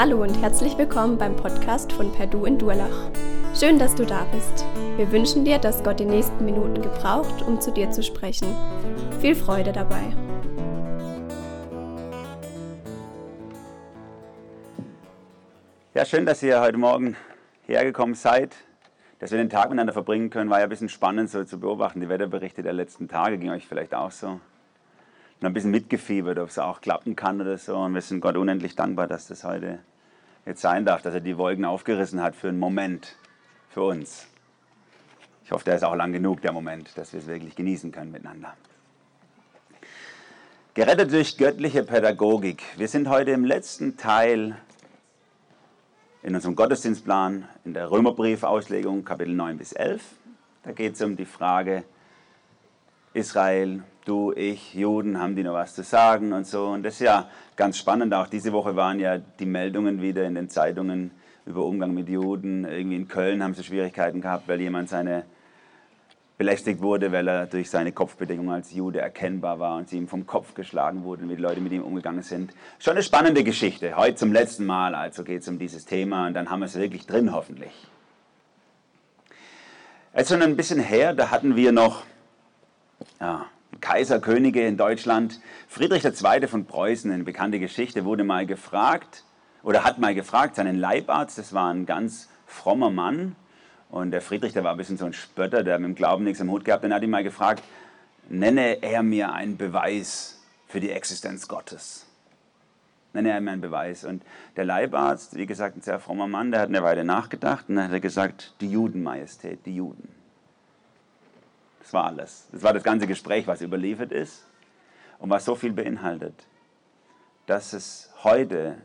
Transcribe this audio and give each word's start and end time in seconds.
Hallo 0.00 0.22
und 0.22 0.40
herzlich 0.40 0.78
willkommen 0.78 1.18
beim 1.18 1.34
Podcast 1.34 1.92
von 1.92 2.12
Perdu 2.12 2.44
in 2.44 2.56
Durlach. 2.56 3.10
Schön, 3.52 3.80
dass 3.80 3.96
du 3.96 4.06
da 4.06 4.24
bist. 4.32 4.64
Wir 4.96 5.10
wünschen 5.10 5.44
dir, 5.44 5.58
dass 5.58 5.82
Gott 5.82 5.98
die 5.98 6.04
nächsten 6.04 6.44
Minuten 6.44 6.80
gebraucht, 6.80 7.42
um 7.42 7.60
zu 7.60 7.72
dir 7.72 7.90
zu 7.90 8.04
sprechen. 8.04 8.54
Viel 9.20 9.34
Freude 9.34 9.72
dabei. 9.72 10.14
Ja, 15.94 16.04
schön, 16.04 16.24
dass 16.26 16.44
ihr 16.44 16.60
heute 16.60 16.78
Morgen 16.78 17.16
hergekommen 17.66 18.14
seid. 18.14 18.54
Dass 19.18 19.32
wir 19.32 19.38
den 19.38 19.50
Tag 19.50 19.64
miteinander 19.64 19.94
verbringen 19.94 20.30
können, 20.30 20.48
war 20.48 20.60
ja 20.60 20.66
ein 20.66 20.70
bisschen 20.70 20.88
spannend 20.88 21.28
so 21.28 21.42
zu 21.42 21.58
beobachten. 21.58 22.00
Die 22.00 22.08
Wetterberichte 22.08 22.62
der 22.62 22.72
letzten 22.72 23.08
Tage 23.08 23.36
ging 23.36 23.50
euch 23.50 23.66
vielleicht 23.66 23.94
auch 23.94 24.12
so 24.12 24.38
und 25.40 25.46
ein 25.46 25.52
bisschen 25.52 25.70
mitgefiebert, 25.70 26.38
ob 26.38 26.48
es 26.48 26.58
auch 26.58 26.80
klappen 26.80 27.14
kann 27.14 27.40
oder 27.40 27.56
so. 27.58 27.76
Und 27.76 27.94
wir 27.94 28.00
sind 28.00 28.20
Gott 28.20 28.36
unendlich 28.36 28.74
dankbar, 28.74 29.06
dass 29.06 29.28
das 29.28 29.44
heute 29.44 29.78
jetzt 30.44 30.60
sein 30.60 30.84
darf, 30.84 31.02
dass 31.02 31.14
er 31.14 31.20
die 31.20 31.38
Wolken 31.38 31.64
aufgerissen 31.64 32.22
hat 32.22 32.34
für 32.34 32.48
einen 32.48 32.58
Moment, 32.58 33.16
für 33.68 33.82
uns. 33.82 34.26
Ich 35.44 35.52
hoffe, 35.52 35.64
der 35.64 35.76
ist 35.76 35.84
auch 35.84 35.94
lang 35.94 36.12
genug, 36.12 36.42
der 36.42 36.52
Moment, 36.52 36.96
dass 36.98 37.12
wir 37.12 37.20
es 37.20 37.26
wirklich 37.26 37.54
genießen 37.54 37.92
können 37.92 38.10
miteinander. 38.10 38.54
Gerettet 40.74 41.12
durch 41.12 41.36
göttliche 41.36 41.82
Pädagogik. 41.84 42.62
Wir 42.76 42.88
sind 42.88 43.08
heute 43.08 43.30
im 43.30 43.44
letzten 43.44 43.96
Teil 43.96 44.56
in 46.22 46.34
unserem 46.34 46.56
Gottesdienstplan, 46.56 47.48
in 47.64 47.74
der 47.74 47.90
Römerbrief-Auslegung, 47.90 49.04
Kapitel 49.04 49.34
9 49.34 49.56
bis 49.56 49.72
11. 49.72 50.02
Da 50.64 50.72
geht 50.72 50.94
es 50.94 51.02
um 51.02 51.16
die 51.16 51.24
Frage, 51.24 51.84
Israel, 53.18 53.82
du, 54.04 54.32
ich, 54.32 54.74
Juden, 54.74 55.20
haben 55.20 55.34
die 55.34 55.42
noch 55.42 55.54
was 55.54 55.74
zu 55.74 55.82
sagen 55.82 56.32
und 56.32 56.46
so. 56.46 56.66
Und 56.66 56.84
das 56.84 56.94
ist 56.94 57.00
ja 57.00 57.28
ganz 57.56 57.76
spannend. 57.76 58.14
Auch 58.14 58.28
diese 58.28 58.52
Woche 58.52 58.76
waren 58.76 59.00
ja 59.00 59.18
die 59.18 59.46
Meldungen 59.46 60.00
wieder 60.00 60.24
in 60.24 60.36
den 60.36 60.48
Zeitungen 60.48 61.10
über 61.44 61.64
Umgang 61.64 61.92
mit 61.92 62.08
Juden. 62.08 62.64
Irgendwie 62.64 62.96
in 62.96 63.08
Köln 63.08 63.42
haben 63.42 63.54
sie 63.54 63.64
Schwierigkeiten 63.64 64.20
gehabt, 64.20 64.46
weil 64.46 64.60
jemand 64.60 64.88
seine 64.88 65.24
belästigt 66.38 66.80
wurde, 66.80 67.10
weil 67.10 67.26
er 67.26 67.46
durch 67.46 67.68
seine 67.68 67.90
Kopfbedingungen 67.90 68.54
als 68.54 68.72
Jude 68.72 69.00
erkennbar 69.00 69.58
war 69.58 69.76
und 69.76 69.88
sie 69.88 69.96
ihm 69.96 70.06
vom 70.06 70.24
Kopf 70.24 70.54
geschlagen 70.54 71.02
wurden, 71.02 71.28
wie 71.28 71.34
die 71.34 71.42
Leute 71.42 71.60
mit 71.60 71.72
ihm 71.72 71.82
umgegangen 71.82 72.22
sind. 72.22 72.52
Schon 72.78 72.92
eine 72.92 73.02
spannende 73.02 73.42
Geschichte. 73.42 73.96
Heute 73.96 74.14
zum 74.14 74.32
letzten 74.32 74.64
Mal, 74.64 74.94
also 74.94 75.24
geht 75.24 75.42
es 75.42 75.48
um 75.48 75.58
dieses 75.58 75.84
Thema 75.84 76.28
und 76.28 76.34
dann 76.34 76.48
haben 76.48 76.60
wir 76.60 76.66
es 76.66 76.76
wirklich 76.76 77.06
drin 77.06 77.32
hoffentlich. 77.32 77.72
Es 80.12 80.22
ist 80.22 80.28
schon 80.30 80.42
ein 80.42 80.56
bisschen 80.56 80.78
her, 80.78 81.12
da 81.12 81.32
hatten 81.32 81.56
wir 81.56 81.72
noch 81.72 82.04
ja, 83.20 83.46
Kaiser, 83.80 84.20
Könige 84.20 84.66
in 84.66 84.76
Deutschland. 84.76 85.40
Friedrich 85.68 86.04
II. 86.04 86.46
von 86.46 86.66
Preußen, 86.66 87.10
eine 87.10 87.24
bekannte 87.24 87.58
Geschichte, 87.58 88.04
wurde 88.04 88.24
mal 88.24 88.46
gefragt 88.46 89.24
oder 89.62 89.84
hat 89.84 89.98
mal 89.98 90.14
gefragt, 90.14 90.56
seinen 90.56 90.76
Leibarzt, 90.76 91.38
das 91.38 91.52
war 91.52 91.72
ein 91.72 91.86
ganz 91.86 92.28
frommer 92.46 92.90
Mann. 92.90 93.36
Und 93.90 94.10
der 94.10 94.20
Friedrich, 94.20 94.52
der 94.52 94.64
war 94.64 94.72
ein 94.72 94.76
bisschen 94.76 94.98
so 94.98 95.06
ein 95.06 95.12
Spötter, 95.12 95.62
der 95.62 95.78
mit 95.78 95.88
dem 95.88 95.94
Glauben 95.94 96.24
nichts 96.24 96.40
im 96.40 96.50
Hut 96.50 96.64
gehabt. 96.64 96.84
Dann 96.84 96.92
hat 96.92 97.02
ihn 97.02 97.10
mal 97.10 97.24
gefragt, 97.24 97.62
nenne 98.28 98.82
er 98.82 99.02
mir 99.02 99.32
einen 99.32 99.56
Beweis 99.56 100.42
für 100.66 100.80
die 100.80 100.90
Existenz 100.90 101.48
Gottes. 101.48 102.06
Nenne 103.14 103.30
er 103.30 103.40
mir 103.40 103.52
einen 103.52 103.62
Beweis. 103.62 104.04
Und 104.04 104.22
der 104.56 104.66
Leibarzt, 104.66 105.36
wie 105.36 105.46
gesagt, 105.46 105.76
ein 105.76 105.82
sehr 105.82 105.98
frommer 105.98 106.26
Mann, 106.26 106.50
der 106.50 106.60
hat 106.60 106.68
eine 106.68 106.82
Weile 106.82 107.04
nachgedacht 107.04 107.68
und 107.68 107.76
dann 107.76 107.84
hat 107.84 107.92
er 107.92 108.00
gesagt, 108.00 108.54
die 108.60 108.70
Judenmajestät, 108.70 109.64
die 109.64 109.76
Juden. 109.76 110.17
Das 111.88 111.94
war 111.94 112.04
alles. 112.04 112.46
Das 112.52 112.62
war 112.62 112.74
das 112.74 112.82
ganze 112.82 113.06
Gespräch, 113.06 113.46
was 113.46 113.62
überliefert 113.62 114.12
ist 114.12 114.44
und 115.20 115.30
was 115.30 115.46
so 115.46 115.54
viel 115.54 115.72
beinhaltet, 115.72 116.34
dass 117.46 117.72
es 117.72 118.10
heute 118.22 118.76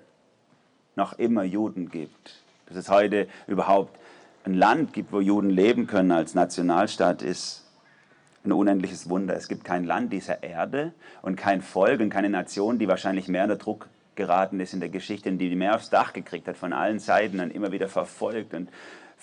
noch 0.96 1.20
immer 1.20 1.44
Juden 1.44 1.90
gibt. 1.90 2.42
Dass 2.66 2.78
es 2.78 2.88
heute 2.88 3.28
überhaupt 3.46 4.00
ein 4.46 4.54
Land 4.54 4.94
gibt, 4.94 5.12
wo 5.12 5.20
Juden 5.20 5.50
leben 5.50 5.86
können 5.86 6.14
als 6.14 6.34
Nationalstaat, 6.34 7.22
ist 7.22 7.70
ein 8.46 8.54
unendliches 8.54 9.10
Wunder. 9.10 9.36
Es 9.36 9.50
gibt 9.50 9.66
kein 9.66 9.84
Land 9.84 10.14
dieser 10.14 10.42
Erde 10.42 10.94
und 11.22 11.36
kein 11.36 11.62
Volk 11.62 12.00
und 12.00 12.10
keine 12.10 12.30
Nation, 12.30 12.80
die 12.80 12.88
wahrscheinlich 12.88 13.28
mehr 13.28 13.44
unter 13.44 13.58
Druck 13.58 13.90
geraten 14.16 14.62
ist 14.62 14.74
in 14.74 14.80
der 14.80 14.90
Geschichte 14.90 15.30
die 15.34 15.56
mehr 15.56 15.76
aufs 15.76 15.90
Dach 15.90 16.14
gekriegt 16.14 16.48
hat 16.48 16.56
von 16.56 16.72
allen 16.72 17.00
Seiten 17.00 17.42
und 17.42 17.52
immer 17.52 17.74
wieder 17.74 17.90
verfolgt 17.90 18.54
und 18.54 18.70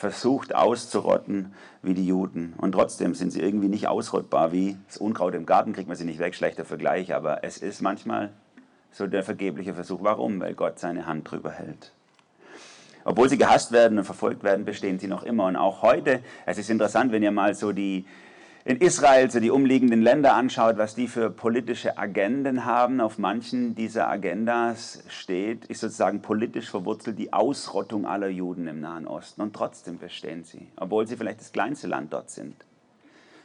versucht 0.00 0.54
auszurotten 0.54 1.52
wie 1.82 1.92
die 1.92 2.06
Juden. 2.06 2.54
Und 2.56 2.72
trotzdem 2.72 3.14
sind 3.14 3.32
sie 3.32 3.40
irgendwie 3.40 3.68
nicht 3.68 3.86
ausrottbar 3.86 4.50
wie 4.50 4.78
das 4.86 4.96
Unkraut 4.96 5.34
im 5.34 5.44
Garten, 5.44 5.74
kriegt 5.74 5.88
man 5.88 5.96
sie 5.96 6.06
nicht 6.06 6.18
weg, 6.18 6.34
schlechter 6.34 6.64
Vergleich, 6.64 7.14
aber 7.14 7.44
es 7.44 7.58
ist 7.58 7.82
manchmal 7.82 8.30
so 8.90 9.06
der 9.06 9.22
vergebliche 9.22 9.74
Versuch. 9.74 9.98
Warum? 10.02 10.40
Weil 10.40 10.54
Gott 10.54 10.78
seine 10.78 11.04
Hand 11.04 11.30
drüber 11.30 11.50
hält. 11.50 11.92
Obwohl 13.04 13.28
sie 13.28 13.36
gehasst 13.36 13.72
werden 13.72 13.98
und 13.98 14.04
verfolgt 14.04 14.42
werden, 14.42 14.64
bestehen 14.64 14.98
sie 14.98 15.06
noch 15.06 15.22
immer. 15.22 15.44
Und 15.44 15.56
auch 15.56 15.82
heute, 15.82 16.20
es 16.46 16.56
ist 16.56 16.70
interessant, 16.70 17.12
wenn 17.12 17.22
ihr 17.22 17.30
mal 17.30 17.54
so 17.54 17.72
die 17.72 18.06
in 18.64 18.76
Israel 18.76 19.30
so 19.30 19.40
die 19.40 19.50
umliegenden 19.50 20.02
Länder 20.02 20.34
anschaut, 20.34 20.76
was 20.76 20.94
die 20.94 21.08
für 21.08 21.30
politische 21.30 21.96
Agenden 21.96 22.66
haben, 22.66 23.00
auf 23.00 23.18
manchen 23.18 23.74
dieser 23.74 24.08
Agendas 24.08 25.02
steht, 25.08 25.64
ist 25.66 25.80
sozusagen 25.80 26.20
politisch 26.20 26.68
verwurzelt 26.68 27.18
die 27.18 27.32
Ausrottung 27.32 28.06
aller 28.06 28.28
Juden 28.28 28.66
im 28.66 28.80
Nahen 28.80 29.06
Osten. 29.06 29.40
Und 29.40 29.56
trotzdem 29.56 29.98
bestehen 29.98 30.44
sie, 30.44 30.68
obwohl 30.76 31.06
sie 31.06 31.16
vielleicht 31.16 31.40
das 31.40 31.52
kleinste 31.52 31.86
Land 31.86 32.12
dort 32.12 32.30
sind. 32.30 32.54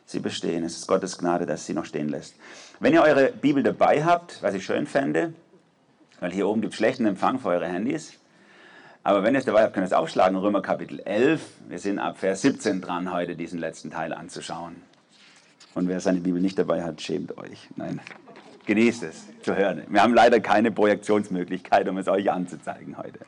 Sie 0.06 0.20
bestehen. 0.20 0.64
Es 0.64 0.78
ist 0.78 0.88
Gottes 0.88 1.18
Gnade, 1.18 1.46
dass 1.46 1.66
sie 1.66 1.74
noch 1.74 1.86
stehen 1.86 2.10
lässt. 2.10 2.36
Wenn 2.80 2.94
ihr 2.94 3.02
eure 3.02 3.32
Bibel 3.32 3.64
dabei 3.64 4.04
habt, 4.04 4.44
was 4.44 4.54
ich 4.54 4.66
schön 4.66 4.86
fände, 4.86 5.34
weil 6.20 6.32
hier 6.32 6.48
oben 6.48 6.62
gibt 6.62 6.74
es 6.74 6.78
schlechten 6.78 7.06
Empfang 7.06 7.40
für 7.40 7.50
eure 7.50 7.68
Handys, 7.68 8.14
aber 9.04 9.24
wenn 9.24 9.34
ihr 9.34 9.40
es 9.40 9.46
dabei 9.46 9.64
habt, 9.64 9.74
könnt 9.74 9.86
ihr 9.86 9.88
es 9.88 9.94
aufschlagen, 9.94 10.38
Römer 10.38 10.62
Kapitel 10.62 11.00
11. 11.00 11.42
Wir 11.70 11.80
sind 11.80 12.00
ab 12.00 12.18
Vers 12.18 12.42
17 12.42 12.82
dran, 12.82 13.14
heute 13.14 13.36
diesen 13.36 13.60
letzten 13.60 13.92
Teil 13.92 14.14
anzuschauen. 14.14 14.76
Und 15.76 15.90
wer 15.90 16.00
seine 16.00 16.22
Bibel 16.22 16.42
nicht 16.42 16.58
dabei 16.58 16.84
hat, 16.84 17.02
schämt 17.02 17.38
euch. 17.38 17.70
Nein, 17.76 18.00
genießt 18.66 19.04
es 19.04 19.26
zu 19.44 19.56
hören. 19.56 19.84
Wir 19.90 20.02
haben 20.02 20.14
leider 20.14 20.40
keine 20.40 20.72
Projektionsmöglichkeit, 20.72 21.88
um 21.88 21.98
es 21.98 22.08
euch 22.08 22.32
anzuzeigen 22.32 22.98
heute. 22.98 23.20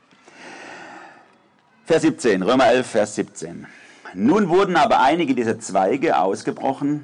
Vers 1.85 2.01
17, 2.01 2.41
Römer 2.41 2.67
11, 2.67 2.87
Vers 2.87 3.15
17. 3.15 3.67
Nun 4.13 4.47
wurden 4.49 4.77
aber 4.77 5.01
einige 5.01 5.35
dieser 5.35 5.59
Zweige 5.59 6.19
ausgebrochen 6.19 7.03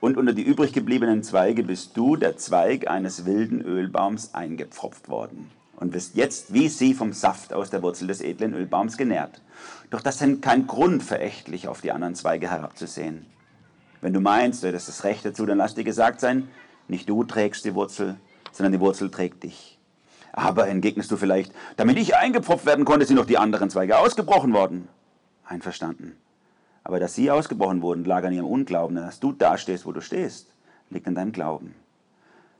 und 0.00 0.16
unter 0.16 0.32
die 0.32 0.42
übrig 0.42 0.72
gebliebenen 0.72 1.22
Zweige 1.22 1.62
bist 1.62 1.96
du, 1.96 2.16
der 2.16 2.36
Zweig 2.36 2.88
eines 2.88 3.24
wilden 3.24 3.62
Ölbaums, 3.62 4.34
eingepfropft 4.34 5.08
worden 5.08 5.50
und 5.76 5.92
bist 5.92 6.16
jetzt 6.16 6.52
wie 6.52 6.68
sie 6.68 6.94
vom 6.94 7.12
Saft 7.12 7.52
aus 7.52 7.70
der 7.70 7.82
Wurzel 7.82 8.08
des 8.08 8.20
edlen 8.20 8.54
Ölbaums 8.54 8.96
genährt. 8.96 9.40
Doch 9.90 10.00
das 10.00 10.18
sind 10.18 10.42
kein 10.42 10.66
Grund, 10.66 11.02
verächtlich 11.02 11.68
auf 11.68 11.80
die 11.80 11.92
anderen 11.92 12.16
Zweige 12.16 12.50
herabzusehen. 12.50 13.26
Wenn 14.00 14.12
du 14.12 14.20
meinst, 14.20 14.62
du 14.62 14.68
hättest 14.68 14.88
das 14.88 15.04
Recht 15.04 15.24
dazu, 15.24 15.44
dann 15.46 15.58
lass 15.58 15.74
dir 15.74 15.84
gesagt 15.84 16.20
sein, 16.20 16.48
nicht 16.88 17.08
du 17.08 17.24
trägst 17.24 17.64
die 17.64 17.74
Wurzel, 17.74 18.16
sondern 18.52 18.72
die 18.72 18.80
Wurzel 18.80 19.10
trägt 19.10 19.42
dich. 19.42 19.78
Aber 20.32 20.68
entgegnest 20.68 21.10
du 21.10 21.16
vielleicht, 21.16 21.52
damit 21.76 21.98
ich 21.98 22.16
eingepfropft 22.16 22.66
werden 22.66 22.84
konnte, 22.84 23.06
sind 23.06 23.16
noch 23.16 23.26
die 23.26 23.38
anderen 23.38 23.68
Zweige 23.70 23.98
ausgebrochen 23.98 24.52
worden. 24.52 24.88
Einverstanden. 25.44 26.16
Aber 26.84 27.00
dass 27.00 27.14
sie 27.14 27.30
ausgebrochen 27.30 27.82
wurden, 27.82 28.04
lag 28.04 28.24
an 28.24 28.32
ihrem 28.32 28.46
Unglauben, 28.46 28.96
dass 28.96 29.20
du 29.20 29.32
da 29.32 29.58
stehst, 29.58 29.86
wo 29.86 29.92
du 29.92 30.00
stehst, 30.00 30.48
liegt 30.88 31.06
an 31.06 31.14
deinem 31.14 31.32
Glauben. 31.32 31.74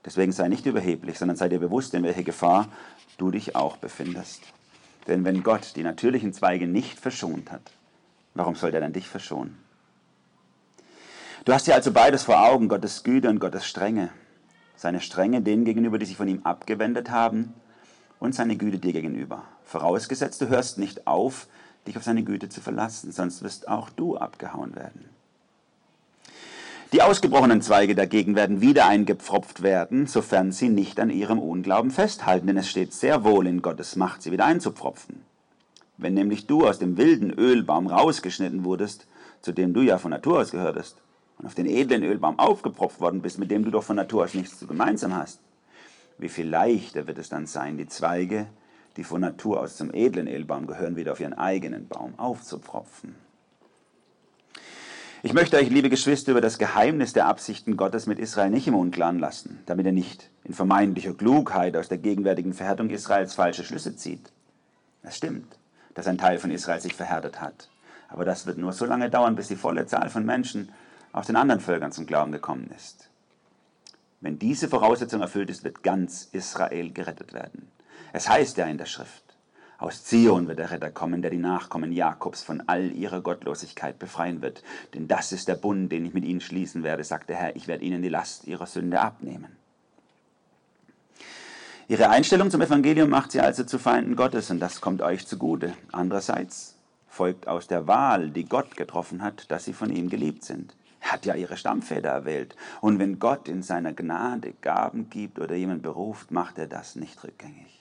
Deswegen 0.04 0.32
sei 0.32 0.48
nicht 0.48 0.66
überheblich, 0.66 1.18
sondern 1.18 1.36
sei 1.36 1.48
dir 1.48 1.58
bewusst, 1.58 1.94
in 1.94 2.02
welcher 2.02 2.22
Gefahr 2.22 2.68
du 3.18 3.30
dich 3.30 3.54
auch 3.54 3.76
befindest. 3.76 4.42
Denn 5.06 5.24
wenn 5.24 5.42
Gott 5.42 5.76
die 5.76 5.82
natürlichen 5.82 6.32
Zweige 6.32 6.66
nicht 6.66 6.98
verschont 6.98 7.50
hat, 7.50 7.72
warum 8.34 8.54
soll 8.54 8.74
er 8.74 8.80
dann 8.80 8.92
dich 8.92 9.08
verschonen? 9.08 9.58
Du 11.44 11.54
hast 11.54 11.66
ja 11.66 11.74
also 11.74 11.90
beides 11.90 12.24
vor 12.24 12.42
Augen, 12.42 12.68
Gottes 12.68 13.02
Güte 13.02 13.30
und 13.30 13.40
Gottes 13.40 13.64
Strenge. 13.64 14.10
Seine 14.76 15.00
Strenge 15.00 15.40
denen 15.40 15.64
gegenüber, 15.64 15.98
die 15.98 16.04
sich 16.04 16.18
von 16.18 16.28
ihm 16.28 16.42
abgewendet 16.44 17.10
haben, 17.10 17.54
und 18.18 18.34
seine 18.34 18.56
Güte 18.56 18.78
dir 18.78 18.92
gegenüber. 18.92 19.44
Vorausgesetzt, 19.64 20.42
du 20.42 20.48
hörst 20.48 20.76
nicht 20.76 21.06
auf, 21.06 21.46
dich 21.86 21.96
auf 21.96 22.04
seine 22.04 22.22
Güte 22.22 22.50
zu 22.50 22.60
verlassen, 22.60 23.12
sonst 23.12 23.42
wirst 23.42 23.68
auch 23.68 23.88
du 23.88 24.18
abgehauen 24.18 24.76
werden. 24.76 25.08
Die 26.92 27.00
ausgebrochenen 27.00 27.62
Zweige 27.62 27.94
dagegen 27.94 28.34
werden 28.36 28.60
wieder 28.60 28.86
eingepfropft 28.86 29.62
werden, 29.62 30.06
sofern 30.06 30.52
sie 30.52 30.68
nicht 30.68 31.00
an 31.00 31.08
ihrem 31.08 31.38
Unglauben 31.38 31.90
festhalten, 31.90 32.48
denn 32.48 32.58
es 32.58 32.68
steht 32.68 32.92
sehr 32.92 33.24
wohl 33.24 33.46
in 33.46 33.62
Gottes 33.62 33.96
Macht, 33.96 34.22
sie 34.22 34.32
wieder 34.32 34.44
einzupfropfen. 34.44 35.22
Wenn 35.96 36.14
nämlich 36.14 36.46
du 36.46 36.66
aus 36.66 36.78
dem 36.78 36.98
wilden 36.98 37.30
Ölbaum 37.30 37.86
rausgeschnitten 37.86 38.64
wurdest, 38.64 39.06
zu 39.40 39.52
dem 39.52 39.72
du 39.72 39.80
ja 39.80 39.96
von 39.96 40.10
Natur 40.10 40.40
aus 40.40 40.50
gehörtest, 40.50 40.96
und 41.40 41.46
auf 41.46 41.54
den 41.54 41.66
edlen 41.66 42.02
Ölbaum 42.02 42.38
aufgepropft 42.38 43.00
worden 43.00 43.22
bist, 43.22 43.38
mit 43.38 43.50
dem 43.50 43.64
du 43.64 43.70
doch 43.70 43.82
von 43.82 43.96
Natur 43.96 44.24
aus 44.24 44.34
nichts 44.34 44.58
zu 44.58 44.66
gemeinsam 44.66 45.14
hast, 45.14 45.40
wie 46.18 46.28
viel 46.28 46.46
leichter 46.46 47.06
wird 47.06 47.16
es 47.18 47.30
dann 47.30 47.46
sein, 47.46 47.78
die 47.78 47.86
Zweige, 47.86 48.46
die 48.96 49.04
von 49.04 49.22
Natur 49.22 49.60
aus 49.60 49.76
zum 49.76 49.92
edlen 49.94 50.28
Ölbaum 50.28 50.66
gehören, 50.66 50.96
wieder 50.96 51.12
auf 51.12 51.20
ihren 51.20 51.32
eigenen 51.32 51.88
Baum 51.88 52.18
aufzupropfen. 52.18 53.14
Ich 55.22 55.32
möchte 55.32 55.56
euch, 55.56 55.70
liebe 55.70 55.88
Geschwister, 55.88 56.32
über 56.32 56.40
das 56.40 56.58
Geheimnis 56.58 57.12
der 57.12 57.26
Absichten 57.26 57.76
Gottes 57.76 58.06
mit 58.06 58.18
Israel 58.18 58.50
nicht 58.50 58.66
im 58.66 58.74
Unklaren 58.74 59.18
lassen, 59.18 59.60
damit 59.66 59.86
er 59.86 59.92
nicht 59.92 60.30
in 60.44 60.54
vermeintlicher 60.54 61.14
Klugheit 61.14 61.76
aus 61.76 61.88
der 61.88 61.98
gegenwärtigen 61.98 62.52
Verhärtung 62.52 62.90
Israels 62.90 63.34
falsche 63.34 63.64
Schlüsse 63.64 63.96
zieht. 63.96 64.32
Es 65.02 65.16
stimmt, 65.16 65.58
dass 65.94 66.06
ein 66.06 66.18
Teil 66.18 66.38
von 66.38 66.50
Israel 66.50 66.80
sich 66.80 66.94
verhärtet 66.94 67.40
hat. 67.40 67.68
Aber 68.08 68.24
das 68.24 68.46
wird 68.46 68.58
nur 68.58 68.72
so 68.72 68.84
lange 68.84 69.08
dauern, 69.08 69.36
bis 69.36 69.48
die 69.48 69.56
volle 69.56 69.86
Zahl 69.86 70.10
von 70.10 70.24
Menschen 70.26 70.70
aus 71.12 71.26
den 71.26 71.36
anderen 71.36 71.60
Völkern 71.60 71.92
zum 71.92 72.06
Glauben 72.06 72.32
gekommen 72.32 72.70
ist. 72.76 73.08
Wenn 74.20 74.38
diese 74.38 74.68
Voraussetzung 74.68 75.20
erfüllt 75.20 75.50
ist, 75.50 75.64
wird 75.64 75.82
ganz 75.82 76.28
Israel 76.32 76.92
gerettet 76.92 77.32
werden. 77.32 77.70
Es 78.12 78.28
heißt 78.28 78.56
ja 78.56 78.66
in 78.66 78.78
der 78.78 78.86
Schrift, 78.86 79.30
aus 79.80 80.04
Zion 80.04 80.46
wird 80.46 80.58
der 80.58 80.70
Retter 80.70 80.90
kommen, 80.90 81.22
der 81.22 81.30
die 81.30 81.38
Nachkommen 81.38 81.90
Jakobs 81.90 82.42
von 82.42 82.62
all 82.66 82.92
ihrer 82.92 83.22
Gottlosigkeit 83.22 83.98
befreien 83.98 84.42
wird. 84.42 84.62
Denn 84.92 85.08
das 85.08 85.32
ist 85.32 85.48
der 85.48 85.54
Bund, 85.54 85.90
den 85.90 86.04
ich 86.04 86.12
mit 86.12 86.26
ihnen 86.26 86.42
schließen 86.42 86.82
werde, 86.82 87.02
sagt 87.02 87.30
der 87.30 87.36
Herr. 87.36 87.56
Ich 87.56 87.66
werde 87.66 87.82
ihnen 87.82 88.02
die 88.02 88.10
Last 88.10 88.46
ihrer 88.46 88.66
Sünde 88.66 89.00
abnehmen. 89.00 89.56
Ihre 91.88 92.10
Einstellung 92.10 92.50
zum 92.50 92.60
Evangelium 92.60 93.08
macht 93.08 93.32
sie 93.32 93.40
also 93.40 93.64
zu 93.64 93.78
Feinden 93.78 94.16
Gottes 94.16 94.50
und 94.50 94.60
das 94.60 94.82
kommt 94.82 95.00
euch 95.00 95.26
zugute. 95.26 95.72
Andererseits 95.92 96.76
folgt 97.08 97.48
aus 97.48 97.66
der 97.66 97.86
Wahl, 97.86 98.28
die 98.28 98.44
Gott 98.44 98.76
getroffen 98.76 99.22
hat, 99.22 99.50
dass 99.50 99.64
sie 99.64 99.72
von 99.72 99.90
ihm 99.90 100.10
geliebt 100.10 100.44
sind. 100.44 100.74
Hat 101.00 101.26
ja 101.26 101.34
ihre 101.34 101.56
Stammväter 101.56 102.08
erwählt. 102.08 102.56
Und 102.80 102.98
wenn 102.98 103.18
Gott 103.18 103.48
in 103.48 103.62
seiner 103.62 103.92
Gnade 103.92 104.52
Gaben 104.60 105.10
gibt 105.10 105.38
oder 105.38 105.54
jemand 105.54 105.82
beruft, 105.82 106.30
macht 106.30 106.58
er 106.58 106.66
das 106.66 106.96
nicht 106.96 107.22
rückgängig. 107.24 107.80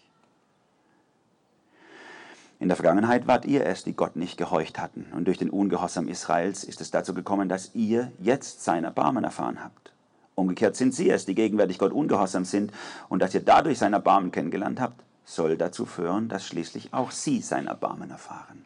In 2.60 2.68
der 2.68 2.76
Vergangenheit 2.76 3.26
wart 3.26 3.46
ihr 3.46 3.66
es, 3.66 3.86
die 3.86 3.96
Gott 3.96 4.18
nicht 4.18 4.38
gehorcht 4.38 4.80
hatten. 4.80 5.06
Und 5.14 5.26
durch 5.26 5.38
den 5.38 5.50
Ungehorsam 5.50 6.10
Israels 6.10 6.66
ist 6.66 6.82
es 6.82 6.92
dazu 6.92 7.14
gekommen, 7.14 7.48
dass 7.48 7.74
ihr 7.74 8.12
jetzt 8.20 8.64
sein 8.66 8.84
Erbarmen 8.84 9.24
erfahren 9.24 9.64
habt. 9.64 9.94
Umgekehrt 10.36 10.76
sind 10.76 10.94
sie 10.94 11.10
es, 11.10 11.26
die 11.26 11.36
gegenwärtig 11.36 11.80
Gott 11.80 11.94
ungehorsam 11.94 12.44
sind. 12.44 12.74
Und 13.08 13.22
dass 13.22 13.34
ihr 13.34 13.42
dadurch 13.42 13.78
sein 13.78 13.94
Erbarmen 13.94 14.32
kennengelernt 14.32 14.82
habt, 14.82 15.02
soll 15.24 15.56
dazu 15.56 15.86
führen, 15.86 16.28
dass 16.28 16.46
schließlich 16.46 16.94
auch 16.94 17.12
sie 17.12 17.40
sein 17.42 17.68
Erbarmen 17.68 18.12
erfahren. 18.12 18.66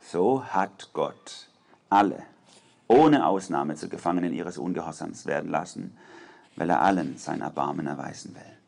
So 0.00 0.44
hat 0.44 0.90
Gott 0.92 1.48
alle 1.90 2.22
ohne 2.88 3.26
Ausnahme 3.26 3.76
zu 3.76 3.88
Gefangenen 3.88 4.32
ihres 4.32 4.58
Ungehorsams 4.58 5.26
werden 5.26 5.50
lassen, 5.50 5.96
weil 6.56 6.70
er 6.70 6.80
allen 6.80 7.18
sein 7.18 7.42
Erbarmen 7.42 7.86
erweisen 7.86 8.34
will. 8.34 8.58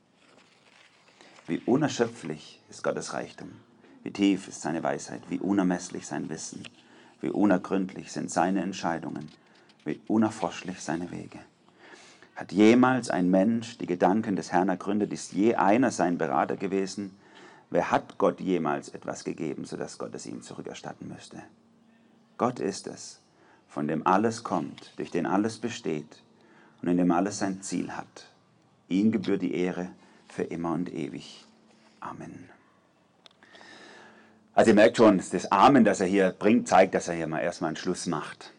Wie 1.46 1.62
unerschöpflich 1.66 2.60
ist 2.70 2.84
Gottes 2.84 3.12
Reichtum. 3.14 3.50
Wie 4.04 4.12
tief 4.12 4.46
ist 4.46 4.62
seine 4.62 4.82
Weisheit, 4.82 5.22
wie 5.28 5.40
unermesslich 5.40 6.06
sein 6.06 6.28
Wissen, 6.28 6.62
wie 7.20 7.30
unergründlich 7.30 8.12
sind 8.12 8.30
seine 8.30 8.62
Entscheidungen, 8.62 9.28
wie 9.84 10.00
unerforschlich 10.06 10.80
seine 10.80 11.10
Wege. 11.10 11.38
Hat 12.36 12.52
jemals 12.52 13.10
ein 13.10 13.30
Mensch 13.30 13.76
die 13.78 13.86
Gedanken 13.86 14.36
des 14.36 14.52
Herrn 14.52 14.68
ergründet? 14.70 15.12
Ist 15.12 15.32
je 15.32 15.56
einer 15.56 15.90
sein 15.90 16.16
Berater 16.16 16.56
gewesen? 16.56 17.14
Wer 17.68 17.90
hat 17.90 18.16
Gott 18.16 18.40
jemals 18.40 18.88
etwas 18.88 19.24
gegeben, 19.24 19.64
sodass 19.64 19.98
Gott 19.98 20.14
es 20.14 20.26
ihm 20.26 20.40
zurückerstatten 20.42 21.08
müsste? 21.08 21.42
Gott 22.38 22.58
ist 22.58 22.86
es, 22.86 23.19
von 23.70 23.86
dem 23.86 24.06
alles 24.06 24.42
kommt, 24.42 24.92
durch 24.96 25.10
den 25.10 25.26
alles 25.26 25.58
besteht 25.58 26.22
und 26.82 26.88
in 26.88 26.96
dem 26.96 27.12
alles 27.12 27.38
sein 27.38 27.62
Ziel 27.62 27.92
hat. 27.92 28.26
Ihm 28.88 29.12
gebührt 29.12 29.42
die 29.42 29.54
Ehre 29.54 29.88
für 30.28 30.42
immer 30.42 30.72
und 30.72 30.92
ewig. 30.92 31.46
Amen. 32.00 32.50
Also 34.54 34.72
ihr 34.72 34.74
merkt 34.74 34.96
schon, 34.96 35.18
das 35.18 35.52
Amen, 35.52 35.84
das 35.84 36.00
er 36.00 36.08
hier 36.08 36.34
bringt, 36.36 36.66
zeigt, 36.66 36.94
dass 36.94 37.06
er 37.06 37.14
hier 37.14 37.28
mal 37.28 37.38
erstmal 37.38 37.68
einen 37.68 37.76
Schluss 37.76 38.06
macht. 38.06 38.52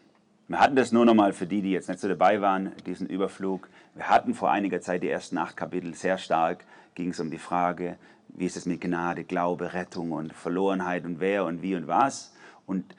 Wir 0.47 0.59
hatten 0.59 0.77
das 0.77 0.93
nur 0.93 1.05
nochmal 1.05 1.33
für 1.33 1.45
die, 1.45 1.61
die 1.61 1.71
jetzt 1.71 1.89
nicht 1.89 1.99
so 1.99 2.07
dabei 2.07 2.41
waren, 2.41 2.71
diesen 2.85 3.07
Überflug. 3.07 3.67
Wir 3.95 4.09
hatten 4.09 4.33
vor 4.33 4.49
einiger 4.49 4.79
Zeit 4.79 5.03
die 5.03 5.09
ersten 5.09 5.37
acht 5.37 5.57
Kapitel 5.57 5.93
sehr 5.93 6.17
stark, 6.17 6.63
ging 6.95 7.09
es 7.09 7.19
um 7.19 7.29
die 7.29 7.37
Frage, 7.37 7.97
wie 8.29 8.45
ist 8.45 8.55
es 8.55 8.65
mit 8.65 8.79
Gnade, 8.79 9.25
Glaube, 9.25 9.73
Rettung 9.73 10.13
und 10.13 10.33
Verlorenheit 10.33 11.03
und 11.03 11.19
wer 11.19 11.43
und 11.43 11.61
wie 11.61 11.75
und 11.75 11.87
was. 11.87 12.33
Und 12.65 12.95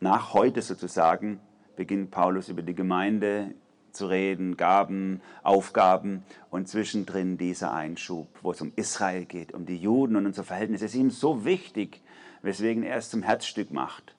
nach 0.00 0.34
heute 0.34 0.62
sozusagen 0.62 1.40
beginnt 1.76 2.10
Paulus 2.10 2.48
über 2.48 2.62
die 2.62 2.74
Gemeinde, 2.74 3.54
zu 3.92 4.06
reden, 4.06 4.56
Gaben, 4.56 5.20
Aufgaben 5.42 6.22
und 6.50 6.68
zwischendrin 6.68 7.36
dieser 7.36 7.72
Einschub, 7.72 8.28
wo 8.42 8.52
es 8.52 8.60
um 8.60 8.72
Israel 8.76 9.24
geht, 9.24 9.52
um 9.52 9.66
die 9.66 9.76
Juden 9.76 10.16
und 10.16 10.26
unser 10.26 10.44
Verhältnis. 10.44 10.82
Es 10.82 10.94
ist 10.94 11.00
ihm 11.00 11.10
so 11.10 11.44
wichtig, 11.44 12.00
weswegen 12.42 12.82
er 12.82 12.96
es 12.96 13.10
zum 13.10 13.22
Herzstück 13.22 13.72
macht. 13.72 14.14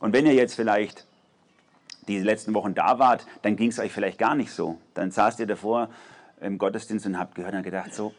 Und 0.00 0.12
wenn 0.12 0.26
ihr 0.26 0.34
jetzt 0.34 0.54
vielleicht 0.54 1.06
die 2.08 2.18
letzten 2.18 2.52
Wochen 2.54 2.74
da 2.74 2.98
wart, 2.98 3.26
dann 3.42 3.56
ging 3.56 3.70
es 3.70 3.78
euch 3.78 3.92
vielleicht 3.92 4.18
gar 4.18 4.34
nicht 4.34 4.52
so. 4.52 4.78
Dann 4.94 5.10
saßt 5.10 5.40
ihr 5.40 5.46
davor 5.46 5.88
im 6.40 6.58
Gottesdienst 6.58 7.06
und 7.06 7.18
habt 7.18 7.34
gehört 7.34 7.54
und 7.54 7.62
gedacht 7.62 7.94
so, 7.94 8.12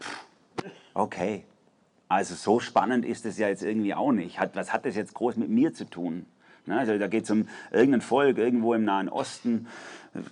okay, 0.94 1.44
also 2.08 2.36
so 2.36 2.60
spannend 2.60 3.06
ist 3.06 3.26
es 3.26 3.38
ja 3.38 3.50
jetzt 3.50 3.64
irgendwie 3.64 3.94
auch 3.94 4.12
nicht. 4.12 4.40
was 4.54 4.72
hat 4.72 4.86
das 4.86 4.96
jetzt 4.96 5.14
groß 5.14 5.36
mit 5.38 5.50
mir 5.50 5.74
zu 5.74 5.90
tun? 5.90 6.26
Also 6.68 6.98
da 6.98 7.08
geht 7.08 7.26
es 7.26 7.32
um 7.32 7.48
irgendein 7.72 8.02
Volk 8.02 8.38
irgendwo 8.38 8.74
im 8.74 8.86
Nahen 8.86 9.10
Osten. 9.10 9.68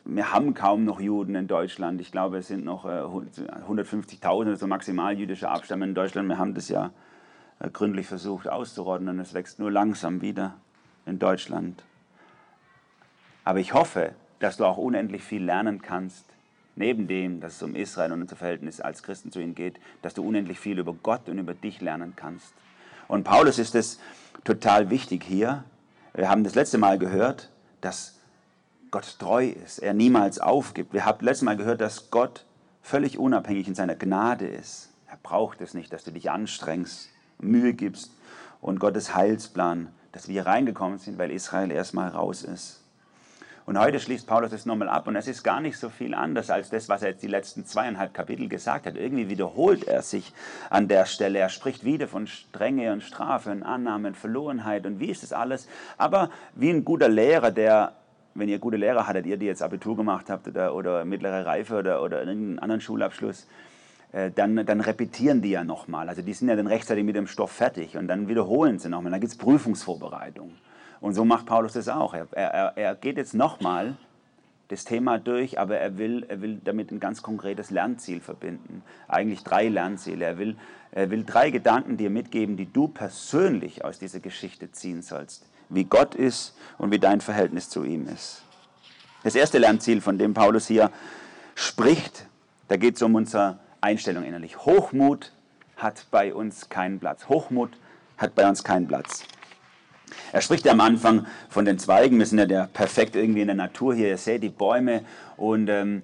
Wir 0.06 0.31
haben 0.31 0.54
kaum 0.54 0.86
noch 0.86 1.01
Juden 1.01 1.36
in 1.36 1.48
Deutschland. 1.48 2.00
Ich 2.00 2.12
glaube, 2.12 2.38
es 2.38 2.48
sind 2.48 2.63
noch 2.63 2.86
150.000 2.86 4.56
so 4.56 4.68
maximal 4.68 5.18
jüdische 5.18 5.50
Abstammung 5.50 5.89
in 5.89 5.95
Deutschland. 5.95 6.30
Wir 6.30 6.38
haben 6.38 6.54
das 6.54 6.69
ja 6.69 6.92
äh, 7.60 7.69
gründlich 7.69 8.07
versucht 8.07 8.48
auszurotten 8.48 9.10
und 9.10 9.19
es 9.19 9.33
wächst 9.33 9.60
nur 9.60 9.72
langsam 9.72 10.22
wieder 10.22 10.56
in 11.06 11.19
Deutschland. 11.19 11.83
Aber 13.44 13.60
ich 13.60 13.74
hoffe, 13.74 14.13
dass 14.39 14.57
du 14.57 14.66
auch 14.66 14.77
unendlich 14.77 15.24
viel 15.24 15.44
lernen 15.44 15.81
kannst, 15.81 16.25
neben 16.75 17.07
dem, 17.07 17.42
dass 17.42 17.56
es 17.56 17.63
um 17.63 17.75
Israel 17.75 18.12
und 18.13 18.22
unser 18.22 18.36
Verhältnis 18.36 18.80
als 18.80 19.04
Christen 19.04 19.31
zu 19.31 19.39
ihnen 19.39 19.56
geht, 19.56 19.80
dass 20.01 20.13
du 20.13 20.25
unendlich 20.25 20.60
viel 20.60 20.80
über 20.80 20.94
Gott 20.94 21.27
und 21.27 21.38
über 21.38 21.54
dich 21.54 21.81
lernen 21.81 22.13
kannst. 22.16 22.54
Und 23.07 23.24
Paulus 23.24 23.60
ist 23.60 23.75
es 23.75 24.00
total 24.44 24.89
wichtig 24.89 25.24
hier, 25.24 25.63
wir 26.13 26.30
haben 26.30 26.44
das 26.44 26.56
letzte 26.56 26.78
Mal 26.78 27.00
gehört, 27.00 27.50
dass 27.81 28.16
Gott 28.92 29.18
treu 29.19 29.48
ist, 29.48 29.80
er 29.80 29.94
niemals 29.94 30.40
aufgibt. 30.40 30.94
Wir 30.94 31.06
haben 31.06 31.19
das 31.19 31.25
letzte 31.25 31.46
Mal 31.46 31.58
gehört, 31.58 31.80
dass 31.80 32.12
Gott 32.12 32.46
völlig 32.81 33.18
unabhängig 33.18 33.68
in 33.68 33.75
seiner 33.75 33.96
Gnade 33.96 34.48
ist. 34.48 34.90
Er 35.10 35.18
braucht 35.24 35.62
es 35.62 35.74
nicht, 35.74 35.94
dass 35.94 36.04
du 36.04 36.12
dich 36.12 36.30
anstrengst, 36.30 37.10
Mühe 37.40 37.74
gibst 37.74 38.12
und 38.60 38.80
Gottes 38.80 39.16
Heilsplan, 39.16 39.90
dass 40.12 40.28
wir 40.28 40.46
reingekommen 40.46 41.00
sind, 41.00 41.18
weil 41.18 41.31
Israel 41.31 41.72
erstmal 41.72 42.10
raus 42.10 42.44
ist. 42.44 42.81
Und 43.65 43.77
heute 43.80 44.00
schließt 44.00 44.27
Paulus 44.27 44.51
das 44.51 44.65
nochmal 44.65 44.89
ab 44.89 45.08
und 45.08 45.15
es 45.15 45.27
ist 45.27 45.44
gar 45.44 45.62
nicht 45.62 45.77
so 45.77 45.89
viel 45.89 46.13
anders 46.13 46.50
als 46.50 46.70
das, 46.70 46.89
was 46.89 47.03
er 47.03 47.10
jetzt 47.10 47.24
die 47.24 47.27
letzten 47.27 47.65
zweieinhalb 47.65 48.13
Kapitel 48.13 48.50
gesagt 48.50 48.86
hat. 48.86 48.96
Irgendwie 48.96 49.30
wiederholt 49.30 49.84
er 49.84 50.01
sich 50.01 50.34
an 50.70 50.88
der 50.88 51.06
Stelle. 51.06 51.39
Er 51.39 51.50
spricht 51.50 51.84
wieder 51.84 52.08
von 52.08 52.27
Strenge 52.27 52.91
und 52.91 53.03
Strafe 53.03 53.51
und 53.51 53.63
Annahme 53.63 54.10
und 54.10 54.18
Verlorenheit 54.18 54.86
und 54.86 55.00
wie 55.00 55.10
ist 55.12 55.24
das 55.24 55.32
alles. 55.32 55.68
Aber 55.98 56.30
wie 56.56 56.70
ein 56.70 56.84
guter 56.84 57.10
Lehrer, 57.10 57.51
der 57.51 57.94
wenn 58.34 58.50
ihr 58.50 58.60
gute 58.60 58.77
Lehrer 58.77 59.08
hattet, 59.08 59.25
ihr 59.25 59.38
die 59.38 59.46
jetzt 59.46 59.62
Abitur 59.62 59.96
gemacht 59.98 60.30
habt 60.30 60.48
oder, 60.48 60.74
oder 60.74 61.06
mittlere 61.06 61.46
Reife 61.46 61.77
oder, 61.77 62.01
oder 62.01 62.20
irgendeinen 62.20 62.60
anderen 62.60 62.82
Schulabschluss, 62.82 63.48
äh, 64.13 64.32
dann, 64.32 64.65
dann 64.65 64.82
repetieren 64.82 65.41
die 65.41 65.51
ja 65.51 65.63
nochmal. 65.63 66.10
Also 66.10 66.22
die 66.22 66.34
sind 66.34 66.50
ja 66.50 66.56
dann 66.56 66.68
rechtzeitig 66.68 67.03
mit 67.03 67.15
dem 67.15 67.27
Stoff 67.27 67.51
fertig 67.51 67.98
und 67.98 68.08
dann 68.08 68.27
wiederholen 68.27 68.80
sie 68.80 68.89
nochmal. 68.89 69.12
Dann 69.12 69.22
gibt 69.22 69.34
es 69.34 69.38
Prüfungsvorbereitung. 69.38 70.53
Und 71.01 71.15
so 71.15 71.25
macht 71.25 71.48
Paulus 71.48 71.74
das 71.74 71.89
auch. 71.89 72.13
Er, 72.13 72.27
er, 72.31 72.77
er 72.77 72.96
geht 72.96 73.17
jetzt 73.17 73.34
nochmal 73.34 73.96
das 74.70 74.86
Thema 74.86 75.17
durch, 75.17 75.60
aber 75.60 75.77
er 75.77 75.98
will, 75.98 76.25
er 76.29 76.41
will 76.41 76.62
damit 76.63 76.91
ein 76.91 77.01
ganz 77.01 77.22
konkretes 77.22 77.72
Lernziel 77.72 78.22
verbinden. 78.22 78.84
Eigentlich 79.08 79.43
drei 79.43 79.67
Lernziele. 79.67 80.24
Er 80.24 80.38
will, 80.38 80.55
er 80.91 81.10
will 81.10 81.25
drei 81.25 81.50
Gedanken 81.50 81.98
dir 81.98 82.10
mitgeben, 82.10 82.55
die 82.55 82.72
du 82.72 82.88
persönlich 82.88 83.84
aus 83.84 84.00
dieser 84.00 84.22
Geschichte 84.22 84.72
ziehen 84.72 85.01
sollst. 85.01 85.46
Wie 85.70 85.84
Gott 85.84 86.15
ist 86.15 86.55
und 86.77 86.91
wie 86.91 87.00
dein 87.00 87.20
Verhältnis 87.20 87.70
zu 87.70 87.84
ihm 87.84 88.08
ist. 88.08 88.43
Das 89.24 89.36
erste 89.36 89.58
Lernziel, 89.58 90.01
von 90.01 90.17
dem 90.17 90.34
Paulus 90.34 90.67
hier 90.67 90.91
spricht, 91.55 92.27
da 92.70 92.77
geht 92.77 92.96
es 92.96 93.01
um 93.01 93.15
unsere 93.15 93.60
Einstellung 93.81 94.24
innerlich. 94.24 94.65
Hochmut 94.65 95.34
hat 95.77 96.05
bei 96.12 96.34
uns 96.34 96.70
keinen 96.70 97.00
Platz. 97.00 97.27
Hochmut 97.27 97.72
hat 98.17 98.36
bei 98.36 98.48
uns 98.48 98.63
keinen 98.63 98.88
Platz. 98.88 99.25
Er 100.32 100.41
spricht 100.41 100.65
ja 100.65 100.72
am 100.72 100.82
Anfang 100.82 101.25
von 101.50 101.65
den 101.65 101.80
Zweigen. 101.80 102.20
Wir 102.20 102.25
sind 102.25 102.39
ja 102.39 102.46
der, 102.46 102.70
perfekt 102.72 103.15
irgendwie 103.15 103.41
in 103.41 103.48
der 103.48 103.56
Natur 103.56 103.94
hier. 103.94 104.10
Ihr 104.10 104.18
seht 104.18 104.44
die 104.44 104.50
Bäume 104.50 105.01
und 105.38 105.70
ähm, 105.70 106.03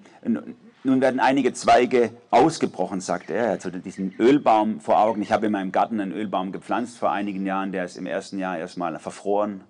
nun 0.84 1.02
werden 1.02 1.20
einige 1.20 1.54
Zweige 1.54 2.12
ausgebrochen, 2.32 3.02
sagt 3.02 3.30
er. 3.30 3.46
Er 3.46 3.52
hat 3.54 3.62
so 3.62 3.70
diesen 3.70 4.14
Ölbaum 4.20 4.80
vor 4.80 5.00
Augen. 5.00 5.22
Ich 5.22 5.32
habe 5.32 5.48
in 5.48 5.52
meinem 5.52 5.72
Garten 5.72 6.00
einen 6.00 6.14
Ölbaum 6.14 6.52
gepflanzt 6.52 6.98
vor 6.98 7.12
einigen 7.12 7.46
Jahren. 7.46 7.72
Der 7.72 7.84
ist 7.86 7.98
im 7.98 8.06
ersten 8.06 8.40
Jahr 8.40 8.58
erstmal 8.58 8.98
verfroren. 9.00 9.62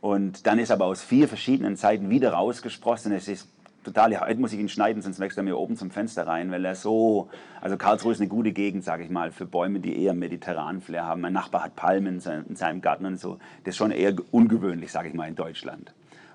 Und 0.00 0.46
dann 0.46 0.58
ist 0.58 0.70
aber 0.70 0.86
aus 0.86 1.02
vier 1.02 1.28
verschiedenen 1.28 1.76
Zeiten 1.76 2.10
wieder 2.10 2.32
rausgesprossen. 2.32 3.12
Es 3.12 3.28
ist 3.28 3.48
total, 3.84 4.12
ja, 4.12 4.26
heute 4.26 4.40
muss 4.40 4.52
ich 4.52 4.60
ihn 4.60 4.68
schneiden, 4.68 5.02
sonst 5.02 5.20
wächst 5.20 5.38
er 5.38 5.44
mir 5.44 5.56
oben 5.56 5.76
zum 5.76 5.90
Fenster 5.90 6.26
rein, 6.26 6.50
weil 6.50 6.64
er 6.64 6.74
so, 6.74 7.28
also 7.60 7.76
Karlsruhe 7.76 8.12
ist 8.12 8.20
eine 8.20 8.28
gute 8.28 8.52
Gegend, 8.52 8.84
sage 8.84 9.04
ich 9.04 9.10
mal, 9.10 9.30
für 9.30 9.46
Bäume, 9.46 9.80
die 9.80 10.02
eher 10.02 10.14
mediterranen 10.14 10.80
Flair 10.80 11.06
haben. 11.06 11.20
Mein 11.20 11.32
Nachbar 11.32 11.64
hat 11.64 11.76
Palmen 11.76 12.20
in 12.48 12.56
seinem 12.56 12.80
Garten 12.80 13.06
und 13.06 13.20
so. 13.20 13.38
Das 13.64 13.72
ist 13.72 13.76
schon 13.76 13.90
eher 13.90 14.14
ungewöhnlich, 14.30 14.92
sage 14.92 15.08
ich 15.08 15.14
mal, 15.14 15.28
in 15.28 15.36
Deutschland. 15.36 15.92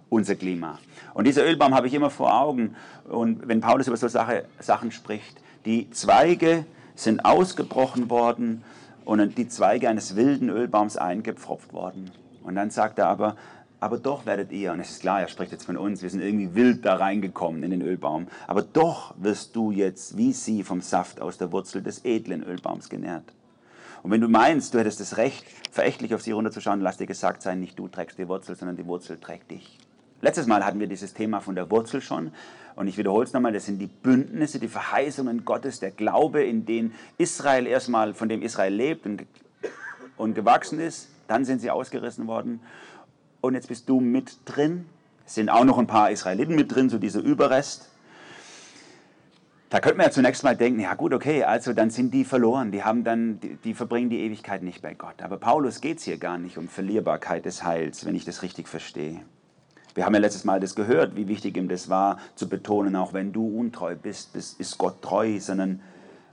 Unser 0.10 0.36
Klima. 0.36 0.80
Und 1.14 1.26
dieser 1.26 1.46
Ölbaum 1.46 1.74
habe 1.74 1.88
ich 1.88 1.94
immer 1.94 2.10
vor 2.10 2.40
Augen. 2.40 2.76
Und 3.10 3.48
wenn 3.48 3.62
Paulus 3.62 3.88
über 3.88 3.98
so 3.98 4.08
Sache, 4.08 4.46
Sachen 4.60 4.92
spricht, 4.92 5.42
die 5.66 5.90
Zweige 5.92 6.66
sind 6.96 7.26
ausgebrochen 7.26 8.10
worden 8.10 8.64
und 9.06 9.38
die 9.38 9.48
Zweige 9.48 9.90
eines 9.90 10.16
wilden 10.16 10.50
Ölbaums 10.50 10.98
eingepfropft 10.98 11.74
worden. 11.74 12.12
Und 12.44 12.56
dann 12.56 12.70
sagt 12.70 13.00
er 13.00 13.08
aber, 13.08 13.36
aber 13.84 13.98
doch 13.98 14.26
werdet 14.26 14.54
ihr, 14.54 14.72
und 14.72 14.80
es 14.80 14.92
ist 14.92 15.02
klar, 15.02 15.20
er 15.20 15.28
spricht 15.28 15.52
jetzt 15.52 15.66
von 15.66 15.76
uns, 15.76 16.02
wir 16.02 16.10
sind 16.10 16.22
irgendwie 16.22 16.56
wild 16.56 16.86
da 16.86 16.96
reingekommen 16.96 17.64
in 17.64 17.72
den 17.72 17.82
Ölbaum, 17.82 18.28
aber 18.48 18.62
doch 18.62 19.14
wirst 19.18 19.58
du 19.58 19.72
jetzt 19.72 20.16
wie 20.16 20.32
sie 20.32 20.64
vom 20.64 20.80
Saft 20.80 21.20
aus 21.20 21.38
der 21.38 21.52
Wurzel 21.52 21.84
des 21.84 22.06
edlen 22.06 22.44
Ölbaums 22.44 22.88
genährt. 22.88 23.26
Und 24.02 24.12
wenn 24.12 24.22
du 24.22 24.30
meinst, 24.30 24.74
du 24.74 24.80
hättest 24.80 25.02
das 25.02 25.18
Recht, 25.18 25.44
verächtlich 25.70 26.16
auf 26.16 26.22
sie 26.22 26.32
runterzuschauen, 26.32 26.80
lass 26.80 26.96
dir 26.96 27.08
gesagt 27.08 27.42
sein, 27.42 27.60
nicht 27.60 27.78
du 27.78 27.90
trägst 27.90 28.18
die 28.18 28.30
Wurzel, 28.30 28.56
sondern 28.56 28.78
die 28.78 28.86
Wurzel 28.86 29.18
trägt 29.18 29.52
dich. 29.52 29.78
Letztes 30.22 30.48
Mal 30.48 30.66
hatten 30.66 30.80
wir 30.80 30.88
dieses 30.88 31.14
Thema 31.14 31.42
von 31.42 31.56
der 31.56 31.70
Wurzel 31.70 32.00
schon. 32.00 32.32
Und 32.78 32.88
ich 32.88 32.98
wiederhole 32.98 33.26
es 33.26 33.34
nochmal, 33.34 33.52
das 33.52 33.66
sind 33.66 33.80
die 33.80 33.88
Bündnisse, 33.88 34.60
die 34.60 34.70
Verheißungen 34.70 35.44
Gottes, 35.44 35.82
der 35.82 35.92
Glaube, 35.92 36.42
in 36.42 36.66
den 36.66 36.94
Israel 37.18 37.68
erstmal, 37.68 38.14
von 38.14 38.30
dem 38.30 38.44
Israel 38.44 38.74
lebt 38.74 39.06
und, 39.06 39.26
und 40.16 40.36
gewachsen 40.36 40.80
ist. 40.80 41.10
Dann 41.28 41.44
sind 41.44 41.60
sie 41.60 41.70
ausgerissen 41.70 42.28
worden. 42.28 42.62
Und 43.44 43.56
jetzt 43.56 43.68
bist 43.68 43.90
du 43.90 44.00
mit 44.00 44.38
drin. 44.46 44.86
Es 45.26 45.36
sind 45.36 45.50
auch 45.50 45.66
noch 45.66 45.78
ein 45.78 45.86
paar 45.86 46.10
Israeliten 46.10 46.56
mit 46.56 46.74
drin, 46.74 46.90
so 46.90 46.98
dieser 46.98 47.20
Überrest. 47.20 47.90
Da 49.70 49.82
könnte 49.82 49.98
man 49.98 50.06
ja 50.06 50.12
zunächst 50.14 50.46
mal 50.46 50.56
denken, 50.56 50.80
ja 50.80 50.94
gut, 50.94 51.14
okay, 51.14 51.44
also 51.44 51.74
dann 51.74 51.90
sind 51.90 52.14
die 52.14 52.24
verloren, 52.24 52.72
die, 52.72 52.84
haben 52.84 53.04
dann, 53.04 53.42
die, 53.42 53.58
die 53.58 53.74
verbringen 53.74 54.10
die 54.10 54.22
Ewigkeit 54.22 54.64
nicht 54.64 54.82
bei 54.82 54.94
Gott. 54.94 55.22
Aber 55.22 55.36
Paulus 55.36 55.82
geht 55.82 55.98
es 55.98 56.06
hier 56.06 56.18
gar 56.18 56.38
nicht 56.38 56.58
um 56.58 56.70
Verlierbarkeit 56.70 57.44
des 57.44 57.66
Heils, 57.66 58.06
wenn 58.06 58.16
ich 58.16 58.24
das 58.24 58.44
richtig 58.44 58.70
verstehe. 58.70 59.20
Wir 59.94 60.06
haben 60.06 60.14
ja 60.14 60.22
letztes 60.22 60.46
Mal 60.46 60.62
das 60.62 60.74
gehört, 60.74 61.18
wie 61.18 61.28
wichtig 61.28 61.58
ihm 61.58 61.68
das 61.68 61.90
war, 61.90 62.20
zu 62.36 62.48
betonen, 62.48 62.96
auch 62.96 63.12
wenn 63.12 63.34
du 63.34 63.46
untreu 63.46 63.98
bist, 63.98 64.38
ist 64.38 64.78
Gott 64.78 65.02
treu, 65.02 65.38
sondern 65.42 65.82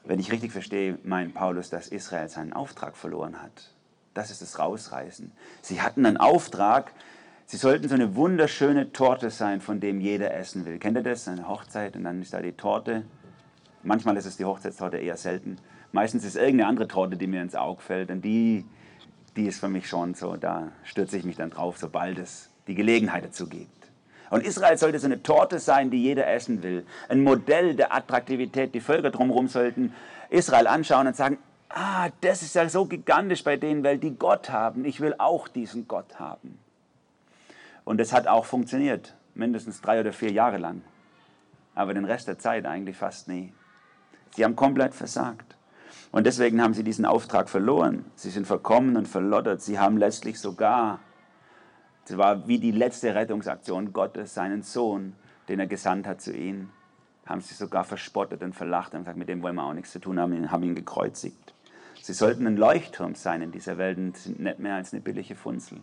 wenn 0.05 0.21
ich 0.21 0.31
richtig 0.31 0.52
verstehe, 0.52 0.97
meint 1.02 1.35
Paulus, 1.35 1.71
dass 1.71 1.88
Israel 1.88 2.29
seinen 2.29 2.52
Auftrag 2.52 2.97
verloren 2.97 3.43
hat. 3.43 3.73
Das 4.14 4.31
ist 4.31 4.43
das 4.43 4.59
Rausreißen. 4.59 5.31
Sie 5.62 5.81
hatten 5.81 6.05
einen 6.05 6.17
Auftrag, 6.17 6.93
sie 7.47 7.57
sollten 7.57 7.88
so 7.88 7.95
eine 7.95 8.17
wunderschöne 8.17 8.93
Torte 8.93 9.31
sein, 9.31 9.61
von 9.61 9.81
dem 9.81 10.00
jeder 10.00 10.35
essen 10.35 10.67
will. 10.67 10.79
Kennt 10.79 10.97
ihr 10.97 11.02
das? 11.02 11.29
Eine 11.29 11.49
Hochzeit 11.49 11.97
und 11.97 12.05
dann 12.05 12.21
ist 12.21 12.33
da 12.33 12.40
die 12.40 12.52
Torte. 12.52 13.05
Manchmal 13.83 14.17
ist 14.17 14.26
es 14.26 14.37
die 14.37 14.45
Hochzeitstorte 14.45 14.99
eher 14.99 15.17
selten. 15.17 15.59
Meistens 15.93 16.25
ist 16.25 16.35
es 16.35 16.43
irgendeine 16.43 16.69
andere 16.69 16.88
Torte, 16.88 17.17
die 17.17 17.26
mir 17.26 17.43
ins 17.43 17.55
Auge 17.55 17.81
fällt. 17.81 18.11
Und 18.11 18.23
die, 18.23 18.64
die 19.37 19.47
ist 19.47 19.61
für 19.61 19.69
mich 19.69 19.88
schon 19.88 20.14
so, 20.14 20.37
da 20.37 20.73
stürze 20.85 21.17
ich 21.17 21.25
mich 21.25 21.37
dann 21.37 21.50
drauf, 21.50 21.79
sobald 21.79 22.19
es 22.19 22.50
die 22.67 22.75
Gelegenheit 22.75 23.25
dazu 23.25 23.49
gibt. 23.49 23.90
Und 24.31 24.45
Israel 24.45 24.76
sollte 24.76 24.99
so 24.99 25.07
eine 25.07 25.23
Torte 25.23 25.59
sein, 25.59 25.90
die 25.90 26.02
jeder 26.02 26.26
essen 26.29 26.62
will. 26.62 26.87
Ein 27.09 27.23
Modell 27.23 27.75
der 27.75 27.93
Attraktivität. 27.93 28.75
Die 28.75 28.81
Völker 28.81 29.11
drumherum 29.11 29.49
sollten 29.49 29.93
Israel 30.31 30.69
anschauen 30.69 31.09
und 31.09 31.17
sagen, 31.17 31.38
ah, 31.71 32.11
das 32.21 32.43
ist 32.43 32.55
ja 32.55 32.69
so 32.69 32.85
gigantisch 32.85 33.43
bei 33.45 33.57
denen, 33.57 33.83
weil 33.83 33.99
die 33.99 34.15
Gott 34.17 34.50
haben. 34.50 34.85
Ich 34.85 35.00
will 35.00 35.15
auch 35.19 35.49
diesen 35.49 35.89
Gott 35.89 36.19
haben. 36.19 36.59
Und 37.85 37.99
das 37.99 38.12
hat 38.12 38.27
auch 38.27 38.45
funktioniert, 38.45 39.15
mindestens 39.35 39.81
drei 39.81 40.00
oder 40.00 40.12
vier 40.12 40.31
Jahre 40.31 40.59
lang. 40.59 40.83
Aber 41.75 41.95
den 41.95 42.05
Rest 42.05 42.29
der 42.29 42.39
Zeit 42.39 42.67
eigentlich 42.67 42.97
fast 42.97 43.29
nie. 43.29 43.53
Sie 44.35 44.45
haben 44.45 44.57
komplett 44.57 44.95
versagt. 44.95 45.57
Und 46.12 46.27
deswegen 46.27 46.61
haben 46.62 46.75
sie 46.75 46.85
diesen 46.85 47.07
Auftrag 47.07 47.49
verloren. 47.49 48.05
Sie 48.15 48.31
sind 48.31 48.47
verkommen 48.47 48.97
und 48.97 49.09
verlottert. 49.09 49.62
Sie 49.62 49.79
haben 49.79 49.97
letztlich 49.97 50.39
sogar 50.39 51.00
es 52.11 52.19
war 52.19 52.49
wie 52.49 52.59
die 52.59 52.73
letzte 52.73 53.15
Rettungsaktion 53.15 53.93
Gottes, 53.93 54.35
seinen 54.35 54.62
Sohn, 54.62 55.15
den 55.49 55.61
er 55.61 55.69
gesandt 55.69 56.09
hat 56.09 56.21
zu 56.21 56.37
ihnen. 56.37 56.71
Haben 57.25 57.41
sie 57.41 57.55
sogar 57.55 57.85
verspottet 57.85 58.43
und 58.43 58.53
verlacht 58.53 58.95
und 58.95 59.00
gesagt, 59.00 59.17
mit 59.17 59.29
dem 59.29 59.43
wollen 59.43 59.55
wir 59.55 59.62
auch 59.62 59.75
nichts 59.75 59.93
zu 59.93 60.00
tun 60.00 60.19
haben, 60.19 60.50
haben 60.50 60.65
ihn 60.65 60.75
gekreuzigt. 60.75 61.55
Sie 62.02 62.12
sollten 62.14 62.47
ein 62.47 62.57
Leuchtturm 62.57 63.14
sein 63.14 63.42
in 63.42 63.52
dieser 63.52 63.78
Welt 63.78 63.99
und 63.99 64.16
sind 64.16 64.40
nicht 64.40 64.59
mehr 64.59 64.76
als 64.76 64.92
eine 64.92 65.02
billige 65.02 65.35
Funzel. 65.37 65.80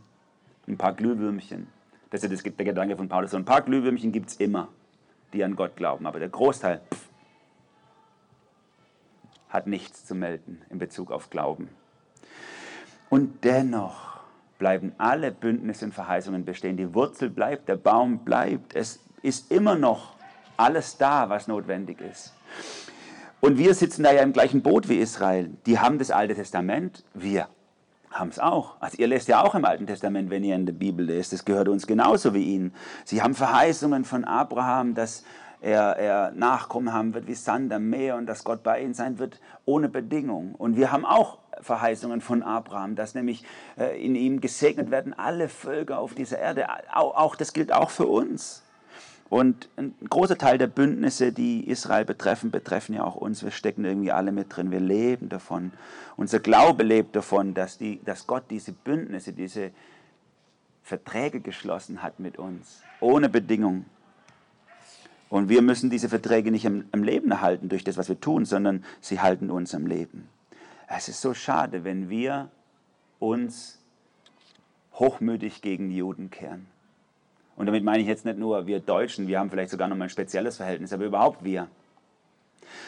Ein 0.67 0.77
paar 0.77 0.93
Glühwürmchen. 0.93 1.67
Das 2.09 2.23
ist 2.23 2.45
der 2.45 2.65
Gedanke 2.65 2.97
von 2.97 3.07
Paulus. 3.07 3.33
Ein 3.33 3.45
paar 3.45 3.61
Glühwürmchen 3.61 4.11
gibt 4.11 4.29
es 4.29 4.35
immer, 4.37 4.69
die 5.33 5.43
an 5.43 5.55
Gott 5.55 5.75
glauben. 5.75 6.05
Aber 6.05 6.19
der 6.19 6.29
Großteil 6.29 6.81
pff, 6.93 7.07
hat 9.49 9.67
nichts 9.67 10.05
zu 10.05 10.15
melden 10.15 10.61
in 10.69 10.79
Bezug 10.79 11.11
auf 11.11 11.29
Glauben. 11.29 11.69
Und 13.09 13.43
dennoch 13.43 14.19
bleiben 14.59 14.93
alle 14.97 15.31
Bündnisse 15.31 15.85
und 15.85 15.93
Verheißungen 15.93 16.43
bestehen. 16.43 16.77
Die 16.77 16.93
Wurzel 16.93 17.29
bleibt, 17.29 17.69
der 17.69 17.77
Baum 17.77 18.19
bleibt. 18.19 18.75
Es 18.75 18.99
ist 19.21 19.51
immer 19.51 19.75
noch 19.75 20.15
alles 20.57 20.97
da, 20.97 21.29
was 21.29 21.47
notwendig 21.47 22.01
ist. 22.01 22.33
Und 23.39 23.57
wir 23.57 23.73
sitzen 23.75 24.03
da 24.03 24.11
ja 24.11 24.23
im 24.23 24.33
gleichen 24.33 24.61
Boot 24.61 24.89
wie 24.89 24.97
Israel. 24.97 25.51
Die 25.65 25.79
haben 25.79 25.99
das 25.99 26.11
Alte 26.11 26.33
Testament, 26.33 27.03
wir 27.13 27.47
haben 28.09 28.29
es 28.29 28.39
auch. 28.39 28.75
Also 28.79 28.97
ihr 28.97 29.07
lest 29.07 29.27
ja 29.27 29.43
auch 29.43 29.53
im 29.53 29.65
Alten 29.65 29.85
Testament, 29.85 30.29
wenn 30.29 30.43
ihr 30.43 30.55
in 30.55 30.65
der 30.65 30.73
Bibel 30.73 31.05
lest. 31.05 31.33
Das 31.33 31.45
gehört 31.45 31.67
uns 31.67 31.85
genauso 31.85 32.33
wie 32.33 32.43
ihnen. 32.43 32.73
Sie 33.05 33.21
haben 33.21 33.35
Verheißungen 33.35 34.05
von 34.05 34.25
Abraham, 34.25 34.95
dass 34.95 35.23
er, 35.61 35.97
er 35.97 36.31
Nachkommen 36.31 36.93
haben 36.93 37.13
wird 37.13 37.27
wie 37.27 37.35
Sand 37.35 37.71
am 37.73 37.89
Meer 37.89 38.15
und 38.15 38.27
dass 38.27 38.43
Gott 38.43 38.63
bei 38.63 38.81
ihnen 38.81 38.93
sein 38.93 39.19
wird 39.19 39.39
ohne 39.65 39.89
Bedingung. 39.89 40.55
Und 40.55 40.75
wir 40.75 40.91
haben 40.91 41.05
auch 41.05 41.39
Verheißungen 41.61 42.21
von 42.21 42.43
Abraham, 42.43 42.95
dass 42.95 43.15
nämlich 43.15 43.43
äh, 43.77 44.03
in 44.03 44.15
ihm 44.15 44.41
gesegnet 44.41 44.91
werden 44.91 45.13
alle 45.17 45.49
Völker 45.49 45.99
auf 45.99 46.13
dieser 46.13 46.39
Erde. 46.39 46.67
Auch, 46.93 47.35
das 47.35 47.53
gilt 47.53 47.73
auch 47.73 47.89
für 47.89 48.07
uns. 48.07 48.63
Und 49.29 49.69
ein 49.75 49.93
großer 50.09 50.37
Teil 50.37 50.57
der 50.57 50.67
Bündnisse, 50.67 51.33
die 51.33 51.67
Israel 51.69 52.05
betreffen, 52.05 52.49
betreffen 52.49 52.95
ja 52.95 53.03
auch 53.03 53.15
uns. 53.15 53.43
Wir 53.43 53.51
stecken 53.51 53.83
irgendwie 53.83 54.11
alle 54.11 54.31
mit 54.31 54.55
drin. 54.55 54.71
Wir 54.71 54.79
leben 54.79 55.27
davon. 55.27 55.73
Unser 56.15 56.39
Glaube 56.39 56.83
lebt 56.83 57.15
davon, 57.15 57.53
dass, 57.53 57.77
die, 57.77 58.01
dass 58.05 58.25
Gott 58.25 58.45
diese 58.49 58.71
Bündnisse, 58.71 59.33
diese 59.33 59.71
Verträge 60.83 61.41
geschlossen 61.41 62.01
hat 62.01 62.19
mit 62.19 62.37
uns, 62.37 62.81
ohne 63.01 63.27
Bedingung. 63.27 63.85
Und 65.29 65.49
wir 65.49 65.61
müssen 65.61 65.89
diese 65.89 66.07
Verträge 66.07 66.49
nicht 66.49 66.65
am, 66.65 66.85
am 66.93 67.03
Leben 67.03 67.31
erhalten 67.31 67.67
durch 67.67 67.83
das, 67.83 67.97
was 67.97 68.07
wir 68.07 68.21
tun, 68.21 68.45
sondern 68.45 68.85
sie 69.01 69.19
halten 69.19 69.51
uns 69.51 69.75
am 69.75 69.85
Leben. 69.85 70.29
Es 70.87 71.09
ist 71.09 71.19
so 71.19 71.33
schade, 71.33 71.83
wenn 71.83 72.09
wir 72.09 72.49
uns 73.19 73.79
hochmütig 74.93 75.61
gegen 75.61 75.91
Juden 75.91 76.31
kehren. 76.31 76.67
Und 77.57 77.65
damit 77.65 77.83
meine 77.83 78.01
ich 78.01 78.07
jetzt 78.07 78.23
nicht 78.23 78.37
nur 78.37 78.67
wir 78.67 78.79
Deutschen, 78.79 79.27
wir 79.27 79.39
haben 79.39 79.49
vielleicht 79.49 79.71
sogar 79.71 79.87
noch 79.87 79.97
mal 79.97 80.05
ein 80.05 80.09
spezielles 80.09 80.57
Verhältnis, 80.57 80.93
aber 80.93 81.05
überhaupt 81.05 81.43
wir. 81.43 81.67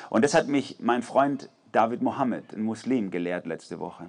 Und 0.09 0.23
das 0.23 0.35
hat 0.35 0.47
mich 0.47 0.77
mein 0.79 1.01
Freund 1.01 1.49
David 1.71 2.01
Mohammed, 2.01 2.53
ein 2.53 2.61
Muslim, 2.61 3.11
gelehrt 3.11 3.47
letzte 3.47 3.79
Woche. 3.79 4.05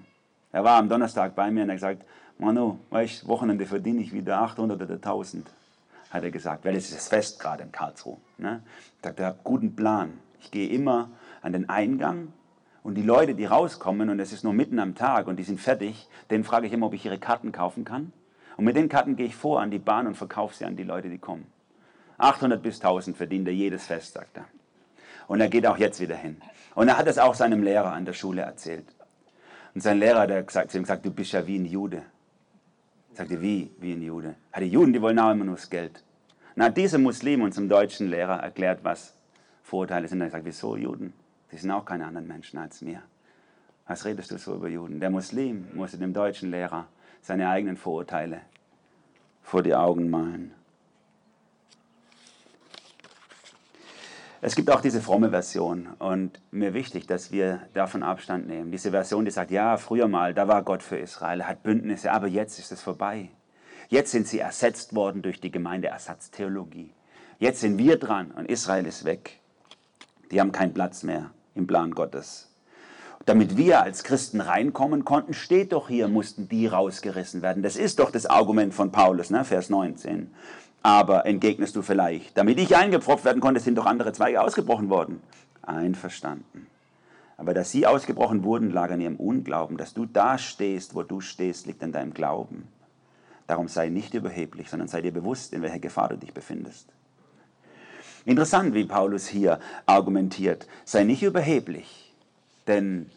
Er 0.53 0.63
war 0.63 0.79
am 0.79 0.89
Donnerstag 0.89 1.35
bei 1.35 1.51
mir 1.51 1.63
und 1.63 1.71
er 1.71 1.75
hat 1.75 1.81
gesagt, 1.81 2.05
Manu, 2.39 2.79
weißt, 2.91 3.27
Wochenende 3.27 3.67
verdiene 3.67 4.03
ich 4.03 4.13
wieder 4.13 4.39
800 4.41 4.81
oder 4.83 4.95
1000, 4.95 5.47
hat 6.11 6.25
er 6.25 6.31
gesagt, 6.31 6.65
weil 6.65 6.77
es 6.77 6.87
ist 6.91 6.97
das 6.97 7.09
Fest 7.09 7.41
gerade 7.41 7.63
in 7.63 7.73
Karlsruhe. 7.73 8.19
Ne? 8.39 8.63
Ich 9.01 9.09
habe 9.09 9.37
guten 9.45 9.75
Plan. 9.75 10.13
Ich 10.41 10.51
gehe 10.51 10.69
immer 10.69 11.11
an 11.43 11.53
den 11.53 11.69
Eingang 11.69 12.33
und 12.83 12.95
die 12.95 13.03
Leute, 13.03 13.35
die 13.35 13.45
rauskommen, 13.47 14.11
und 14.11 14.21
es 14.21 14.33
ist 14.33 14.45
nur 14.45 14.53
mitten 14.53 14.79
am 14.79 14.95
Tag 14.95 15.27
und 15.27 15.37
die 15.37 15.43
sind 15.43 15.61
fertig, 15.61 16.09
denen 16.31 16.45
frage 16.45 16.67
ich 16.67 16.73
immer, 16.73 16.87
ob 16.87 16.95
ich 16.95 17.05
ihre 17.05 17.19
Karten 17.19 17.53
kaufen 17.53 17.85
kann. 17.85 18.13
Und 18.61 18.67
mit 18.67 18.77
den 18.77 18.91
Karten 18.91 19.17
gehe 19.17 19.25
ich 19.25 19.35
vor 19.35 19.63
an 19.63 19.71
die 19.71 19.79
Bahn 19.79 20.07
und 20.07 20.17
verkaufe 20.17 20.55
sie 20.55 20.67
an 20.67 20.77
die 20.77 20.83
Leute, 20.83 21.09
die 21.09 21.17
kommen. 21.17 21.47
800 22.19 22.63
bis 22.63 22.77
1000 22.77 23.17
verdient 23.17 23.49
er 23.49 23.55
jedes 23.55 23.87
Fest, 23.87 24.13
sagt 24.13 24.37
er. 24.37 24.45
Und 25.29 25.41
er 25.41 25.49
geht 25.49 25.67
auch 25.67 25.79
jetzt 25.79 25.99
wieder 25.99 26.15
hin. 26.15 26.37
Und 26.75 26.89
er 26.89 26.99
hat 26.99 27.07
es 27.07 27.17
auch 27.17 27.33
seinem 27.33 27.63
Lehrer 27.63 27.91
an 27.95 28.05
der 28.05 28.13
Schule 28.13 28.43
erzählt. 28.43 28.85
Und 29.75 29.81
sein 29.81 29.99
Lehrer 29.99 30.29
hat 30.29 30.47
gesagt, 30.47 30.71
zu 30.71 30.77
ihm 30.77 30.83
gesagt, 30.83 31.07
du 31.07 31.11
bist 31.11 31.33
ja 31.33 31.47
wie 31.47 31.59
ein 31.59 31.65
Jude. 31.65 32.03
Sagte, 33.15 33.41
wie, 33.41 33.71
wie 33.79 33.95
ein 33.95 34.03
Jude? 34.03 34.35
Ja, 34.53 34.61
die 34.61 34.67
Juden, 34.67 34.93
die 34.93 35.01
wollen 35.01 35.19
auch 35.19 35.31
immer 35.31 35.47
nur 35.47 35.55
das 35.55 35.71
Geld. 35.71 36.05
Na, 36.55 36.69
dieser 36.69 36.99
Muslim 36.99 37.41
unserem 37.41 37.67
deutschen 37.67 38.11
Lehrer 38.11 38.43
erklärt, 38.43 38.81
was 38.85 39.15
Vorurteile 39.63 40.07
sind. 40.07 40.21
Er 40.21 40.29
sagt, 40.29 40.45
wieso 40.45 40.77
Juden? 40.77 41.15
Die 41.51 41.57
sind 41.57 41.71
auch 41.71 41.87
keine 41.87 42.05
anderen 42.05 42.29
Menschen 42.29 42.59
als 42.59 42.83
mir. 42.83 43.01
Was 43.87 44.05
redest 44.05 44.31
du 44.31 44.37
so 44.37 44.55
über 44.57 44.69
Juden? 44.69 45.01
Der 45.01 45.09
Muslim 45.09 45.67
musste 45.73 45.97
dem 45.97 46.13
deutschen 46.13 46.51
Lehrer 46.51 46.89
seine 47.21 47.49
eigenen 47.49 47.77
Vorurteile 47.77 48.41
vor 49.43 49.63
die 49.63 49.75
Augen 49.75 50.11
malen. 50.11 50.55
Es 54.43 54.57
gibt 54.57 54.71
auch 54.71 54.81
diese 54.81 55.03
fromme 55.03 55.31
Version 55.31 55.89
und 55.99 56.41
mir 56.51 56.73
wichtig, 56.73 57.07
dass 57.07 57.31
wir 57.31 57.61
davon 57.75 58.03
Abstand 58.03 58.47
nehmen. 58.47 58.71
Diese 58.71 58.91
Version, 58.91 59.27
die 59.27 59.31
sagt, 59.31 59.51
ja, 59.51 59.77
früher 59.77 60.09
mal, 60.09 60.33
da 60.33 60.49
war 60.49 60.63
Gott 60.63 60.83
für 60.83 60.97
Israel, 60.97 61.45
hat 61.45 61.63
Bündnisse, 61.63 62.11
aber 62.11 62.27
jetzt 62.27 62.59
ist 62.59 62.73
es 62.73 62.81
vorbei. 62.81 63.29
Jetzt 63.91 64.13
sind 64.13 64.27
sie 64.27 64.39
ersetzt 64.39 64.95
worden 64.95 65.21
durch 65.21 65.41
die 65.41 65.51
Gemeindeersatztheologie. 65.51 66.95
Jetzt 67.39 67.61
sind 67.61 67.77
wir 67.77 67.99
dran 67.99 68.31
und 68.31 68.49
Israel 68.49 68.87
ist 68.87 69.05
weg. 69.05 69.41
Die 70.31 70.41
haben 70.41 70.53
keinen 70.53 70.73
Platz 70.73 71.03
mehr 71.03 71.33
im 71.55 71.67
Plan 71.67 71.91
Gottes. 71.91 72.50
Damit 73.27 73.57
wir 73.57 73.83
als 73.83 74.03
Christen 74.03 74.41
reinkommen 74.41 75.05
konnten, 75.05 75.35
steht 75.35 75.73
doch 75.73 75.89
hier, 75.89 76.09
mussten 76.09 76.49
die 76.49 76.67
rausgerissen 76.67 77.43
werden. 77.43 77.63
Das 77.63 77.77
ist 77.77 77.99
doch 77.99 78.11
das 78.11 78.27
Argument 78.27 78.73
von 78.73 78.91
Paulus, 78.93 79.31
ne? 79.31 79.45
Vers 79.45 79.69
19. 79.69 80.31
Aber 80.83 81.27
entgegnest 81.27 81.77
du 81.77 81.83
vielleicht, 81.83 82.39
damit 82.39 82.59
ich 82.59 82.75
eingepfropft 82.77 83.27
werden 83.27 83.43
konnte, 83.43 83.61
sind 83.61 83.77
doch 83.77 83.85
andere 83.85 84.13
Zweige 84.13 84.41
ausgebrochen 84.41 84.89
worden. 84.89 85.21
Einverstanden. 85.63 86.67
Aber 87.37 87.53
dass 87.53 87.71
sie 87.71 87.87
ausgebrochen 87.87 88.45
wurden, 88.45 88.71
lag 88.71 88.91
an 88.91 89.01
ihrem 89.01 89.17
Unglauben. 89.17 89.77
Dass 89.77 89.93
du 89.93 90.07
da 90.07 90.39
stehst, 90.39 90.95
wo 90.95 91.03
du 91.03 91.21
stehst, 91.21 91.67
liegt 91.67 91.83
an 91.83 91.93
deinem 91.93 92.15
Glauben. 92.15 92.69
Darum 93.47 93.69
sei 93.69 93.89
nicht 93.89 94.15
überheblich, 94.15 94.71
sondern 94.71 94.89
sei 94.89 95.03
dir 95.03 95.13
bewusst, 95.13 95.53
in 95.53 95.61
welcher 95.63 95.79
Gefahr 95.79 96.09
du 96.09 96.17
dich 96.17 96.33
befindest. 96.33 96.89
Interessant, 98.25 98.75
wie 98.75 98.85
Paulus 98.85 99.27
hier 99.27 99.59
argumentiert. 99.87 100.67
Sei 100.85 101.05
nicht 101.05 101.23
überheblich, 101.23 102.00
denn 102.67 103.11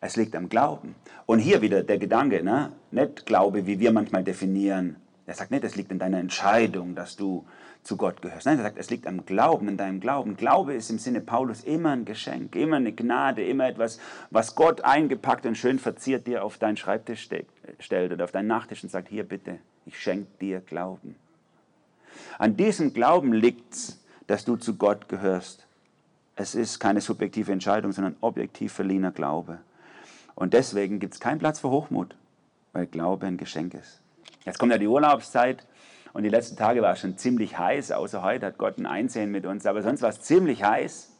es 0.00 0.16
liegt 0.16 0.34
am 0.34 0.48
Glauben. 0.48 0.94
Und 1.26 1.38
hier 1.38 1.60
wieder 1.60 1.82
der 1.82 1.98
Gedanke, 1.98 2.42
ne? 2.42 2.72
nicht 2.90 3.26
Glaube, 3.26 3.66
wie 3.66 3.78
wir 3.80 3.92
manchmal 3.92 4.24
definieren. 4.24 4.96
Er 5.26 5.34
sagt 5.34 5.50
nicht, 5.50 5.64
es 5.64 5.76
liegt 5.76 5.92
in 5.92 5.98
deiner 5.98 6.18
Entscheidung, 6.18 6.94
dass 6.94 7.16
du 7.16 7.44
zu 7.82 7.96
Gott 7.96 8.20
gehörst. 8.20 8.46
Nein, 8.46 8.58
er 8.58 8.64
sagt, 8.64 8.78
es 8.78 8.90
liegt 8.90 9.06
am 9.06 9.24
Glauben, 9.24 9.68
in 9.68 9.76
deinem 9.76 10.00
Glauben. 10.00 10.36
Glaube 10.36 10.74
ist 10.74 10.90
im 10.90 10.98
Sinne 10.98 11.20
Paulus 11.20 11.62
immer 11.62 11.90
ein 11.90 12.04
Geschenk, 12.04 12.54
immer 12.56 12.76
eine 12.76 12.92
Gnade, 12.92 13.44
immer 13.44 13.68
etwas, 13.68 13.98
was 14.30 14.54
Gott 14.54 14.82
eingepackt 14.82 15.46
und 15.46 15.56
schön 15.56 15.78
verziert 15.78 16.26
dir 16.26 16.44
auf 16.44 16.58
deinen 16.58 16.76
Schreibtisch 16.76 17.28
stellt 17.78 18.12
oder 18.12 18.24
auf 18.24 18.32
deinen 18.32 18.48
Nachttisch 18.48 18.82
und 18.82 18.90
sagt, 18.90 19.08
hier 19.08 19.24
bitte, 19.24 19.58
ich 19.86 20.00
schenke 20.00 20.28
dir 20.40 20.60
Glauben. 20.60 21.16
An 22.38 22.56
diesem 22.56 22.92
Glauben 22.92 23.32
liegt 23.32 23.74
es, 23.74 24.04
dass 24.26 24.44
du 24.44 24.56
zu 24.56 24.76
Gott 24.76 25.08
gehörst. 25.08 25.66
Es 26.40 26.54
ist 26.54 26.80
keine 26.80 27.02
subjektive 27.02 27.52
Entscheidung, 27.52 27.92
sondern 27.92 28.16
objektiv 28.22 28.72
verliehener 28.72 29.10
Glaube. 29.10 29.58
Und 30.34 30.54
deswegen 30.54 30.98
gibt 30.98 31.12
es 31.12 31.20
keinen 31.20 31.38
Platz 31.38 31.60
für 31.60 31.68
Hochmut, 31.68 32.16
weil 32.72 32.86
Glaube 32.86 33.26
ein 33.26 33.36
Geschenk 33.36 33.74
ist. 33.74 34.00
Jetzt 34.46 34.58
kommt 34.58 34.72
ja 34.72 34.78
die 34.78 34.86
Urlaubszeit 34.86 35.66
und 36.14 36.22
die 36.22 36.30
letzten 36.30 36.56
Tage 36.56 36.80
war 36.80 36.94
es 36.94 37.00
schon 37.00 37.18
ziemlich 37.18 37.58
heiß, 37.58 37.92
außer 37.92 38.22
heute 38.22 38.46
hat 38.46 38.56
Gott 38.56 38.78
ein 38.78 38.86
Einsehen 38.86 39.30
mit 39.30 39.44
uns, 39.44 39.66
aber 39.66 39.82
sonst 39.82 40.00
war 40.00 40.08
es 40.08 40.22
ziemlich 40.22 40.64
heiß. 40.64 41.14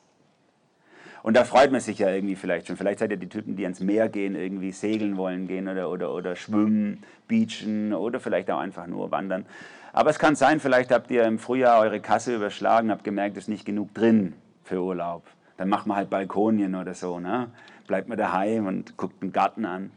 Und 1.22 1.36
da 1.36 1.44
freut 1.44 1.70
man 1.70 1.82
sich 1.82 1.98
ja 1.98 2.08
irgendwie 2.08 2.34
vielleicht 2.34 2.68
schon. 2.68 2.78
Vielleicht 2.78 3.00
seid 3.00 3.10
ihr 3.10 3.18
die 3.18 3.28
Typen, 3.28 3.56
die 3.56 3.64
ans 3.64 3.80
Meer 3.80 4.08
gehen, 4.08 4.34
irgendwie 4.34 4.72
segeln 4.72 5.18
wollen 5.18 5.46
gehen 5.46 5.68
oder, 5.68 5.90
oder, 5.90 6.14
oder 6.14 6.34
schwimmen, 6.34 7.02
beachen 7.28 7.92
oder 7.92 8.20
vielleicht 8.20 8.50
auch 8.50 8.58
einfach 8.58 8.86
nur 8.86 9.10
wandern. 9.10 9.44
Aber 9.92 10.08
es 10.08 10.18
kann 10.18 10.34
sein, 10.34 10.60
vielleicht 10.60 10.90
habt 10.90 11.10
ihr 11.10 11.24
im 11.24 11.38
Frühjahr 11.38 11.78
eure 11.78 12.00
Kasse 12.00 12.34
überschlagen, 12.34 12.90
habt 12.90 13.04
gemerkt, 13.04 13.36
es 13.36 13.44
ist 13.44 13.48
nicht 13.48 13.66
genug 13.66 13.92
drin 13.92 14.32
für 14.70 14.80
Urlaub. 14.80 15.24
Dann 15.56 15.68
macht 15.68 15.86
man 15.86 15.96
halt 15.96 16.10
Balkonien 16.10 16.76
oder 16.76 16.94
so. 16.94 17.18
Ne? 17.18 17.50
Bleibt 17.86 18.08
man 18.08 18.16
daheim 18.16 18.66
und 18.66 18.96
guckt 18.96 19.20
den 19.20 19.32
Garten 19.32 19.66
an. 19.66 19.90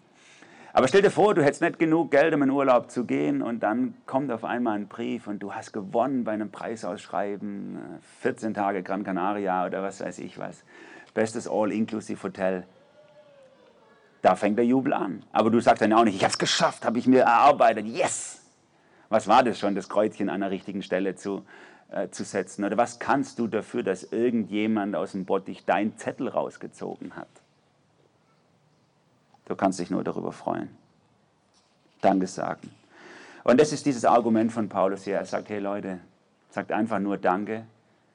Aber 0.74 0.88
stell 0.88 1.04
dir 1.04 1.12
vor, 1.12 1.36
du 1.36 1.44
hättest 1.44 1.62
nicht 1.62 1.78
genug 1.78 2.10
Geld, 2.10 2.34
um 2.34 2.42
in 2.42 2.50
Urlaub 2.50 2.90
zu 2.90 3.06
gehen 3.06 3.44
und 3.44 3.62
dann 3.62 3.94
kommt 4.08 4.32
auf 4.32 4.44
einmal 4.44 4.76
ein 4.76 4.88
Brief 4.88 5.28
und 5.28 5.38
du 5.44 5.54
hast 5.54 5.72
gewonnen 5.72 6.24
bei 6.24 6.32
einem 6.32 6.50
Preisausschreiben, 6.50 7.78
14 8.22 8.56
Tage 8.56 8.82
Gran 8.82 9.04
Canaria 9.04 9.68
oder 9.68 9.84
was 9.84 10.02
weiß 10.02 10.18
ich 10.18 10.40
was, 10.40 10.64
bestes 11.14 11.48
All-Inclusive 11.48 12.24
Hotel. 12.24 12.64
Da 14.24 14.36
fängt 14.36 14.58
der 14.58 14.66
Jubel 14.66 14.94
an. 14.94 15.22
Aber 15.32 15.52
du 15.52 15.60
sagst 15.60 15.84
dann 15.84 15.94
auch 15.94 16.06
nicht, 16.06 16.16
ich 16.16 16.24
habe 16.24 16.32
es 16.32 16.40
geschafft, 16.40 16.84
habe 16.84 16.98
ich 16.98 17.06
mir 17.06 17.22
erarbeitet, 17.22 17.86
yes! 17.86 18.42
Was 19.10 19.28
war 19.28 19.44
das 19.44 19.60
schon, 19.60 19.76
das 19.76 19.90
Kreuzchen 19.90 20.28
an 20.28 20.42
der 20.42 20.50
richtigen 20.50 20.82
Stelle 20.82 21.14
zu, 21.14 21.46
äh, 21.94 22.10
zu 22.10 22.24
setzen? 22.24 22.64
Oder 22.64 22.78
was 22.78 23.00
kannst 23.00 23.40
du 23.40 23.48
dafür, 23.48 23.84
dass 23.84 24.04
irgendjemand 24.04 24.96
aus 24.96 25.12
dem 25.12 25.26
Bottich 25.26 25.66
deinen 25.66 25.98
Zettel 25.98 26.28
rausgezogen 26.28 27.16
hat? 27.16 27.28
Du 29.46 29.56
kannst 29.56 29.80
dich 29.80 29.90
nur 29.90 30.04
darüber 30.04 30.32
freuen. 30.32 30.70
Danke 32.02 32.28
sagen. 32.28 32.70
Und 33.44 33.60
das 33.60 33.74
ist 33.74 33.86
dieses 33.86 34.06
Argument 34.06 34.52
von 34.52 34.70
Paulus 34.70 35.04
hier. 35.04 35.16
Er 35.16 35.26
sagt, 35.26 35.50
hey 35.50 35.60
Leute, 35.60 36.00
sagt 36.50 36.72
einfach 36.72 37.00
nur 37.00 37.18
Danke. 37.18 37.66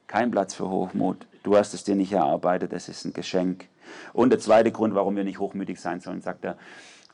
Kein 0.06 0.30
Platz 0.30 0.54
für 0.54 0.68
Hochmut. 0.68 1.26
Du 1.42 1.56
hast 1.56 1.74
es 1.74 1.84
dir 1.84 1.94
nicht 1.94 2.12
erarbeitet, 2.12 2.72
es 2.72 2.88
ist 2.88 3.04
ein 3.04 3.12
Geschenk. 3.12 3.68
Und 4.12 4.30
der 4.30 4.38
zweite 4.38 4.72
Grund, 4.72 4.94
warum 4.94 5.16
wir 5.16 5.24
nicht 5.24 5.38
hochmütig 5.38 5.80
sein 5.80 6.00
sollen, 6.00 6.22
sagt 6.22 6.44
er, 6.44 6.56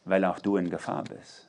weil 0.05 0.25
auch 0.25 0.39
du 0.39 0.57
in 0.57 0.71
Gefahr 0.71 1.05
bist. 1.05 1.49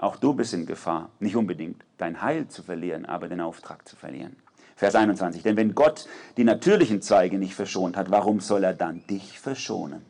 Auch 0.00 0.16
du 0.16 0.32
bist 0.32 0.54
in 0.54 0.64
Gefahr, 0.64 1.10
nicht 1.18 1.36
unbedingt 1.36 1.84
dein 1.98 2.22
Heil 2.22 2.48
zu 2.48 2.62
verlieren, 2.62 3.04
aber 3.04 3.28
den 3.28 3.42
Auftrag 3.42 3.86
zu 3.86 3.96
verlieren. 3.96 4.34
Vers 4.74 4.94
21. 4.94 5.42
Denn 5.42 5.58
wenn 5.58 5.74
Gott 5.74 6.08
die 6.38 6.44
natürlichen 6.44 7.02
Zweige 7.02 7.38
nicht 7.38 7.54
verschont 7.54 7.98
hat, 7.98 8.10
warum 8.10 8.40
soll 8.40 8.64
er 8.64 8.72
dann 8.72 9.06
dich 9.08 9.38
verschonen? 9.38 10.06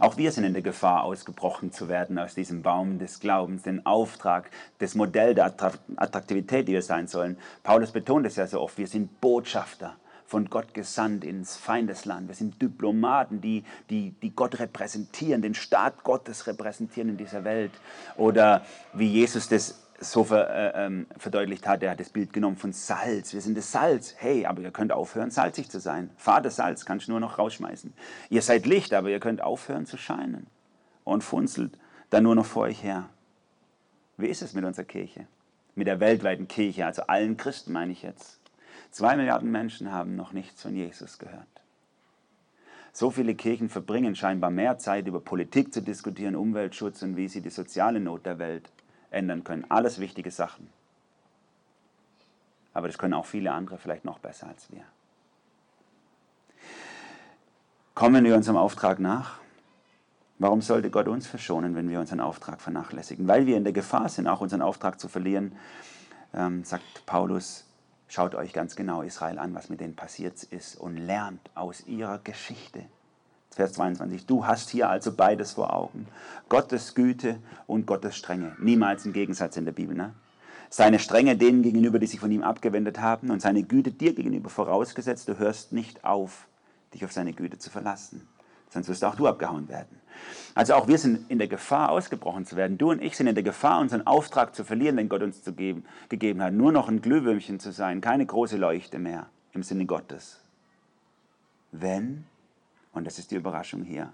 Auch 0.00 0.16
wir 0.16 0.32
sind 0.32 0.42
in 0.42 0.54
der 0.54 0.62
Gefahr, 0.62 1.04
ausgebrochen 1.04 1.70
zu 1.70 1.88
werden 1.88 2.18
aus 2.18 2.34
diesem 2.34 2.62
Baum 2.62 2.98
des 2.98 3.20
Glaubens, 3.20 3.62
den 3.62 3.86
Auftrag, 3.86 4.50
das 4.78 4.96
Modell 4.96 5.36
der 5.36 5.54
Attraktivität, 5.94 6.66
die 6.66 6.72
wir 6.72 6.82
sein 6.82 7.06
sollen. 7.06 7.38
Paulus 7.62 7.92
betont 7.92 8.26
es 8.26 8.34
ja 8.34 8.48
so 8.48 8.60
oft, 8.60 8.76
wir 8.76 8.88
sind 8.88 9.20
Botschafter 9.20 9.94
von 10.34 10.50
Gott 10.50 10.74
gesandt 10.74 11.22
ins 11.22 11.56
Feindesland. 11.56 12.26
Wir 12.26 12.34
sind 12.34 12.60
Diplomaten, 12.60 13.40
die, 13.40 13.62
die, 13.88 14.10
die 14.20 14.34
Gott 14.34 14.58
repräsentieren, 14.58 15.42
den 15.42 15.54
Staat 15.54 16.02
Gottes 16.02 16.48
repräsentieren 16.48 17.10
in 17.10 17.16
dieser 17.16 17.44
Welt. 17.44 17.70
Oder 18.16 18.66
wie 18.94 19.06
Jesus 19.06 19.48
das 19.48 19.80
so 20.00 20.24
ver, 20.24 20.50
äh, 20.50 20.86
ähm, 20.86 21.06
verdeutlicht 21.18 21.68
hat, 21.68 21.84
er 21.84 21.92
hat 21.92 22.00
das 22.00 22.08
Bild 22.08 22.32
genommen 22.32 22.56
von 22.56 22.72
Salz. 22.72 23.32
Wir 23.32 23.40
sind 23.40 23.56
das 23.56 23.70
Salz. 23.70 24.16
Hey, 24.18 24.44
aber 24.44 24.60
ihr 24.60 24.72
könnt 24.72 24.90
aufhören, 24.90 25.30
salzig 25.30 25.70
zu 25.70 25.78
sein. 25.78 26.10
Vater 26.16 26.50
Salz 26.50 26.84
kannst 26.84 27.06
du 27.06 27.12
nur 27.12 27.20
noch 27.20 27.38
rausschmeißen. 27.38 27.92
Ihr 28.28 28.42
seid 28.42 28.66
Licht, 28.66 28.92
aber 28.92 29.10
ihr 29.10 29.20
könnt 29.20 29.40
aufhören 29.40 29.86
zu 29.86 29.96
scheinen. 29.96 30.48
Und 31.04 31.22
funzelt 31.22 31.78
dann 32.10 32.24
nur 32.24 32.34
noch 32.34 32.46
vor 32.46 32.64
euch 32.64 32.82
her. 32.82 33.08
Wie 34.16 34.26
ist 34.26 34.42
es 34.42 34.52
mit 34.52 34.64
unserer 34.64 34.86
Kirche? 34.86 35.28
Mit 35.76 35.86
der 35.86 36.00
weltweiten 36.00 36.48
Kirche, 36.48 36.86
also 36.86 37.02
allen 37.02 37.36
Christen 37.36 37.72
meine 37.72 37.92
ich 37.92 38.02
jetzt. 38.02 38.40
Zwei 38.94 39.16
Milliarden 39.16 39.50
Menschen 39.50 39.90
haben 39.90 40.14
noch 40.14 40.32
nichts 40.32 40.62
von 40.62 40.76
Jesus 40.76 41.18
gehört. 41.18 41.48
So 42.92 43.10
viele 43.10 43.34
Kirchen 43.34 43.68
verbringen 43.68 44.14
scheinbar 44.14 44.50
mehr 44.50 44.78
Zeit, 44.78 45.08
über 45.08 45.18
Politik 45.18 45.74
zu 45.74 45.82
diskutieren, 45.82 46.36
Umweltschutz 46.36 47.02
und 47.02 47.16
wie 47.16 47.26
sie 47.26 47.40
die 47.40 47.50
soziale 47.50 47.98
Not 47.98 48.24
der 48.24 48.38
Welt 48.38 48.70
ändern 49.10 49.42
können. 49.42 49.68
Alles 49.68 49.98
wichtige 49.98 50.30
Sachen. 50.30 50.68
Aber 52.72 52.86
das 52.86 52.96
können 52.96 53.14
auch 53.14 53.26
viele 53.26 53.50
andere 53.50 53.78
vielleicht 53.78 54.04
noch 54.04 54.20
besser 54.20 54.46
als 54.46 54.70
wir. 54.70 54.84
Kommen 57.96 58.24
wir 58.24 58.36
unserem 58.36 58.58
Auftrag 58.58 59.00
nach? 59.00 59.40
Warum 60.38 60.62
sollte 60.62 60.90
Gott 60.90 61.08
uns 61.08 61.26
verschonen, 61.26 61.74
wenn 61.74 61.88
wir 61.88 61.98
unseren 61.98 62.20
Auftrag 62.20 62.60
vernachlässigen? 62.60 63.26
Weil 63.26 63.46
wir 63.46 63.56
in 63.56 63.64
der 63.64 63.72
Gefahr 63.72 64.08
sind, 64.08 64.28
auch 64.28 64.40
unseren 64.40 64.62
Auftrag 64.62 65.00
zu 65.00 65.08
verlieren, 65.08 65.56
ähm, 66.32 66.62
sagt 66.62 67.04
Paulus, 67.06 67.64
schaut 68.08 68.34
euch 68.34 68.52
ganz 68.52 68.76
genau 68.76 69.02
Israel 69.02 69.38
an, 69.38 69.54
was 69.54 69.68
mit 69.70 69.80
denen 69.80 69.96
passiert 69.96 70.42
ist 70.42 70.76
und 70.76 70.96
lernt 70.96 71.50
aus 71.54 71.86
ihrer 71.86 72.18
Geschichte. 72.18 72.84
Vers 73.50 73.74
22. 73.74 74.26
Du 74.26 74.46
hast 74.46 74.70
hier 74.70 74.88
also 74.88 75.12
beides 75.12 75.52
vor 75.52 75.72
Augen. 75.72 76.08
Gottes 76.48 76.94
Güte 76.94 77.38
und 77.66 77.86
Gottes 77.86 78.16
Strenge. 78.16 78.56
Niemals 78.58 79.04
ein 79.04 79.12
Gegensatz 79.12 79.56
in 79.56 79.64
der 79.64 79.72
Bibel. 79.72 79.96
Ne? 79.96 80.12
Seine 80.70 80.98
Strenge 80.98 81.36
denen 81.36 81.62
gegenüber, 81.62 82.00
die 82.00 82.08
sich 82.08 82.18
von 82.18 82.32
ihm 82.32 82.42
abgewendet 82.42 83.00
haben 83.00 83.30
und 83.30 83.40
seine 83.40 83.62
Güte 83.62 83.92
dir 83.92 84.14
gegenüber 84.14 84.50
vorausgesetzt. 84.50 85.28
Du 85.28 85.38
hörst 85.38 85.72
nicht 85.72 86.04
auf, 86.04 86.48
dich 86.92 87.04
auf 87.04 87.12
seine 87.12 87.32
Güte 87.32 87.58
zu 87.58 87.70
verlassen. 87.70 88.26
Sonst 88.70 88.88
wirst 88.88 89.04
auch 89.04 89.14
du 89.14 89.28
abgehauen 89.28 89.68
werden. 89.68 90.00
Also 90.54 90.74
auch 90.74 90.88
wir 90.88 90.98
sind 90.98 91.30
in 91.30 91.38
der 91.38 91.48
Gefahr, 91.48 91.90
ausgebrochen 91.90 92.46
zu 92.46 92.56
werden. 92.56 92.78
Du 92.78 92.90
und 92.90 93.02
ich 93.02 93.16
sind 93.16 93.26
in 93.26 93.34
der 93.34 93.44
Gefahr, 93.44 93.80
unseren 93.80 94.06
Auftrag 94.06 94.54
zu 94.54 94.64
verlieren, 94.64 94.96
den 94.96 95.08
Gott 95.08 95.22
uns 95.22 95.42
zu 95.42 95.52
geben, 95.52 95.84
gegeben 96.08 96.42
hat. 96.42 96.52
Nur 96.52 96.72
noch 96.72 96.88
ein 96.88 97.02
Glühwürmchen 97.02 97.58
zu 97.60 97.72
sein, 97.72 98.00
keine 98.00 98.24
große 98.24 98.56
Leuchte 98.56 98.98
mehr 98.98 99.26
im 99.52 99.62
Sinne 99.62 99.86
Gottes. 99.86 100.40
Wenn 101.72 102.24
und 102.94 103.04
das 103.04 103.18
ist 103.18 103.32
die 103.32 103.36
Überraschung 103.36 103.82
hier. 103.82 104.12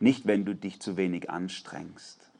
Nicht, 0.00 0.26
wenn 0.26 0.44
du 0.44 0.54
dich 0.54 0.82
zu 0.82 0.96
wenig 0.96 1.30
anstrengst, 1.30 2.30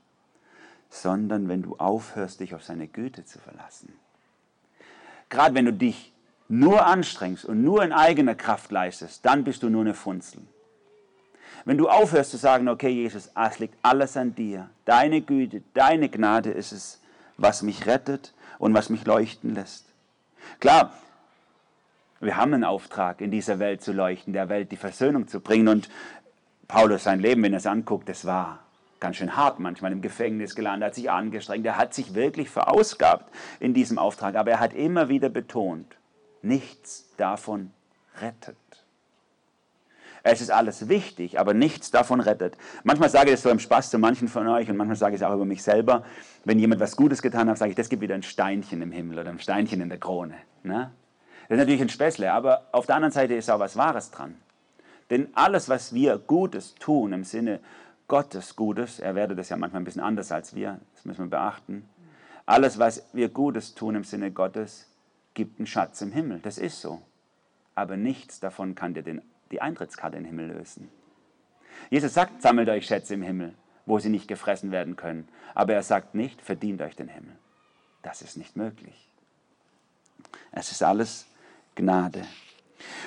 sondern 0.91 1.49
wenn 1.49 1.63
du 1.63 1.77
aufhörst, 1.77 2.41
dich 2.41 2.55
auf 2.55 2.65
seine 2.65 2.89
Güte 2.89 3.25
zu 3.25 3.39
verlassen. 3.39 3.95
Gerade 5.31 5.55
wenn 5.55 5.65
du 5.65 5.73
dich 5.73 6.13
nur 6.49 6.85
anstrengst 6.85 7.45
und 7.45 7.63
nur 7.63 7.83
in 7.83 7.93
eigener 7.93 8.35
Kraft 8.35 8.71
leistest, 8.71 9.25
dann 9.25 9.45
bist 9.45 9.63
du 9.63 9.71
nur 9.71 9.81
eine 9.81 9.95
Funzel. 9.95 10.43
Wenn 11.65 11.79
du 11.79 11.89
aufhörst 11.89 12.31
zu 12.31 12.37
sagen, 12.37 12.69
okay 12.69 12.91
Jesus, 12.91 13.31
es 13.35 13.59
liegt 13.59 13.77
alles 13.83 14.17
an 14.17 14.35
dir, 14.35 14.69
deine 14.85 15.21
Güte, 15.21 15.63
deine 15.73 16.09
Gnade 16.09 16.51
ist 16.51 16.73
es, 16.73 17.01
was 17.37 17.63
mich 17.63 17.87
rettet 17.87 18.35
und 18.59 18.75
was 18.75 18.91
mich 18.91 19.05
leuchten 19.05 19.55
lässt. 19.55 19.87
Klar, 20.61 20.93
wir 22.21 22.37
haben 22.37 22.55
einen 22.55 22.65
Auftrag, 22.65 23.21
in 23.21 23.31
dieser 23.31 23.59
Welt 23.59 23.83
zu 23.83 23.93
leuchten, 23.93 24.33
der 24.33 24.49
Welt 24.49 24.73
die 24.73 24.77
Versöhnung 24.77 25.29
zu 25.29 25.41
bringen. 25.41 25.69
Und 25.69 25.89
Paulus, 26.69 27.05
sein 27.05 27.21
Leben, 27.21 27.43
wenn 27.43 27.53
er 27.53 27.59
es 27.59 27.67
anguckt, 27.67 28.09
das 28.09 28.25
war 28.25 28.61
ganz 29.01 29.17
schön 29.17 29.37
hart, 29.37 29.61
manchmal 29.61 29.93
im 29.93 30.01
Gefängnis 30.01 30.55
gelandet, 30.55 30.89
hat 30.89 30.95
sich 30.95 31.11
angestrengt, 31.11 31.67
er 31.67 31.77
hat 31.77 31.93
sich 31.93 32.15
wirklich 32.15 32.49
verausgabt 32.49 33.31
in 33.61 33.75
diesem 33.75 33.99
Auftrag. 33.99 34.37
Aber 34.37 34.53
er 34.53 34.61
hat 34.61 34.73
immer 34.73 35.09
wieder 35.09 35.29
betont, 35.29 35.97
nichts 36.43 37.11
davon 37.17 37.73
rettet. 38.21 38.57
Es 40.27 40.41
ist 40.41 40.51
alles 40.51 40.89
wichtig, 40.89 41.39
aber 41.39 41.53
nichts 41.53 41.91
davon 41.91 42.19
rettet. 42.19 42.57
Manchmal 42.83 43.11
sage 43.11 43.29
ich 43.29 43.35
das 43.35 43.43
so 43.43 43.51
im 43.51 43.59
Spaß 43.59 43.91
zu 43.91 43.99
manchen 43.99 44.27
von 44.27 44.49
euch 44.49 44.71
und 44.71 44.77
manchmal 44.79 44.97
sage 44.97 45.15
ich 45.15 45.21
es 45.21 45.27
auch 45.27 45.35
über 45.35 45.45
mich 45.45 45.63
selber. 45.63 46.03
Wenn 46.45 46.59
jemand 46.59 46.81
was 46.81 46.97
Gutes 46.97 47.21
getan 47.21 47.51
hat, 47.51 47.59
sage 47.59 47.71
ich, 47.71 47.77
das 47.77 47.91
gibt 47.91 48.01
wieder 48.01 48.15
ein 48.15 48.23
Steinchen 48.23 48.81
im 48.81 48.91
Himmel 48.91 49.19
oder 49.19 49.29
ein 49.29 49.39
Steinchen 49.39 49.83
in 49.83 49.91
der 49.91 49.99
Krone. 49.99 50.35
Ne? 50.63 50.91
Das 51.49 51.57
ist 51.57 51.59
natürlich 51.59 51.83
ein 51.83 51.91
Späßle, 51.91 52.33
aber 52.33 52.69
auf 52.73 52.87
der 52.87 52.97
anderen 52.97 53.13
Seite 53.13 53.35
ist 53.35 53.51
auch 53.51 53.59
was 53.59 53.77
Wahres 53.77 54.11
dran. 54.11 54.35
Denn 55.11 55.29
alles, 55.35 55.69
was 55.69 55.93
wir 55.93 56.17
Gutes 56.17 56.75
tun, 56.77 57.13
im 57.13 57.25
Sinne 57.25 57.61
Gottes 58.09 58.57
Gutes, 58.57 59.01
er 59.01 59.15
werde 59.15 59.37
das 59.37 59.51
ja 59.51 59.59
manchmal 59.59 59.83
ein 59.83 59.85
bisschen 59.85 60.03
anders 60.03 60.33
als 60.33 60.55
wir, 60.55 60.81
das 60.95 61.05
müssen 61.05 61.27
wir 61.27 61.31
beachten, 61.31 61.87
alles, 62.47 62.79
was 62.79 63.05
wir 63.13 63.29
Gutes 63.29 63.75
tun 63.75 63.95
im 63.95 64.05
Sinne 64.05 64.31
Gottes, 64.31 64.87
gibt 65.35 65.59
einen 65.59 65.67
Schatz 65.67 66.01
im 66.01 66.13
Himmel. 66.13 66.41
Das 66.41 66.57
ist 66.57 66.81
so. 66.81 67.03
Aber 67.75 67.99
nichts 67.99 68.41
davon 68.41 68.75
kann 68.75 68.95
dir 68.95 69.03
den, 69.03 69.21
die 69.55 69.63
Eintrittskarte 69.63 70.17
in 70.17 70.25
den 70.25 70.31
Himmel 70.31 70.57
lösen. 70.57 70.91
Jesus 71.89 72.13
sagt, 72.13 72.43
sammelt 72.43 72.69
euch 72.69 72.87
Schätze 72.87 73.15
im 73.15 73.23
Himmel, 73.23 73.55
wo 73.87 74.01
sie 74.01 74.09
nicht 74.09 74.27
gefressen 74.27 74.73
werden 74.73 74.97
können. 74.97 75.29
Aber 75.55 75.75
er 75.75 75.85
sagt 75.85 76.17
nicht, 76.17 76.43
verdient 76.43 76.83
euch 76.83 76.97
den 76.97 77.07
Himmel. 77.07 77.37
Das 78.03 78.21
ist 78.21 78.37
nicht 78.37 78.57
möglich. 78.57 79.09
Es 80.51 80.73
ist 80.73 80.83
alles 80.83 81.27
Gnade. 81.77 82.23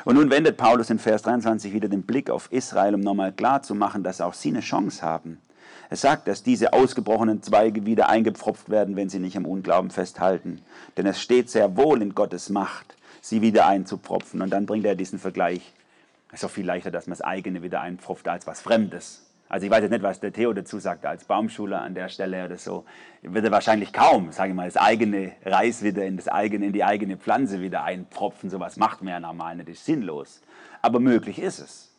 Und 0.05 0.15
nun 0.15 0.31
wendet 0.31 0.55
Paulus 0.55 0.89
in 0.89 0.99
Vers 0.99 1.23
23 1.23 1.73
wieder 1.73 1.89
den 1.89 2.03
Blick 2.03 2.29
auf 2.29 2.49
Israel, 2.49 2.95
um 2.95 3.01
nochmal 3.01 3.33
klarzumachen, 3.33 4.03
dass 4.03 4.21
auch 4.21 4.33
sie 4.33 4.49
eine 4.49 4.61
Chance 4.61 5.01
haben. 5.01 5.41
Er 5.89 5.97
sagt, 5.97 6.29
dass 6.29 6.43
diese 6.43 6.71
ausgebrochenen 6.71 7.43
Zweige 7.43 7.85
wieder 7.85 8.07
eingepfropft 8.07 8.69
werden, 8.69 8.95
wenn 8.95 9.09
sie 9.09 9.19
nicht 9.19 9.35
am 9.35 9.45
Unglauben 9.45 9.91
festhalten. 9.91 10.61
Denn 10.95 11.05
es 11.05 11.21
steht 11.21 11.49
sehr 11.49 11.75
wohl 11.75 12.01
in 12.01 12.15
Gottes 12.15 12.49
Macht, 12.49 12.95
sie 13.21 13.41
wieder 13.41 13.67
einzupfropfen. 13.67 14.41
Und 14.41 14.49
dann 14.49 14.65
bringt 14.65 14.85
er 14.85 14.95
diesen 14.95 15.19
Vergleich. 15.19 15.73
Ist 16.31 16.43
auch 16.43 16.49
viel 16.49 16.65
leichter, 16.65 16.91
dass 16.91 17.07
man 17.07 17.11
das 17.11 17.21
eigene 17.21 17.61
wieder 17.63 17.81
einpfropft, 17.81 18.27
als 18.27 18.47
was 18.47 18.61
Fremdes. 18.61 19.23
Also 19.49 19.65
ich 19.65 19.71
weiß 19.71 19.81
jetzt 19.81 19.91
nicht, 19.91 20.03
was 20.03 20.19
der 20.19 20.33
Theo 20.33 20.51
dazu 20.51 20.77
sagt 20.77 21.05
als 21.05 21.23
Baumschuler 21.23 21.81
an 21.81 21.95
der 21.95 22.09
Stelle 22.09 22.43
oder 22.45 22.57
so. 22.57 22.83
Wird 23.21 23.45
er 23.45 23.51
wahrscheinlich 23.51 23.93
kaum, 23.93 24.31
sage 24.33 24.49
ich 24.49 24.55
mal, 24.55 24.65
das 24.65 24.75
eigene 24.75 25.31
Reis 25.45 25.83
wieder 25.83 26.05
in, 26.05 26.17
das 26.17 26.27
eigene, 26.27 26.65
in 26.65 26.73
die 26.73 26.83
eigene 26.83 27.15
Pflanze 27.15 27.61
wieder 27.61 27.83
einpfropfen. 27.83 28.49
Sowas 28.49 28.75
macht 28.75 29.01
man 29.01 29.13
ja 29.13 29.19
normal 29.21 29.55
nicht, 29.55 29.69
ist 29.69 29.85
sinnlos. 29.85 30.41
Aber 30.81 30.99
möglich 30.99 31.39
ist 31.39 31.59
es. 31.59 31.93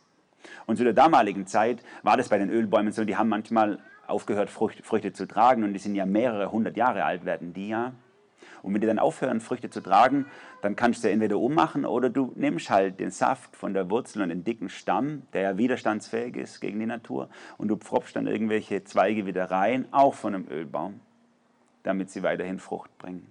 Und 0.67 0.77
zu 0.77 0.85
der 0.85 0.93
damaligen 0.93 1.47
Zeit 1.47 1.83
war 2.03 2.19
das 2.19 2.29
bei 2.29 2.39
den 2.39 2.51
Ölbäumen 2.51 2.93
so, 2.93 3.05
die 3.05 3.17
haben 3.17 3.29
manchmal 3.29 3.79
aufgehört, 4.07 4.51
Früchte, 4.51 4.83
Früchte 4.83 5.13
zu 5.13 5.27
tragen 5.27 5.65
und 5.65 5.73
die 5.73 5.79
sind 5.79 5.95
ja 5.95 6.05
mehrere 6.05 6.53
hundert 6.53 6.77
Jahre 6.77 7.05
alt, 7.05 7.25
werden 7.25 7.55
die 7.55 7.69
ja. 7.69 7.93
Und 8.63 8.75
wenn 8.75 8.81
die 8.81 8.87
dann 8.87 8.99
aufhören, 8.99 9.41
Früchte 9.41 9.71
zu 9.71 9.81
tragen, 9.81 10.27
dann 10.63 10.77
kannst 10.77 11.05
du 11.05 11.11
entweder 11.11 11.39
ummachen 11.39 11.85
oder 11.85 12.11
du 12.11 12.33
nimmst 12.37 12.71
halt 12.71 13.01
den 13.01 13.11
Saft 13.11 13.57
von 13.57 13.75
der 13.75 13.91
Wurzel 13.91 14.23
und 14.23 14.31
den 14.31 14.45
dicken 14.45 14.69
Stamm, 14.69 15.23
der 15.33 15.43
ja 15.43 15.59
widerstandsfähig 15.59 16.37
ist 16.37 16.61
gegen 16.61 16.81
die 16.81 16.87
Natur, 16.87 17.29
und 17.57 17.69
du 17.69 17.77
pfropfst 17.77 18.15
dann 18.15 18.27
irgendwelche 18.27 18.85
Zweige 18.85 19.27
wieder 19.27 19.51
rein, 19.51 19.87
auch 19.91 20.15
von 20.15 20.35
einem 20.35 20.49
Ölbaum, 20.49 21.01
damit 21.83 22.11
sie 22.11 22.23
weiterhin 22.23 22.59
Frucht 22.59 22.97
bringen. 22.99 23.27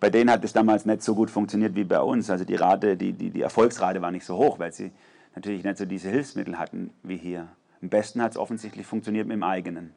Bei 0.00 0.10
denen 0.10 0.30
hat 0.30 0.44
es 0.44 0.52
damals 0.52 0.86
nicht 0.86 1.02
so 1.02 1.14
gut 1.14 1.30
funktioniert 1.30 1.74
wie 1.74 1.84
bei 1.84 2.00
uns. 2.00 2.30
Also 2.30 2.44
die 2.44 2.54
Rate, 2.54 2.96
die, 2.96 3.12
die, 3.12 3.30
die 3.30 3.42
Erfolgsrate 3.42 4.00
war 4.00 4.12
nicht 4.12 4.24
so 4.24 4.36
hoch, 4.36 4.58
weil 4.58 4.72
sie 4.72 4.92
natürlich 5.34 5.64
nicht 5.64 5.76
so 5.76 5.86
diese 5.86 6.08
Hilfsmittel 6.08 6.58
hatten 6.58 6.90
wie 7.02 7.16
hier. 7.16 7.48
Am 7.82 7.88
besten 7.88 8.22
hat 8.22 8.32
es 8.32 8.38
offensichtlich 8.38 8.86
funktioniert 8.86 9.26
mit 9.26 9.34
dem 9.34 9.42
eigenen 9.42 9.92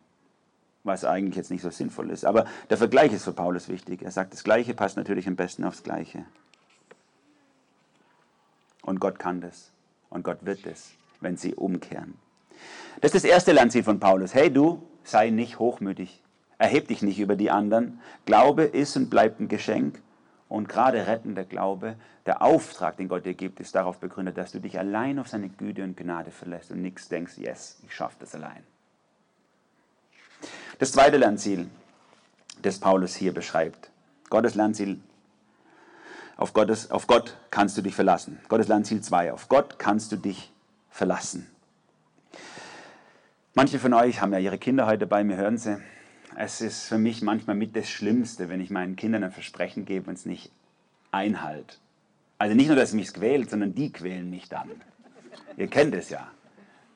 was 0.83 1.05
eigentlich 1.05 1.35
jetzt 1.35 1.51
nicht 1.51 1.61
so 1.61 1.69
sinnvoll 1.69 2.09
ist. 2.09 2.25
Aber 2.25 2.45
der 2.69 2.77
Vergleich 2.77 3.13
ist 3.13 3.23
für 3.23 3.33
Paulus 3.33 3.69
wichtig. 3.69 4.01
Er 4.01 4.11
sagt, 4.11 4.33
das 4.33 4.43
Gleiche 4.43 4.73
passt 4.73 4.97
natürlich 4.97 5.27
am 5.27 5.35
besten 5.35 5.63
aufs 5.63 5.83
Gleiche. 5.83 6.25
Und 8.81 8.99
Gott 8.99 9.19
kann 9.19 9.41
das. 9.41 9.71
Und 10.09 10.23
Gott 10.23 10.45
wird 10.45 10.65
es, 10.65 10.91
wenn 11.19 11.37
sie 11.37 11.55
umkehren. 11.55 12.15
Das 12.99 13.13
ist 13.13 13.23
das 13.23 13.31
erste 13.31 13.51
Lernziel 13.51 13.83
von 13.83 13.99
Paulus. 13.99 14.33
Hey 14.33 14.51
du, 14.51 14.81
sei 15.03 15.29
nicht 15.29 15.59
hochmütig. 15.59 16.21
Erheb 16.57 16.87
dich 16.87 17.01
nicht 17.01 17.19
über 17.19 17.35
die 17.35 17.49
anderen. 17.49 17.99
Glaube 18.25 18.63
ist 18.63 18.95
und 18.97 19.09
bleibt 19.09 19.39
ein 19.39 19.47
Geschenk. 19.47 20.01
Und 20.47 20.67
gerade 20.67 21.07
rettender 21.07 21.45
Glaube, 21.45 21.95
der 22.25 22.41
Auftrag, 22.41 22.97
den 22.97 23.07
Gott 23.07 23.25
dir 23.25 23.33
gibt, 23.33 23.59
ist 23.59 23.73
darauf 23.73 23.99
begründet, 23.99 24.37
dass 24.37 24.51
du 24.51 24.59
dich 24.59 24.77
allein 24.77 25.17
auf 25.17 25.29
seine 25.29 25.49
Güte 25.49 25.83
und 25.83 25.95
Gnade 25.95 26.29
verlässt 26.29 26.71
und 26.71 26.81
nichts 26.81 27.07
denkst, 27.07 27.37
yes, 27.37 27.81
ich 27.85 27.95
schaffe 27.95 28.17
das 28.19 28.35
allein. 28.35 28.63
Das 30.81 30.93
zweite 30.93 31.17
Lernziel, 31.17 31.69
das 32.63 32.79
Paulus 32.79 33.13
hier 33.13 33.35
beschreibt. 33.35 33.91
Gottes 34.31 34.55
Lernziel. 34.55 34.99
Auf, 36.37 36.53
Gottes, 36.53 36.89
auf 36.89 37.05
Gott 37.05 37.37
kannst 37.51 37.77
du 37.77 37.83
dich 37.83 37.93
verlassen. 37.93 38.39
Gottes 38.49 38.67
Lernziel 38.67 38.99
2. 38.99 39.31
Auf 39.31 39.47
Gott 39.47 39.77
kannst 39.77 40.11
du 40.11 40.15
dich 40.15 40.51
verlassen. 40.89 41.45
Manche 43.53 43.77
von 43.77 43.93
euch 43.93 44.21
haben 44.21 44.33
ja 44.33 44.39
ihre 44.39 44.57
Kinder 44.57 44.87
heute 44.87 45.05
bei 45.05 45.23
mir, 45.23 45.37
hören 45.37 45.59
sie. 45.59 45.77
Es 46.35 46.61
ist 46.61 46.85
für 46.85 46.97
mich 46.97 47.21
manchmal 47.21 47.55
mit 47.55 47.75
das 47.75 47.87
Schlimmste, 47.87 48.49
wenn 48.49 48.59
ich 48.59 48.71
meinen 48.71 48.95
Kindern 48.95 49.23
ein 49.23 49.31
Versprechen 49.31 49.85
gebe 49.85 50.09
und 50.09 50.15
es 50.15 50.25
nicht 50.25 50.51
einhalte. 51.11 51.75
Also 52.39 52.55
nicht 52.55 52.69
nur, 52.69 52.75
dass 52.75 52.89
sie 52.89 52.95
mich 52.95 53.13
quält, 53.13 53.51
sondern 53.51 53.75
die 53.75 53.93
quälen 53.93 54.31
mich 54.31 54.49
dann. 54.49 54.71
Ihr 55.57 55.67
kennt 55.67 55.93
es 55.93 56.09
ja. 56.09 56.31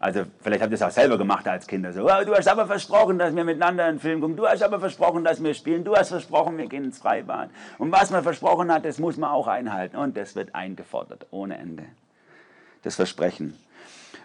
Also 0.05 0.23
vielleicht 0.39 0.61
habt 0.61 0.71
ihr 0.71 0.75
es 0.75 0.83
auch 0.83 0.91
selber 0.91 1.17
gemacht 1.17 1.47
als 1.47 1.65
Kinder. 1.65 1.91
So, 1.91 2.03
oh, 2.03 2.23
du 2.23 2.35
hast 2.35 2.47
aber 2.47 2.67
versprochen, 2.67 3.17
dass 3.17 3.35
wir 3.35 3.43
miteinander 3.43 3.85
einen 3.85 3.99
Film 3.99 4.21
gucken. 4.21 4.37
Du 4.37 4.45
hast 4.45 4.61
aber 4.61 4.79
versprochen, 4.79 5.23
dass 5.23 5.43
wir 5.43 5.55
spielen. 5.55 5.83
Du 5.83 5.95
hast 5.95 6.09
versprochen, 6.09 6.59
wir 6.59 6.67
gehen 6.67 6.83
ins 6.83 6.99
Freibad. 6.99 7.49
Und 7.79 7.91
was 7.91 8.11
man 8.11 8.21
versprochen 8.21 8.71
hat, 8.71 8.85
das 8.85 8.99
muss 8.99 9.17
man 9.17 9.31
auch 9.31 9.47
einhalten. 9.47 9.97
Und 9.97 10.15
das 10.15 10.35
wird 10.35 10.53
eingefordert, 10.53 11.25
ohne 11.31 11.57
Ende. 11.57 11.85
Das 12.83 12.93
Versprechen. 12.93 13.57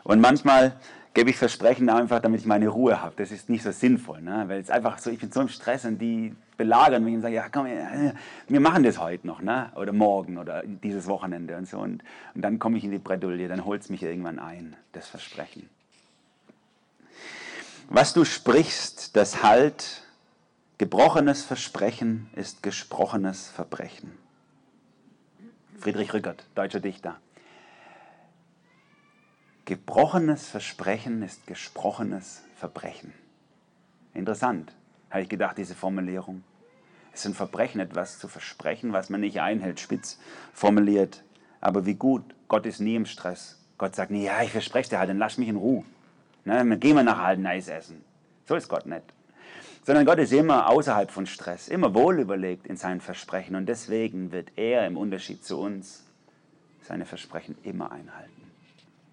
Und 0.04 0.20
manchmal 0.20 0.72
gebe 1.14 1.30
ich 1.30 1.36
Versprechen 1.36 1.88
einfach, 1.88 2.20
damit 2.20 2.40
ich 2.40 2.46
meine 2.46 2.68
Ruhe 2.68 3.00
habe. 3.00 3.14
Das 3.16 3.30
ist 3.30 3.48
nicht 3.48 3.62
so 3.62 3.72
sinnvoll, 3.72 4.20
ne? 4.22 4.44
weil 4.46 4.60
es 4.60 4.70
einfach 4.70 4.98
so, 4.98 5.10
ich 5.10 5.18
bin 5.18 5.32
so 5.32 5.40
im 5.40 5.48
Stress 5.48 5.84
und 5.84 5.98
die 5.98 6.34
belagern 6.56 7.02
mich 7.04 7.14
und 7.14 7.22
sagen, 7.22 7.34
ja 7.34 7.48
komm, 7.48 7.66
wir 7.66 8.60
machen 8.60 8.82
das 8.82 8.98
heute 8.98 9.26
noch, 9.26 9.42
ne? 9.42 9.72
oder 9.74 9.92
morgen 9.92 10.38
oder 10.38 10.62
dieses 10.64 11.06
Wochenende 11.06 11.56
und 11.56 11.68
so. 11.68 11.78
Und, 11.78 12.02
und 12.34 12.42
dann 12.42 12.58
komme 12.58 12.78
ich 12.78 12.84
in 12.84 12.90
die 12.90 12.98
Bredouille, 12.98 13.48
dann 13.48 13.64
holt 13.64 13.82
es 13.82 13.88
mich 13.88 14.02
irgendwann 14.02 14.38
ein, 14.38 14.76
das 14.92 15.08
Versprechen. 15.08 15.68
Was 17.88 18.12
du 18.12 18.24
sprichst, 18.24 19.16
das 19.16 19.42
halt, 19.42 20.04
gebrochenes 20.78 21.42
Versprechen 21.42 22.30
ist 22.36 22.62
gesprochenes 22.62 23.48
Verbrechen. 23.48 24.12
Friedrich 25.78 26.14
Rückert, 26.14 26.46
deutscher 26.54 26.80
Dichter. 26.80 27.18
Gebrochenes 29.70 30.48
Versprechen 30.48 31.22
ist 31.22 31.46
gesprochenes 31.46 32.42
Verbrechen. 32.56 33.14
Interessant, 34.14 34.74
habe 35.10 35.22
ich 35.22 35.28
gedacht, 35.28 35.58
diese 35.58 35.76
Formulierung. 35.76 36.42
Es 37.12 37.20
ist 37.20 37.26
ein 37.26 37.34
Verbrechen, 37.34 37.80
etwas 37.80 38.18
zu 38.18 38.26
versprechen, 38.26 38.92
was 38.92 39.10
man 39.10 39.20
nicht 39.20 39.40
einhält, 39.40 39.78
spitz 39.78 40.18
formuliert. 40.52 41.22
Aber 41.60 41.86
wie 41.86 41.94
gut, 41.94 42.24
Gott 42.48 42.66
ist 42.66 42.80
nie 42.80 42.96
im 42.96 43.06
Stress. 43.06 43.60
Gott 43.78 43.94
sagt 43.94 44.10
nie, 44.10 44.24
ja, 44.24 44.42
ich 44.42 44.50
verspreche 44.50 44.90
dir 44.90 44.98
halt, 44.98 45.08
dann 45.08 45.18
lass 45.18 45.38
mich 45.38 45.48
in 45.48 45.54
Ruhe. 45.54 45.84
Ne, 46.44 46.56
dann 46.56 46.80
gehen 46.80 46.96
wir 46.96 47.04
nachher 47.04 47.26
halt 47.26 47.38
ein 47.38 47.46
Eis 47.46 47.68
essen. 47.68 48.04
So 48.46 48.56
ist 48.56 48.68
Gott 48.68 48.86
nicht. 48.86 49.04
Sondern 49.84 50.04
Gott 50.04 50.18
ist 50.18 50.32
immer 50.32 50.68
außerhalb 50.68 51.12
von 51.12 51.26
Stress, 51.26 51.68
immer 51.68 51.94
wohlüberlegt 51.94 52.66
in 52.66 52.76
seinen 52.76 53.00
Versprechen. 53.00 53.54
Und 53.54 53.66
deswegen 53.66 54.32
wird 54.32 54.50
er 54.56 54.84
im 54.88 54.96
Unterschied 54.96 55.44
zu 55.44 55.60
uns 55.60 56.02
seine 56.82 57.06
Versprechen 57.06 57.56
immer 57.62 57.92
einhalten. 57.92 58.39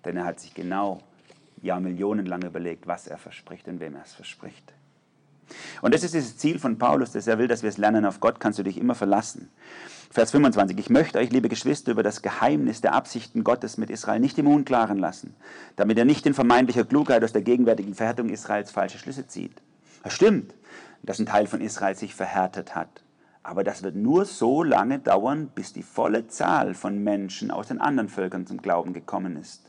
Denn 0.07 0.15
er 0.15 0.25
hat 0.25 0.39
sich 0.39 0.53
genau, 0.53 1.01
ja 1.61 1.79
millionenlang 1.79 2.41
überlegt, 2.43 2.87
was 2.87 3.07
er 3.07 3.17
verspricht 3.17 3.67
und 3.67 3.81
wem 3.81 3.95
er 3.95 4.03
es 4.03 4.13
verspricht. 4.13 4.73
Und 5.81 5.93
das 5.93 6.03
ist 6.03 6.15
das 6.15 6.37
Ziel 6.37 6.59
von 6.59 6.77
Paulus, 6.77 7.11
dass 7.11 7.27
er 7.27 7.37
will, 7.37 7.47
dass 7.47 7.61
wir 7.61 7.69
es 7.69 7.77
lernen, 7.77 8.05
auf 8.05 8.21
Gott 8.21 8.39
kannst 8.39 8.57
du 8.57 8.63
dich 8.63 8.77
immer 8.77 8.95
verlassen. 8.95 9.49
Vers 10.09 10.31
25, 10.31 10.77
ich 10.77 10.89
möchte 10.89 11.19
euch, 11.19 11.31
liebe 11.31 11.49
Geschwister, 11.49 11.91
über 11.91 12.03
das 12.03 12.21
Geheimnis 12.21 12.79
der 12.79 12.93
Absichten 12.93 13.43
Gottes 13.43 13.77
mit 13.77 13.89
Israel 13.89 14.21
nicht 14.21 14.37
im 14.37 14.47
Unklaren 14.47 14.97
lassen, 14.97 15.35
damit 15.75 15.97
er 15.97 16.05
nicht 16.05 16.25
in 16.25 16.33
vermeintlicher 16.33 16.85
Klugheit 16.85 17.23
aus 17.23 17.33
der 17.33 17.41
gegenwärtigen 17.41 17.93
Verhärtung 17.93 18.29
Israels 18.29 18.71
falsche 18.71 18.97
Schlüsse 18.99 19.27
zieht. 19.27 19.61
Es 20.03 20.13
stimmt, 20.13 20.53
dass 21.03 21.19
ein 21.19 21.25
Teil 21.25 21.47
von 21.47 21.59
Israel 21.59 21.95
sich 21.95 22.15
verhärtet 22.15 22.75
hat. 22.75 23.03
Aber 23.43 23.63
das 23.63 23.83
wird 23.83 23.95
nur 23.95 24.25
so 24.25 24.63
lange 24.63 24.99
dauern, 24.99 25.49
bis 25.53 25.71
die 25.73 25.83
volle 25.83 26.27
Zahl 26.27 26.73
von 26.73 27.03
Menschen 27.03 27.51
aus 27.51 27.67
den 27.67 27.79
anderen 27.79 28.09
Völkern 28.09 28.45
zum 28.45 28.61
Glauben 28.61 28.93
gekommen 28.93 29.37
ist. 29.37 29.66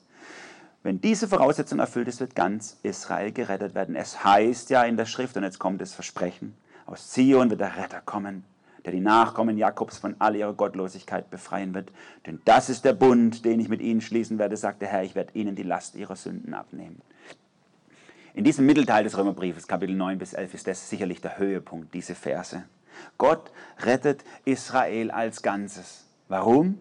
Wenn 0.88 1.02
diese 1.02 1.28
Voraussetzung 1.28 1.80
erfüllt 1.80 2.08
ist, 2.08 2.18
wird 2.18 2.34
ganz 2.34 2.78
Israel 2.82 3.30
gerettet 3.30 3.74
werden. 3.74 3.94
Es 3.94 4.24
heißt 4.24 4.70
ja 4.70 4.84
in 4.84 4.96
der 4.96 5.04
Schrift, 5.04 5.36
und 5.36 5.42
jetzt 5.42 5.58
kommt 5.58 5.82
das 5.82 5.92
Versprechen, 5.92 6.54
aus 6.86 7.10
Zion 7.10 7.50
wird 7.50 7.60
der 7.60 7.76
Retter 7.76 8.00
kommen, 8.00 8.42
der 8.86 8.92
die 8.92 9.00
Nachkommen 9.00 9.58
Jakobs 9.58 9.98
von 9.98 10.16
all 10.18 10.34
ihrer 10.34 10.54
Gottlosigkeit 10.54 11.28
befreien 11.28 11.74
wird. 11.74 11.92
Denn 12.24 12.40
das 12.46 12.70
ist 12.70 12.86
der 12.86 12.94
Bund, 12.94 13.44
den 13.44 13.60
ich 13.60 13.68
mit 13.68 13.82
ihnen 13.82 14.00
schließen 14.00 14.38
werde, 14.38 14.56
sagt 14.56 14.80
der 14.80 14.88
Herr, 14.88 15.02
ich 15.02 15.14
werde 15.14 15.34
ihnen 15.34 15.54
die 15.54 15.62
Last 15.62 15.94
ihrer 15.94 16.16
Sünden 16.16 16.54
abnehmen. 16.54 17.02
In 18.32 18.44
diesem 18.44 18.64
Mittelteil 18.64 19.04
des 19.04 19.18
Römerbriefes, 19.18 19.68
Kapitel 19.68 19.94
9 19.94 20.16
bis 20.16 20.32
11, 20.32 20.54
ist 20.54 20.68
das 20.68 20.88
sicherlich 20.88 21.20
der 21.20 21.36
Höhepunkt, 21.36 21.92
diese 21.92 22.14
Verse. 22.14 22.64
Gott 23.18 23.52
rettet 23.80 24.24
Israel 24.46 25.10
als 25.10 25.42
Ganzes. 25.42 26.06
Warum? 26.28 26.80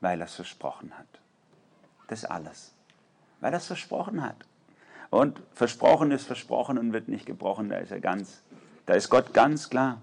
Weil 0.00 0.20
er 0.20 0.26
es 0.26 0.36
versprochen 0.36 0.96
hat. 0.96 1.09
Das 2.10 2.24
alles. 2.24 2.74
Weil 3.38 3.52
er 3.52 3.58
es 3.58 3.66
versprochen 3.66 4.22
hat. 4.22 4.36
Und 5.10 5.40
versprochen 5.54 6.10
ist 6.10 6.26
versprochen 6.26 6.76
und 6.76 6.92
wird 6.92 7.08
nicht 7.08 7.24
gebrochen. 7.24 7.68
Da 7.68 7.76
ist 7.76 7.92
er 7.92 8.00
ganz, 8.00 8.42
da 8.86 8.94
ist 8.94 9.10
Gott 9.10 9.32
ganz 9.32 9.70
klar. 9.70 10.02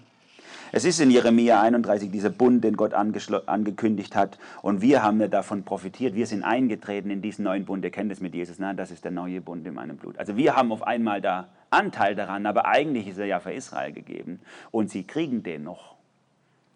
Es 0.71 0.85
ist 0.85 1.01
in 1.01 1.11
Jeremia 1.11 1.61
31 1.61 2.09
dieser 2.09 2.29
Bund, 2.29 2.63
den 2.63 2.77
Gott 2.77 2.93
angekündigt 2.93 4.15
hat. 4.15 4.39
Und 4.61 4.81
wir 4.81 5.03
haben 5.03 5.19
ja 5.19 5.27
davon 5.27 5.63
profitiert. 5.63 6.15
Wir 6.15 6.27
sind 6.27 6.43
eingetreten 6.43 7.09
in 7.09 7.21
diesen 7.21 7.43
neuen 7.43 7.65
Bund. 7.65 7.83
Ihr 7.83 7.91
kennt 7.91 8.11
es 8.11 8.21
mit 8.21 8.33
Jesus. 8.33 8.57
Nein, 8.57 8.77
das 8.77 8.89
ist 8.89 9.03
der 9.03 9.11
neue 9.11 9.41
Bund 9.41 9.67
in 9.67 9.73
meinem 9.73 9.97
Blut. 9.97 10.17
Also 10.17 10.37
wir 10.37 10.55
haben 10.55 10.71
auf 10.71 10.83
einmal 10.83 11.19
da 11.19 11.49
Anteil 11.71 12.15
daran. 12.15 12.45
Aber 12.45 12.65
eigentlich 12.67 13.07
ist 13.07 13.17
er 13.17 13.25
ja 13.25 13.41
für 13.41 13.51
Israel 13.51 13.91
gegeben. 13.91 14.39
Und 14.71 14.89
sie 14.89 15.03
kriegen 15.03 15.43
den 15.43 15.63
noch. 15.63 15.95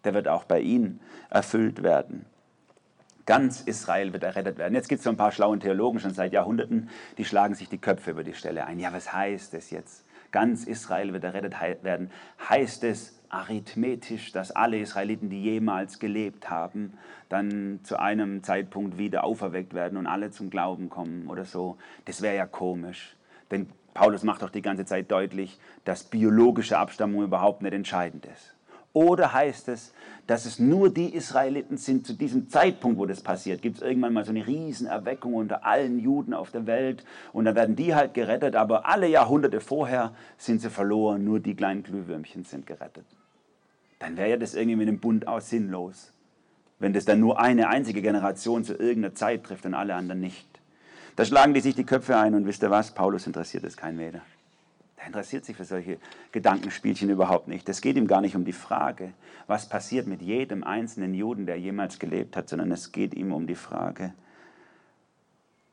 Der 0.04 0.12
wird 0.12 0.28
auch 0.28 0.44
bei 0.44 0.60
ihnen 0.60 1.00
erfüllt 1.30 1.82
werden. 1.82 2.26
Ganz 3.24 3.60
Israel 3.62 4.12
wird 4.12 4.24
errettet 4.24 4.58
werden. 4.58 4.74
Jetzt 4.74 4.88
gibt 4.88 4.98
es 4.98 5.04
so 5.04 5.10
ein 5.10 5.16
paar 5.16 5.32
schlauen 5.32 5.60
Theologen 5.60 6.00
schon 6.00 6.12
seit 6.12 6.32
Jahrhunderten, 6.32 6.88
die 7.18 7.24
schlagen 7.24 7.54
sich 7.54 7.68
die 7.68 7.78
Köpfe 7.78 8.10
über 8.10 8.24
die 8.24 8.34
Stelle 8.34 8.66
ein. 8.66 8.80
Ja, 8.80 8.92
was 8.92 9.12
heißt 9.12 9.54
das 9.54 9.70
jetzt? 9.70 10.04
Ganz 10.32 10.64
Israel 10.64 11.12
wird 11.12 11.24
errettet 11.24 11.54
werden. 11.84 12.10
Heißt 12.48 12.84
es 12.84 13.20
arithmetisch, 13.28 14.32
dass 14.32 14.50
alle 14.50 14.78
Israeliten, 14.78 15.30
die 15.30 15.42
jemals 15.42 15.98
gelebt 15.98 16.50
haben, 16.50 16.94
dann 17.28 17.80
zu 17.82 17.98
einem 17.98 18.42
Zeitpunkt 18.42 18.98
wieder 18.98 19.24
auferweckt 19.24 19.72
werden 19.72 19.98
und 19.98 20.06
alle 20.06 20.30
zum 20.30 20.50
Glauben 20.50 20.90
kommen 20.90 21.28
oder 21.28 21.44
so? 21.44 21.76
Das 22.06 22.22
wäre 22.22 22.36
ja 22.36 22.46
komisch. 22.46 23.16
Denn 23.50 23.68
Paulus 23.94 24.22
macht 24.22 24.42
doch 24.42 24.50
die 24.50 24.62
ganze 24.62 24.84
Zeit 24.86 25.10
deutlich, 25.10 25.60
dass 25.84 26.04
biologische 26.04 26.78
Abstammung 26.78 27.22
überhaupt 27.22 27.62
nicht 27.62 27.74
entscheidend 27.74 28.26
ist. 28.26 28.54
Oder 28.94 29.32
heißt 29.32 29.68
es, 29.68 29.92
dass 30.26 30.44
es 30.44 30.58
nur 30.58 30.92
die 30.92 31.14
Israeliten 31.14 31.78
sind 31.78 32.06
zu 32.06 32.12
diesem 32.12 32.48
Zeitpunkt, 32.50 32.98
wo 32.98 33.06
das 33.06 33.22
passiert? 33.22 33.62
Gibt 33.62 33.76
es 33.76 33.82
irgendwann 33.82 34.12
mal 34.12 34.24
so 34.24 34.30
eine 34.30 34.46
Riesenerweckung 34.46 35.34
unter 35.34 35.64
allen 35.64 35.98
Juden 35.98 36.34
auf 36.34 36.50
der 36.50 36.66
Welt 36.66 37.04
und 37.32 37.46
dann 37.46 37.54
werden 37.54 37.74
die 37.74 37.94
halt 37.94 38.12
gerettet, 38.12 38.54
aber 38.54 38.86
alle 38.86 39.08
Jahrhunderte 39.08 39.60
vorher 39.60 40.12
sind 40.36 40.60
sie 40.60 40.68
verloren, 40.68 41.24
nur 41.24 41.40
die 41.40 41.54
kleinen 41.54 41.82
Glühwürmchen 41.82 42.44
sind 42.44 42.66
gerettet. 42.66 43.06
Dann 43.98 44.16
wäre 44.16 44.30
ja 44.30 44.36
das 44.36 44.54
irgendwie 44.54 44.76
mit 44.76 44.88
dem 44.88 45.00
Bund 45.00 45.26
aus 45.26 45.48
sinnlos, 45.48 46.12
wenn 46.78 46.92
das 46.92 47.06
dann 47.06 47.20
nur 47.20 47.40
eine 47.40 47.68
einzige 47.68 48.02
Generation 48.02 48.64
zu 48.64 48.74
irgendeiner 48.74 49.14
Zeit 49.14 49.44
trifft 49.44 49.64
und 49.64 49.74
alle 49.74 49.94
anderen 49.94 50.20
nicht. 50.20 50.46
Da 51.16 51.24
schlagen 51.24 51.54
die 51.54 51.60
sich 51.60 51.74
die 51.74 51.84
Köpfe 51.84 52.16
ein 52.18 52.34
und 52.34 52.46
wisst 52.46 52.62
ihr 52.62 52.70
was, 52.70 52.92
Paulus 52.92 53.26
interessiert 53.26 53.64
es 53.64 53.76
kein 53.76 53.96
Meter. 53.96 54.20
Er 55.02 55.08
interessiert 55.08 55.44
sich 55.44 55.56
für 55.56 55.64
solche 55.64 55.98
Gedankenspielchen 56.30 57.10
überhaupt 57.10 57.48
nicht. 57.48 57.68
Es 57.68 57.80
geht 57.80 57.96
ihm 57.96 58.06
gar 58.06 58.20
nicht 58.20 58.36
um 58.36 58.44
die 58.44 58.52
Frage, 58.52 59.12
was 59.48 59.68
passiert 59.68 60.06
mit 60.06 60.22
jedem 60.22 60.62
einzelnen 60.62 61.12
Juden, 61.12 61.44
der 61.44 61.58
jemals 61.58 61.98
gelebt 61.98 62.36
hat, 62.36 62.48
sondern 62.48 62.70
es 62.70 62.92
geht 62.92 63.12
ihm 63.12 63.32
um 63.32 63.48
die 63.48 63.56
Frage, 63.56 64.14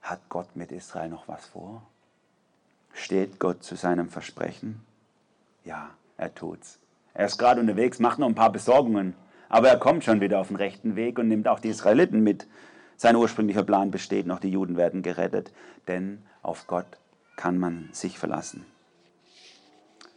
hat 0.01 0.21
Gott 0.29 0.55
mit 0.55 0.71
Israel 0.71 1.09
noch 1.09 1.27
was 1.27 1.45
vor? 1.45 1.83
Steht 2.91 3.37
Gott 3.37 3.63
zu 3.63 3.75
seinem 3.75 4.09
Versprechen? 4.09 4.81
Ja, 5.63 5.91
er 6.17 6.33
tut's. 6.33 6.79
Er 7.13 7.27
ist 7.27 7.37
gerade 7.37 7.61
unterwegs, 7.61 7.99
macht 7.99 8.17
noch 8.17 8.27
ein 8.27 8.33
paar 8.33 8.51
Besorgungen, 8.51 9.13
aber 9.47 9.69
er 9.69 9.77
kommt 9.77 10.03
schon 10.03 10.21
wieder 10.21 10.39
auf 10.39 10.47
den 10.47 10.57
rechten 10.57 10.95
Weg 10.95 11.19
und 11.19 11.27
nimmt 11.27 11.47
auch 11.47 11.59
die 11.59 11.69
Israeliten 11.69 12.23
mit. 12.23 12.47
Sein 12.97 13.15
ursprünglicher 13.15 13.63
Plan 13.63 13.91
besteht 13.91 14.25
noch, 14.25 14.39
die 14.39 14.49
Juden 14.49 14.75
werden 14.75 15.03
gerettet, 15.03 15.51
denn 15.87 16.23
auf 16.41 16.65
Gott 16.65 16.97
kann 17.35 17.59
man 17.59 17.89
sich 17.91 18.17
verlassen. 18.17 18.65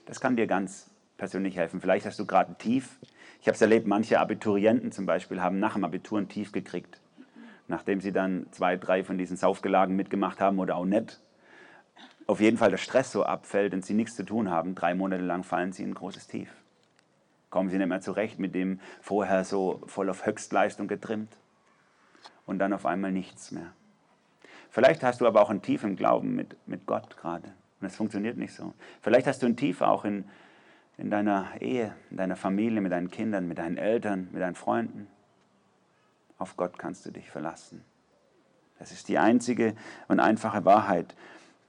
Das 0.06 0.20
kann 0.20 0.36
dir 0.36 0.46
ganz 0.46 0.90
persönlich 1.16 1.56
helfen. 1.56 1.80
Vielleicht 1.80 2.06
hast 2.06 2.18
du 2.18 2.26
gerade 2.26 2.52
ein 2.52 2.58
Tief. 2.58 2.98
Ich 3.40 3.46
habe 3.46 3.54
es 3.54 3.60
erlebt, 3.60 3.86
manche 3.86 4.20
Abiturienten 4.20 4.92
zum 4.92 5.06
Beispiel 5.06 5.40
haben 5.40 5.58
nach 5.58 5.74
dem 5.74 5.84
Abitur 5.84 6.18
ein 6.18 6.28
Tief 6.28 6.52
gekriegt, 6.52 7.00
nachdem 7.68 8.00
sie 8.00 8.12
dann 8.12 8.46
zwei, 8.50 8.76
drei 8.76 9.04
von 9.04 9.18
diesen 9.18 9.36
Saufgelagen 9.36 9.96
mitgemacht 9.96 10.40
haben 10.40 10.58
oder 10.58 10.76
auch 10.76 10.84
nicht. 10.84 11.20
Auf 12.26 12.40
jeden 12.40 12.56
Fall 12.56 12.70
der 12.70 12.78
Stress 12.78 13.12
so 13.12 13.24
abfällt 13.24 13.74
und 13.74 13.84
sie 13.84 13.94
nichts 13.94 14.16
zu 14.16 14.24
tun 14.24 14.50
haben. 14.50 14.74
Drei 14.74 14.94
Monate 14.94 15.22
lang 15.22 15.44
fallen 15.44 15.72
sie 15.72 15.82
in 15.82 15.90
ein 15.90 15.94
großes 15.94 16.28
Tief. 16.28 16.50
Kommen 17.50 17.68
sie 17.68 17.78
nicht 17.78 17.88
mehr 17.88 18.00
zurecht 18.00 18.38
mit 18.38 18.54
dem 18.54 18.80
vorher 19.00 19.44
so 19.44 19.82
voll 19.86 20.08
auf 20.08 20.24
Höchstleistung 20.24 20.88
getrimmt 20.88 21.36
und 22.46 22.58
dann 22.58 22.72
auf 22.72 22.86
einmal 22.86 23.12
nichts 23.12 23.50
mehr. 23.50 23.72
Vielleicht 24.70 25.02
hast 25.02 25.20
du 25.20 25.26
aber 25.26 25.42
auch 25.42 25.50
ein 25.50 25.62
Tief 25.62 25.84
im 25.84 25.96
Glauben 25.96 26.34
mit, 26.34 26.56
mit 26.66 26.86
Gott 26.86 27.16
gerade. 27.18 27.52
Und 27.82 27.88
es 27.88 27.96
funktioniert 27.96 28.36
nicht 28.36 28.54
so. 28.54 28.72
Vielleicht 29.00 29.26
hast 29.26 29.42
du 29.42 29.46
ein 29.46 29.56
Tief 29.56 29.80
auch 29.82 30.04
in, 30.04 30.24
in 30.98 31.10
deiner 31.10 31.60
Ehe, 31.60 31.94
in 32.10 32.16
deiner 32.16 32.36
Familie, 32.36 32.80
mit 32.80 32.92
deinen 32.92 33.10
Kindern, 33.10 33.48
mit 33.48 33.58
deinen 33.58 33.76
Eltern, 33.76 34.28
mit 34.30 34.40
deinen 34.40 34.54
Freunden. 34.54 35.08
Auf 36.38 36.56
Gott 36.56 36.78
kannst 36.78 37.04
du 37.04 37.10
dich 37.10 37.28
verlassen. 37.28 37.84
Das 38.78 38.92
ist 38.92 39.08
die 39.08 39.18
einzige 39.18 39.74
und 40.06 40.20
einfache 40.20 40.64
Wahrheit. 40.64 41.16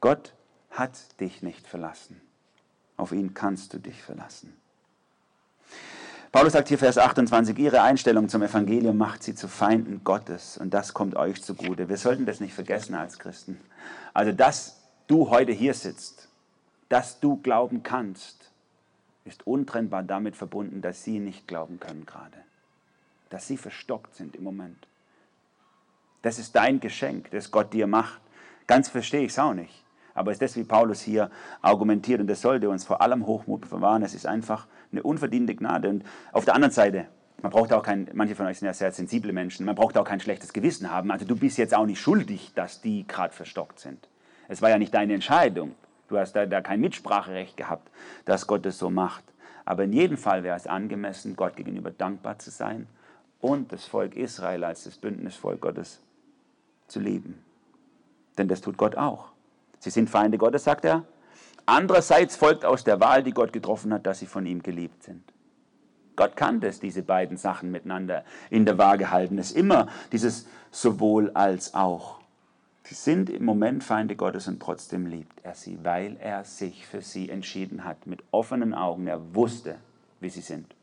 Gott 0.02 0.34
hat 0.70 1.20
dich 1.20 1.42
nicht 1.42 1.68
verlassen. 1.68 2.22
Auf 2.96 3.12
ihn 3.12 3.34
kannst 3.34 3.74
du 3.74 3.80
dich 3.80 4.04
verlassen. 4.04 4.56
Paulus 6.32 6.54
sagt 6.54 6.68
hier 6.68 6.80
Vers 6.80 6.98
28, 6.98 7.58
ihre 7.58 7.82
Einstellung 7.82 8.30
zum 8.30 8.42
Evangelium 8.42 8.98
macht 8.98 9.24
sie 9.24 9.36
zu 9.36 9.48
Feinden 9.48 10.04
Gottes 10.04 10.58
und 10.58 10.74
das 10.74 10.94
kommt 10.94 11.16
euch 11.16 11.42
zugute. 11.44 11.90
Wir 11.90 11.98
sollten 11.98 12.26
das 12.26 12.40
nicht 12.40 12.54
vergessen 12.54 12.96
als 12.96 13.20
Christen. 13.20 13.60
Also 14.14 14.32
das 14.32 14.83
du 15.08 15.30
heute 15.30 15.52
hier 15.52 15.74
sitzt, 15.74 16.30
dass 16.90 17.20
du 17.20 17.38
glauben 17.38 17.84
kannst, 17.84 18.52
ist 19.26 19.48
untrennbar 19.48 20.04
damit 20.04 20.36
verbunden, 20.36 20.82
dass 20.82 21.04
sie 21.04 21.20
nicht 21.20 21.48
glauben 21.48 21.80
können 21.80 22.06
gerade. 22.06 22.38
Dass 23.30 23.48
sie 23.48 23.58
verstockt 23.58 24.16
sind 24.16 24.36
im 24.36 24.44
Moment. 24.44 24.88
Das 26.22 26.40
ist 26.40 26.56
dein 26.56 26.80
Geschenk, 26.80 27.32
das 27.32 27.52
Gott 27.52 27.74
dir 27.74 27.88
macht. 27.88 28.22
Ganz 28.68 28.90
verstehe 28.90 29.22
ich 29.22 29.32
es 29.32 29.40
auch 29.40 29.54
nicht. 29.54 29.84
Aber 30.14 30.32
ist 30.32 30.42
das, 30.42 30.56
wie 30.56 30.64
Paulus 30.64 31.02
hier 31.02 31.32
argumentiert. 31.62 32.22
Und 32.22 32.28
das 32.28 32.42
sollte 32.42 32.70
uns 32.70 32.86
vor 32.86 33.02
allem 33.02 33.26
Hochmut 33.26 33.66
verwahren. 33.66 34.04
Es 34.04 34.14
ist 34.14 34.28
einfach 34.28 34.68
eine 34.92 35.04
unverdiente 35.04 35.56
Gnade. 35.56 35.90
Und 35.90 36.04
auf 36.32 36.46
der 36.46 36.56
anderen 36.56 36.72
Seite, 36.72 37.08
man 37.42 37.52
braucht 37.52 37.74
auch 37.74 37.84
kein, 37.84 38.10
manche 38.14 38.36
von 38.36 38.46
euch 38.46 38.60
sind 38.60 38.68
ja 38.68 38.74
sehr 38.74 38.92
sensible 38.92 39.34
Menschen, 39.34 39.66
man 39.66 39.76
braucht 39.76 39.98
auch 39.98 40.06
kein 40.06 40.20
schlechtes 40.20 40.54
Gewissen 40.54 40.92
haben. 40.92 41.12
Also 41.12 41.26
du 41.26 41.36
bist 41.36 41.58
jetzt 41.58 41.74
auch 41.74 41.86
nicht 41.86 42.00
schuldig, 42.00 42.54
dass 42.56 42.82
die 42.82 43.06
gerade 43.08 43.34
verstockt 43.34 43.80
sind. 43.80 44.08
Es 44.48 44.62
war 44.62 44.70
ja 44.70 44.78
nicht 44.78 44.94
deine 44.94 45.14
Entscheidung. 45.14 45.76
Du 46.08 46.18
hast 46.18 46.34
da, 46.34 46.46
da 46.46 46.62
kein 46.62 46.82
Mitspracherecht 46.82 47.58
gehabt, 47.58 47.90
dass 48.26 48.48
Gott 48.48 48.66
es 48.66 48.78
so 48.78 48.90
macht. 48.90 49.24
Aber 49.66 49.86
in 49.86 49.94
jedem 49.94 50.18
Fall 50.18 50.44
wäre 50.44 50.58
es 50.58 50.68
angemessen, 50.68 51.36
Gott 51.36 51.56
gegenüber 51.56 51.92
dankbar 51.92 52.38
zu 52.40 52.52
sein 52.52 52.88
und 53.40 53.72
das 53.72 53.86
Volk 53.86 54.16
Israel 54.16 54.64
als 54.64 54.84
das 54.84 54.98
Bündnisvolk 54.98 55.62
Gottes 55.62 56.02
zu 56.88 57.00
lieben. 57.00 57.42
Denn 58.38 58.48
das 58.48 58.62
tut 58.62 58.78
Gott 58.78 58.96
auch. 58.96 59.30
Sie 59.80 59.90
sind 59.90 60.10
Feinde 60.10 60.38
Gottes, 60.38 60.64
sagt 60.64 60.86
er. 60.86 61.04
Andererseits 61.66 62.36
folgt 62.36 62.66
aus 62.66 62.84
der 62.84 63.00
Wahl, 63.00 63.24
die 63.24 63.32
Gott 63.32 63.54
getroffen 63.54 63.94
hat, 63.94 64.06
dass 64.06 64.20
sie 64.20 64.26
von 64.26 64.46
ihm 64.46 64.62
geliebt 64.62 65.04
sind. 65.04 65.24
Gott 66.16 66.36
kann 66.36 66.60
das, 66.60 66.80
diese 66.80 67.02
beiden 67.02 67.38
Sachen 67.38 67.72
miteinander 67.72 68.24
in 68.50 68.66
der 68.66 68.78
Waage 68.78 69.12
halten. 69.12 69.38
Es 69.38 69.52
ist 69.52 69.58
immer 69.58 69.88
dieses 70.12 70.48
sowohl 70.72 71.32
als 71.32 71.74
auch. 71.74 72.20
Sie 72.86 72.96
sind 72.96 73.30
im 73.30 73.46
Moment 73.46 73.84
Feinde 73.84 74.18
Gottes 74.18 74.50
und 74.50 74.62
trotzdem 74.62 75.06
liebt 75.06 75.40
er 75.44 75.56
sie, 75.56 75.80
weil 75.84 76.18
er 76.20 76.44
sich 76.44 76.86
für 76.86 77.02
sie 77.02 77.30
entschieden 77.30 77.86
hat, 77.86 78.08
mit 78.08 78.24
offenen 78.32 78.74
Augen. 78.74 79.08
Er 79.08 79.34
wusste, 79.34 79.78
wie 80.20 80.30
sie 80.30 80.42
sind. 80.42 80.76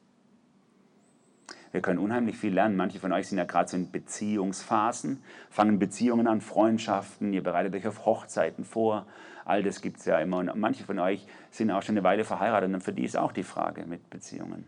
Wir 1.73 1.83
können 1.83 1.99
unheimlich 1.99 2.37
viel 2.37 2.55
lernen. 2.55 2.77
Manche 2.77 2.99
von 2.99 3.13
euch 3.13 3.29
sind 3.29 3.39
ja 3.39 3.45
gerade 3.45 3.69
so 3.69 3.77
in 3.77 3.91
Beziehungsphasen, 3.91 5.23
fangen 5.51 5.79
Beziehungen 5.79 6.27
an, 6.27 6.41
Freundschaften, 6.41 7.33
ihr 7.33 7.43
bereitet 7.43 7.75
euch 7.75 7.87
auf 7.87 8.07
Hochzeiten 8.07 8.65
vor. 8.65 9.07
All 9.45 9.63
das 9.63 9.83
gibt 9.83 9.99
es 9.99 10.07
ja 10.07 10.19
immer. 10.19 10.39
Und 10.39 10.57
manche 10.57 10.85
von 10.85 10.99
euch 10.99 11.27
sind 11.51 11.71
auch 11.71 11.83
schon 11.83 11.97
eine 11.97 12.05
Weile 12.05 12.25
verheiratet 12.25 12.73
und 12.73 12.83
für 12.83 12.93
die 12.93 13.05
ist 13.05 13.17
auch 13.17 13.33
die 13.33 13.43
Frage 13.43 13.85
mit 13.87 14.09
Beziehungen. 14.11 14.65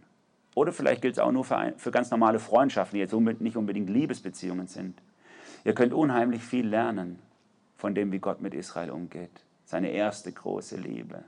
Oder 0.55 0.73
vielleicht 0.73 1.01
gilt 1.01 1.15
es 1.15 1.19
auch 1.19 1.33
nur 1.33 1.45
für, 1.45 1.73
für 1.79 1.91
ganz 1.91 2.11
normale 2.11 2.39
Freundschaften, 2.39 2.97
die 2.97 3.01
jetzt 3.01 3.15
nicht 3.41 3.57
unbedingt 3.57 3.89
Liebesbeziehungen 3.89 4.67
sind. 4.67 5.01
Ihr 5.65 5.75
könnt 5.75 5.93
unheimlich 5.93 6.43
viel 6.43 6.67
lernen 6.67 7.21
von 7.77 7.95
dem, 7.95 8.11
wie 8.13 8.19
Gott 8.19 8.41
mit 8.41 8.55
Israel 8.55 8.91
umgeht. 8.91 9.45
Seine 9.65 9.91
erste 9.91 10.33
große 10.33 10.77
Liebe. 10.77 11.25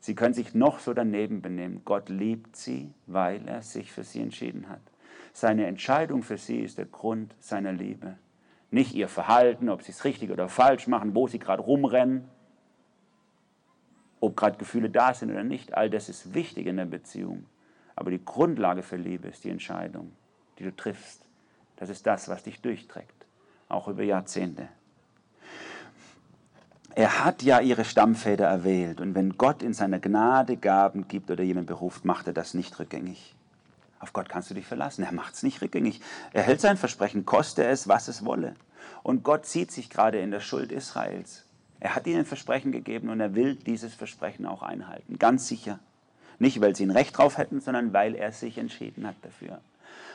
Sie 0.00 0.14
können 0.14 0.34
sich 0.34 0.54
noch 0.54 0.78
so 0.78 0.94
daneben 0.94 1.42
benehmen. 1.42 1.82
Gott 1.84 2.08
liebt 2.08 2.56
sie, 2.56 2.92
weil 3.06 3.46
er 3.46 3.62
sich 3.62 3.92
für 3.92 4.04
sie 4.04 4.22
entschieden 4.22 4.68
hat. 4.68 4.80
Seine 5.32 5.66
Entscheidung 5.66 6.22
für 6.22 6.38
sie 6.38 6.60
ist 6.60 6.78
der 6.78 6.86
Grund 6.86 7.34
seiner 7.40 7.72
Liebe. 7.72 8.16
Nicht 8.70 8.94
ihr 8.94 9.08
Verhalten, 9.08 9.68
ob 9.68 9.82
sie 9.82 9.92
es 9.92 10.04
richtig 10.04 10.30
oder 10.30 10.48
falsch 10.48 10.86
machen, 10.86 11.14
wo 11.14 11.28
sie 11.28 11.38
gerade 11.38 11.62
rumrennen, 11.62 12.24
ob 14.20 14.36
gerade 14.36 14.56
Gefühle 14.56 14.90
da 14.90 15.12
sind 15.12 15.30
oder 15.30 15.44
nicht. 15.44 15.74
All 15.74 15.90
das 15.90 16.08
ist 16.08 16.32
wichtig 16.34 16.66
in 16.66 16.78
der 16.78 16.86
Beziehung. 16.86 17.44
Aber 17.94 18.10
die 18.10 18.24
Grundlage 18.24 18.82
für 18.82 18.96
Liebe 18.96 19.28
ist 19.28 19.44
die 19.44 19.50
Entscheidung, 19.50 20.12
die 20.58 20.64
du 20.64 20.74
triffst. 20.74 21.22
Das 21.76 21.90
ist 21.90 22.06
das, 22.06 22.28
was 22.28 22.42
dich 22.42 22.60
durchträgt 22.60 23.15
auch 23.68 23.88
über 23.88 24.02
Jahrzehnte. 24.02 24.68
Er 26.94 27.24
hat 27.24 27.42
ja 27.42 27.60
ihre 27.60 27.84
Stammväter 27.84 28.44
erwählt 28.44 29.00
und 29.00 29.14
wenn 29.14 29.36
Gott 29.36 29.62
in 29.62 29.74
seiner 29.74 29.98
Gnade 29.98 30.56
Gaben 30.56 31.08
gibt 31.08 31.30
oder 31.30 31.44
jemand 31.44 31.66
beruft, 31.66 32.04
macht 32.04 32.26
er 32.26 32.32
das 32.32 32.54
nicht 32.54 32.78
rückgängig. 32.78 33.34
Auf 33.98 34.12
Gott 34.12 34.28
kannst 34.28 34.50
du 34.50 34.54
dich 34.54 34.66
verlassen. 34.66 35.04
Er 35.04 35.12
macht 35.12 35.34
es 35.34 35.42
nicht 35.42 35.60
rückgängig. 35.62 36.00
Er 36.32 36.42
hält 36.42 36.60
sein 36.60 36.76
Versprechen, 36.76 37.26
koste 37.26 37.64
es, 37.64 37.88
was 37.88 38.08
es 38.08 38.24
wolle. 38.24 38.54
Und 39.02 39.24
Gott 39.24 39.46
sieht 39.46 39.72
sich 39.72 39.90
gerade 39.90 40.20
in 40.20 40.30
der 40.30 40.40
Schuld 40.40 40.72
Israels. 40.72 41.44
Er 41.80 41.94
hat 41.94 42.06
ihnen 42.06 42.20
ein 42.20 42.24
Versprechen 42.24 42.72
gegeben 42.72 43.10
und 43.10 43.20
er 43.20 43.34
will 43.34 43.56
dieses 43.56 43.94
Versprechen 43.94 44.46
auch 44.46 44.62
einhalten. 44.62 45.18
Ganz 45.18 45.48
sicher. 45.48 45.78
Nicht, 46.38 46.60
weil 46.60 46.76
sie 46.76 46.84
ein 46.84 46.90
Recht 46.90 47.16
drauf 47.16 47.38
hätten, 47.38 47.60
sondern 47.60 47.92
weil 47.92 48.14
er 48.14 48.32
sich 48.32 48.58
entschieden 48.58 49.06
hat 49.06 49.16
dafür. 49.22 49.60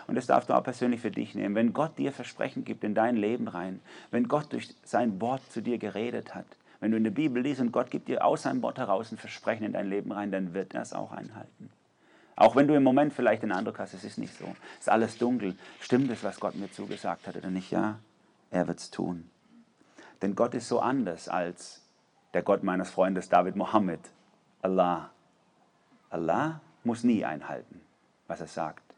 Und 0.08 0.16
das 0.16 0.28
darfst 0.28 0.50
du 0.50 0.54
auch 0.54 0.64
persönlich 0.64 1.02
für 1.02 1.12
dich 1.12 1.36
nehmen. 1.36 1.56
Wenn 1.56 1.74
Gott 1.74 1.98
dir 1.98 2.12
Versprechen 2.12 2.66
gibt 2.66 2.84
in 2.84 2.96
dein 2.96 3.18
Leben 3.18 3.48
rein, 3.48 3.80
wenn 4.10 4.28
Gott 4.28 4.52
durch 4.52 4.76
sein 4.84 5.22
Wort 5.22 5.42
zu 5.52 5.62
dir 5.62 5.78
geredet 5.78 6.36
hat, 6.36 6.46
wenn 6.80 6.92
du 6.92 6.98
in 6.98 7.04
der 7.04 7.12
Bibel 7.12 7.42
liest 7.42 7.62
und 7.62 7.72
Gott 7.72 7.92
gibt 7.92 8.08
dir 8.08 8.26
aus 8.26 8.44
seinem 8.44 8.62
Wort 8.64 8.80
heraus 8.80 9.12
ein 9.12 9.18
Versprechen 9.18 9.66
in 9.66 9.74
dein 9.74 9.90
Leben 9.90 10.12
rein, 10.12 10.32
dann 10.32 10.54
wird 10.54 10.74
er 10.74 10.82
es 10.82 10.94
auch 10.94 11.12
einhalten. 11.12 11.70
Auch 12.36 12.56
wenn 12.56 12.68
du 12.68 12.76
im 12.76 12.84
Moment 12.84 13.14
vielleicht 13.14 13.44
den 13.44 13.52
Eindruck 13.52 13.78
hast, 13.78 13.94
es 13.94 14.04
ist 14.04 14.18
nicht 14.18 14.36
so, 14.36 14.46
es 14.76 14.88
ist 14.88 14.90
alles 14.90 15.18
dunkel. 15.20 15.56
Stimmt 15.80 16.10
es, 16.10 16.24
was 16.24 16.40
Gott 16.40 16.56
mir 16.56 16.72
zugesagt 16.72 17.28
hat 17.28 17.36
oder 17.36 17.52
nicht? 17.52 17.72
Ja, 17.72 18.00
er 18.50 18.68
wird 18.68 18.80
es 18.80 18.90
tun. 18.90 19.30
Denn 20.24 20.36
Gott 20.36 20.56
ist 20.56 20.68
so 20.68 20.80
anders 20.80 21.30
als 21.30 21.82
der 22.34 22.42
Gott 22.42 22.64
meines 22.64 22.90
Freundes 22.90 23.30
David 23.30 23.56
Mohammed, 23.56 24.00
Allah. 24.62 25.12
Allah 26.10 26.62
muss 26.84 27.04
nie 27.04 27.24
einhalten, 27.26 27.82
was 28.28 28.42
er 28.42 28.48
sagt. 28.48 28.91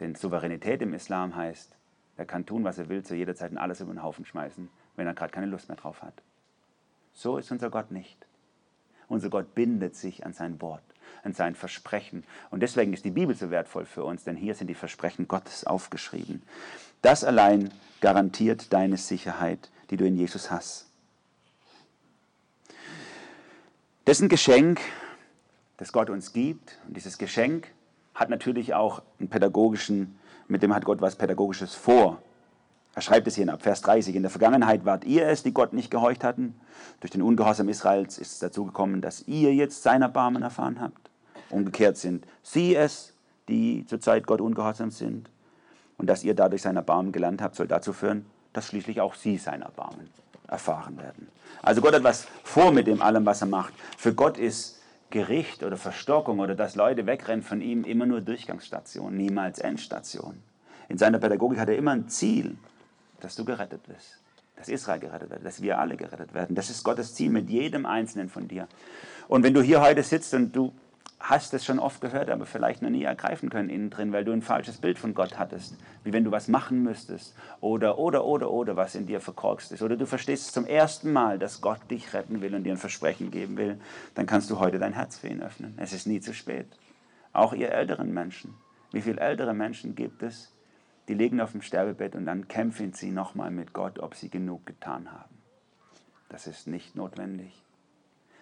Denn 0.00 0.14
Souveränität 0.14 0.82
im 0.82 0.94
Islam 0.94 1.34
heißt, 1.36 1.72
er 2.16 2.24
kann 2.24 2.46
tun, 2.46 2.64
was 2.64 2.78
er 2.78 2.88
will, 2.88 3.02
zu 3.02 3.14
jeder 3.14 3.34
Zeit 3.34 3.50
und 3.50 3.58
alles 3.58 3.80
über 3.80 3.92
den 3.92 4.02
Haufen 4.02 4.24
schmeißen, 4.24 4.68
wenn 4.96 5.06
er 5.06 5.14
gerade 5.14 5.32
keine 5.32 5.46
Lust 5.46 5.68
mehr 5.68 5.76
drauf 5.76 6.02
hat. 6.02 6.14
So 7.12 7.38
ist 7.38 7.50
unser 7.50 7.70
Gott 7.70 7.90
nicht. 7.90 8.26
Unser 9.08 9.30
Gott 9.30 9.54
bindet 9.54 9.94
sich 9.94 10.26
an 10.26 10.32
sein 10.32 10.60
Wort, 10.60 10.82
an 11.22 11.32
sein 11.32 11.54
Versprechen. 11.54 12.24
Und 12.50 12.60
deswegen 12.60 12.92
ist 12.92 13.04
die 13.04 13.10
Bibel 13.10 13.34
so 13.34 13.50
wertvoll 13.50 13.86
für 13.86 14.04
uns, 14.04 14.24
denn 14.24 14.36
hier 14.36 14.54
sind 14.54 14.66
die 14.66 14.74
Versprechen 14.74 15.28
Gottes 15.28 15.64
aufgeschrieben. 15.64 16.42
Das 17.02 17.22
allein 17.22 17.72
garantiert 18.00 18.72
deine 18.72 18.96
Sicherheit, 18.96 19.70
die 19.90 19.96
du 19.96 20.06
in 20.06 20.16
Jesus 20.16 20.50
hast. 20.50 20.86
Das 24.04 24.18
ist 24.18 24.22
ein 24.22 24.28
Geschenk, 24.28 24.80
das 25.76 25.92
Gott 25.92 26.10
uns 26.10 26.32
gibt. 26.32 26.78
Und 26.86 26.96
dieses 26.96 27.18
Geschenk 27.18 27.68
hat 28.16 28.30
natürlich 28.30 28.74
auch 28.74 29.02
einen 29.20 29.28
pädagogischen, 29.28 30.18
mit 30.48 30.62
dem 30.62 30.74
hat 30.74 30.84
Gott 30.84 31.00
was 31.00 31.16
Pädagogisches 31.16 31.74
vor. 31.74 32.20
Er 32.94 33.02
schreibt 33.02 33.26
es 33.26 33.36
hier 33.36 33.52
ab 33.52 33.62
Vers 33.62 33.82
30. 33.82 34.16
In 34.16 34.22
der 34.22 34.30
Vergangenheit 34.30 34.86
wart 34.86 35.04
ihr 35.04 35.28
es, 35.28 35.42
die 35.42 35.52
Gott 35.52 35.74
nicht 35.74 35.90
gehorcht 35.90 36.24
hatten. 36.24 36.58
Durch 37.00 37.10
den 37.10 37.20
Ungehorsam 37.20 37.68
Israels 37.68 38.16
ist 38.16 38.32
es 38.32 38.38
dazu 38.38 38.64
gekommen, 38.64 39.02
dass 39.02 39.28
ihr 39.28 39.54
jetzt 39.54 39.82
sein 39.82 40.00
Erbarmen 40.00 40.42
erfahren 40.42 40.80
habt. 40.80 41.10
Umgekehrt 41.50 41.98
sind 41.98 42.26
sie 42.42 42.74
es, 42.74 43.12
die 43.48 43.84
zurzeit 43.86 44.26
Gott 44.26 44.40
ungehorsam 44.40 44.90
sind. 44.90 45.28
Und 45.98 46.08
dass 46.08 46.24
ihr 46.24 46.34
dadurch 46.34 46.62
sein 46.62 46.76
Erbarmen 46.76 47.12
gelernt 47.12 47.42
habt, 47.42 47.54
soll 47.54 47.66
dazu 47.66 47.92
führen, 47.92 48.24
dass 48.54 48.68
schließlich 48.68 49.02
auch 49.02 49.14
sie 49.14 49.36
sein 49.36 49.60
Erbarmen 49.60 50.08
erfahren 50.48 50.96
werden. 50.96 51.28
Also 51.62 51.82
Gott 51.82 51.94
hat 51.94 52.04
was 52.04 52.26
vor 52.44 52.72
mit 52.72 52.86
dem 52.86 53.02
allem, 53.02 53.26
was 53.26 53.42
er 53.42 53.48
macht. 53.48 53.74
Für 53.98 54.14
Gott 54.14 54.38
ist 54.38 54.75
Gericht 55.10 55.62
oder 55.62 55.76
Verstockung 55.76 56.40
oder 56.40 56.54
dass 56.54 56.74
Leute 56.74 57.06
wegrennen 57.06 57.42
von 57.42 57.60
ihm 57.60 57.84
immer 57.84 58.06
nur 58.06 58.20
Durchgangsstation, 58.20 59.16
niemals 59.16 59.58
Endstation. 59.58 60.42
In 60.88 60.98
seiner 60.98 61.18
Pädagogik 61.18 61.58
hat 61.58 61.68
er 61.68 61.76
immer 61.76 61.92
ein 61.92 62.08
Ziel, 62.08 62.56
dass 63.20 63.36
du 63.36 63.44
gerettet 63.44 63.88
wirst, 63.88 64.20
dass 64.56 64.68
Israel 64.68 65.00
gerettet 65.00 65.30
wird, 65.30 65.44
dass 65.44 65.62
wir 65.62 65.78
alle 65.78 65.96
gerettet 65.96 66.34
werden. 66.34 66.54
Das 66.54 66.70
ist 66.70 66.82
Gottes 66.84 67.14
Ziel 67.14 67.30
mit 67.30 67.48
jedem 67.50 67.86
Einzelnen 67.86 68.28
von 68.28 68.48
dir. 68.48 68.68
Und 69.28 69.42
wenn 69.42 69.54
du 69.54 69.62
hier 69.62 69.80
heute 69.80 70.02
sitzt 70.02 70.34
und 70.34 70.54
du 70.54 70.72
hast 71.18 71.54
es 71.54 71.64
schon 71.64 71.78
oft 71.78 72.00
gehört, 72.00 72.30
aber 72.30 72.46
vielleicht 72.46 72.82
noch 72.82 72.90
nie 72.90 73.04
ergreifen 73.04 73.48
können 73.48 73.70
innen 73.70 73.90
drin, 73.90 74.12
weil 74.12 74.24
du 74.24 74.32
ein 74.32 74.42
falsches 74.42 74.78
Bild 74.78 74.98
von 74.98 75.14
Gott 75.14 75.38
hattest, 75.38 75.76
wie 76.04 76.12
wenn 76.12 76.24
du 76.24 76.30
was 76.30 76.48
machen 76.48 76.82
müsstest 76.82 77.34
oder, 77.60 77.98
oder, 77.98 78.24
oder, 78.24 78.50
oder, 78.50 78.76
was 78.76 78.94
in 78.94 79.06
dir 79.06 79.20
verkorkst 79.20 79.72
ist. 79.72 79.82
Oder 79.82 79.96
du 79.96 80.06
verstehst 80.06 80.52
zum 80.52 80.66
ersten 80.66 81.12
Mal, 81.12 81.38
dass 81.38 81.60
Gott 81.60 81.80
dich 81.90 82.12
retten 82.12 82.42
will 82.42 82.54
und 82.54 82.64
dir 82.64 82.72
ein 82.72 82.78
Versprechen 82.78 83.30
geben 83.30 83.56
will, 83.56 83.80
dann 84.14 84.26
kannst 84.26 84.50
du 84.50 84.58
heute 84.58 84.78
dein 84.78 84.92
Herz 84.92 85.18
für 85.18 85.28
ihn 85.28 85.42
öffnen. 85.42 85.74
Es 85.78 85.92
ist 85.92 86.06
nie 86.06 86.20
zu 86.20 86.34
spät. 86.34 86.66
Auch 87.32 87.52
ihr 87.52 87.72
älteren 87.72 88.12
Menschen. 88.12 88.54
Wie 88.92 89.00
viele 89.00 89.20
ältere 89.20 89.54
Menschen 89.54 89.94
gibt 89.94 90.22
es, 90.22 90.52
die 91.08 91.14
liegen 91.14 91.40
auf 91.40 91.52
dem 91.52 91.62
Sterbebett 91.62 92.14
und 92.14 92.26
dann 92.26 92.48
kämpfen 92.48 92.92
sie 92.92 93.10
nochmal 93.10 93.50
mit 93.50 93.72
Gott, 93.72 93.98
ob 93.98 94.14
sie 94.14 94.28
genug 94.28 94.66
getan 94.66 95.12
haben. 95.12 95.36
Das 96.28 96.46
ist 96.46 96.66
nicht 96.66 96.96
notwendig. 96.96 97.62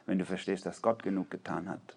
Wenn 0.06 0.18
du 0.18 0.24
verstehst, 0.24 0.66
dass 0.66 0.82
Gott 0.82 1.02
genug 1.02 1.30
getan 1.30 1.68
hat, 1.68 1.96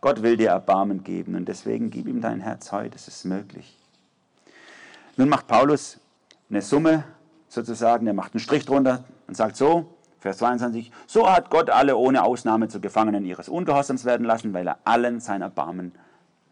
Gott 0.00 0.22
will 0.22 0.36
dir 0.36 0.50
Erbarmen 0.50 1.04
geben 1.04 1.34
und 1.34 1.46
deswegen 1.46 1.90
gib 1.90 2.06
ihm 2.06 2.20
dein 2.20 2.40
Herz 2.40 2.72
heute, 2.72 2.96
es 2.96 3.06
ist 3.06 3.24
möglich. 3.24 3.76
Nun 5.16 5.28
macht 5.28 5.46
Paulus 5.46 6.00
eine 6.48 6.62
Summe 6.62 7.04
sozusagen, 7.48 8.06
er 8.06 8.14
macht 8.14 8.34
einen 8.34 8.40
Strich 8.40 8.64
drunter 8.64 9.04
und 9.26 9.36
sagt 9.36 9.56
so, 9.56 9.94
Vers 10.20 10.38
22, 10.38 10.92
so 11.06 11.30
hat 11.30 11.50
Gott 11.50 11.70
alle 11.70 11.96
ohne 11.96 12.22
Ausnahme 12.24 12.68
zu 12.68 12.80
Gefangenen 12.80 13.24
ihres 13.24 13.48
Ungehorsams 13.48 14.04
werden 14.04 14.26
lassen, 14.26 14.52
weil 14.52 14.68
er 14.68 14.78
allen 14.84 15.20
sein 15.20 15.42
Erbarmen 15.42 15.92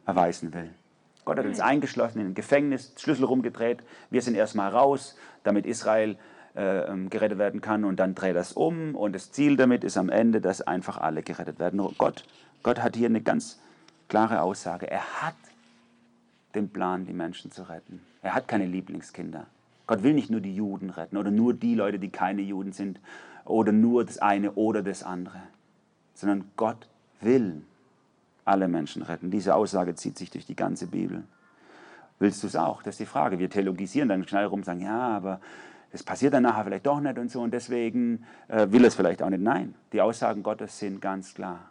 erweisen 0.06 0.54
will. 0.54 0.70
Gott 1.24 1.38
hat 1.38 1.44
uns 1.44 1.60
eingeschlossen 1.60 2.20
in 2.20 2.28
ein 2.28 2.34
Gefängnis, 2.34 2.94
Schlüssel 2.98 3.24
rumgedreht, 3.24 3.82
wir 4.10 4.22
sind 4.22 4.34
erstmal 4.34 4.70
raus, 4.70 5.16
damit 5.44 5.66
Israel 5.66 6.16
äh, 6.56 6.90
ähm, 6.90 7.10
gerettet 7.10 7.38
werden 7.38 7.60
kann 7.60 7.84
und 7.84 8.00
dann 8.00 8.14
dreht 8.14 8.34
er 8.34 8.40
es 8.40 8.52
um 8.52 8.94
und 8.94 9.14
das 9.14 9.30
Ziel 9.32 9.56
damit 9.56 9.84
ist 9.84 9.98
am 9.98 10.08
Ende, 10.08 10.40
dass 10.40 10.62
einfach 10.62 10.96
alle 10.98 11.22
gerettet 11.22 11.58
werden. 11.58 11.78
Gott 11.98 12.24
Gott 12.62 12.80
hat 12.82 12.96
hier 12.96 13.06
eine 13.06 13.20
ganz 13.20 13.58
klare 14.08 14.42
Aussage. 14.42 14.90
Er 14.90 15.22
hat 15.22 15.34
den 16.54 16.68
Plan, 16.68 17.06
die 17.06 17.12
Menschen 17.12 17.50
zu 17.50 17.68
retten. 17.68 18.00
Er 18.22 18.34
hat 18.34 18.48
keine 18.48 18.66
Lieblingskinder. 18.66 19.46
Gott 19.86 20.02
will 20.02 20.12
nicht 20.12 20.30
nur 20.30 20.40
die 20.40 20.54
Juden 20.54 20.90
retten 20.90 21.16
oder 21.16 21.30
nur 21.30 21.54
die 21.54 21.74
Leute, 21.74 21.98
die 21.98 22.10
keine 22.10 22.42
Juden 22.42 22.72
sind 22.72 23.00
oder 23.44 23.72
nur 23.72 24.04
das 24.04 24.18
eine 24.18 24.52
oder 24.52 24.82
das 24.82 25.02
andere, 25.02 25.40
sondern 26.14 26.44
Gott 26.56 26.88
will 27.20 27.62
alle 28.44 28.68
Menschen 28.68 29.02
retten. 29.02 29.30
Diese 29.30 29.54
Aussage 29.54 29.94
zieht 29.94 30.18
sich 30.18 30.30
durch 30.30 30.46
die 30.46 30.56
ganze 30.56 30.86
Bibel. 30.86 31.24
Willst 32.18 32.42
du 32.42 32.48
es 32.48 32.56
auch? 32.56 32.82
Das 32.82 32.94
ist 32.94 33.00
die 33.00 33.06
Frage. 33.06 33.38
Wir 33.38 33.48
theologisieren 33.48 34.08
dann 34.08 34.26
schnell 34.26 34.46
rum 34.46 34.60
und 34.60 34.64
sagen, 34.64 34.80
ja, 34.80 34.98
aber 34.98 35.40
das 35.92 36.02
passiert 36.02 36.34
dann 36.34 36.42
nachher 36.42 36.64
vielleicht 36.64 36.86
doch 36.86 37.00
nicht 37.00 37.18
und 37.18 37.30
so 37.30 37.40
und 37.40 37.52
deswegen 37.52 38.24
äh, 38.48 38.66
will 38.70 38.84
es 38.84 38.94
vielleicht 38.94 39.22
auch 39.22 39.30
nicht. 39.30 39.42
Nein, 39.42 39.74
die 39.92 40.02
Aussagen 40.02 40.42
Gottes 40.42 40.78
sind 40.78 41.00
ganz 41.00 41.34
klar. 41.34 41.70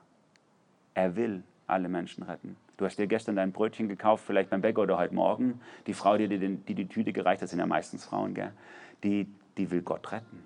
Er 0.97 1.15
will 1.15 1.43
alle 1.67 1.89
Menschen 1.89 2.23
retten. 2.23 2.57
Du 2.75 2.83
hast 2.83 2.97
dir 2.97 3.05
gestern 3.05 3.35
dein 3.35 3.51
Brötchen 3.51 3.87
gekauft, 3.87 4.23
vielleicht 4.25 4.49
beim 4.49 4.61
Bäcker 4.61 4.81
oder 4.81 4.97
heute 4.97 5.13
Morgen. 5.13 5.61
Die 5.85 5.93
Frau, 5.93 6.17
die 6.17 6.27
dir 6.27 6.39
die, 6.39 6.73
die, 6.73 6.87
Tüte 6.87 7.13
gereicht 7.13 7.43
hat, 7.43 7.49
sind 7.49 7.59
ja 7.59 7.67
meistens 7.67 8.03
Frauen, 8.03 8.33
gell? 8.33 8.51
Die, 9.03 9.27
die 9.57 9.69
will 9.69 9.83
Gott 9.83 10.11
retten. 10.11 10.41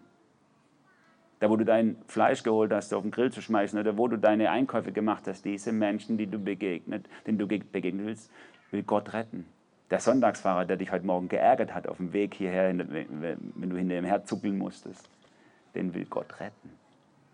Da, 1.39 1.49
wo 1.49 1.55
du 1.55 1.63
dein 1.63 1.95
Fleisch 2.05 2.43
geholt 2.43 2.73
hast, 2.73 2.93
auf 2.93 3.01
den 3.01 3.11
Grill 3.11 3.31
zu 3.31 3.41
schmeißen 3.41 3.79
oder 3.79 3.97
wo 3.97 4.09
du 4.09 4.17
deine 4.17 4.51
Einkäufe 4.51 4.91
gemacht 4.91 5.25
hast, 5.25 5.45
diese 5.45 5.71
Menschen, 5.71 6.17
die 6.17 6.27
du 6.27 6.37
begegnet, 6.37 7.07
denen 7.25 7.37
du 7.37 7.47
begegnen 7.47 8.05
willst, 8.05 8.29
will 8.71 8.83
Gott 8.83 9.13
retten. 9.13 9.45
Der 9.89 10.01
Sonntagsfahrer, 10.01 10.65
der 10.65 10.75
dich 10.75 10.91
heute 10.91 11.05
Morgen 11.05 11.29
geärgert 11.29 11.73
hat 11.73 11.87
auf 11.87 11.95
dem 11.95 12.11
Weg 12.11 12.33
hierher, 12.33 12.77
wenn 12.77 13.69
du 13.69 13.77
hinter 13.77 13.97
ihm 13.97 14.03
herzuckeln 14.03 14.57
musstest, 14.57 15.09
den 15.75 15.93
will 15.93 16.07
Gott 16.09 16.41
retten. 16.41 16.71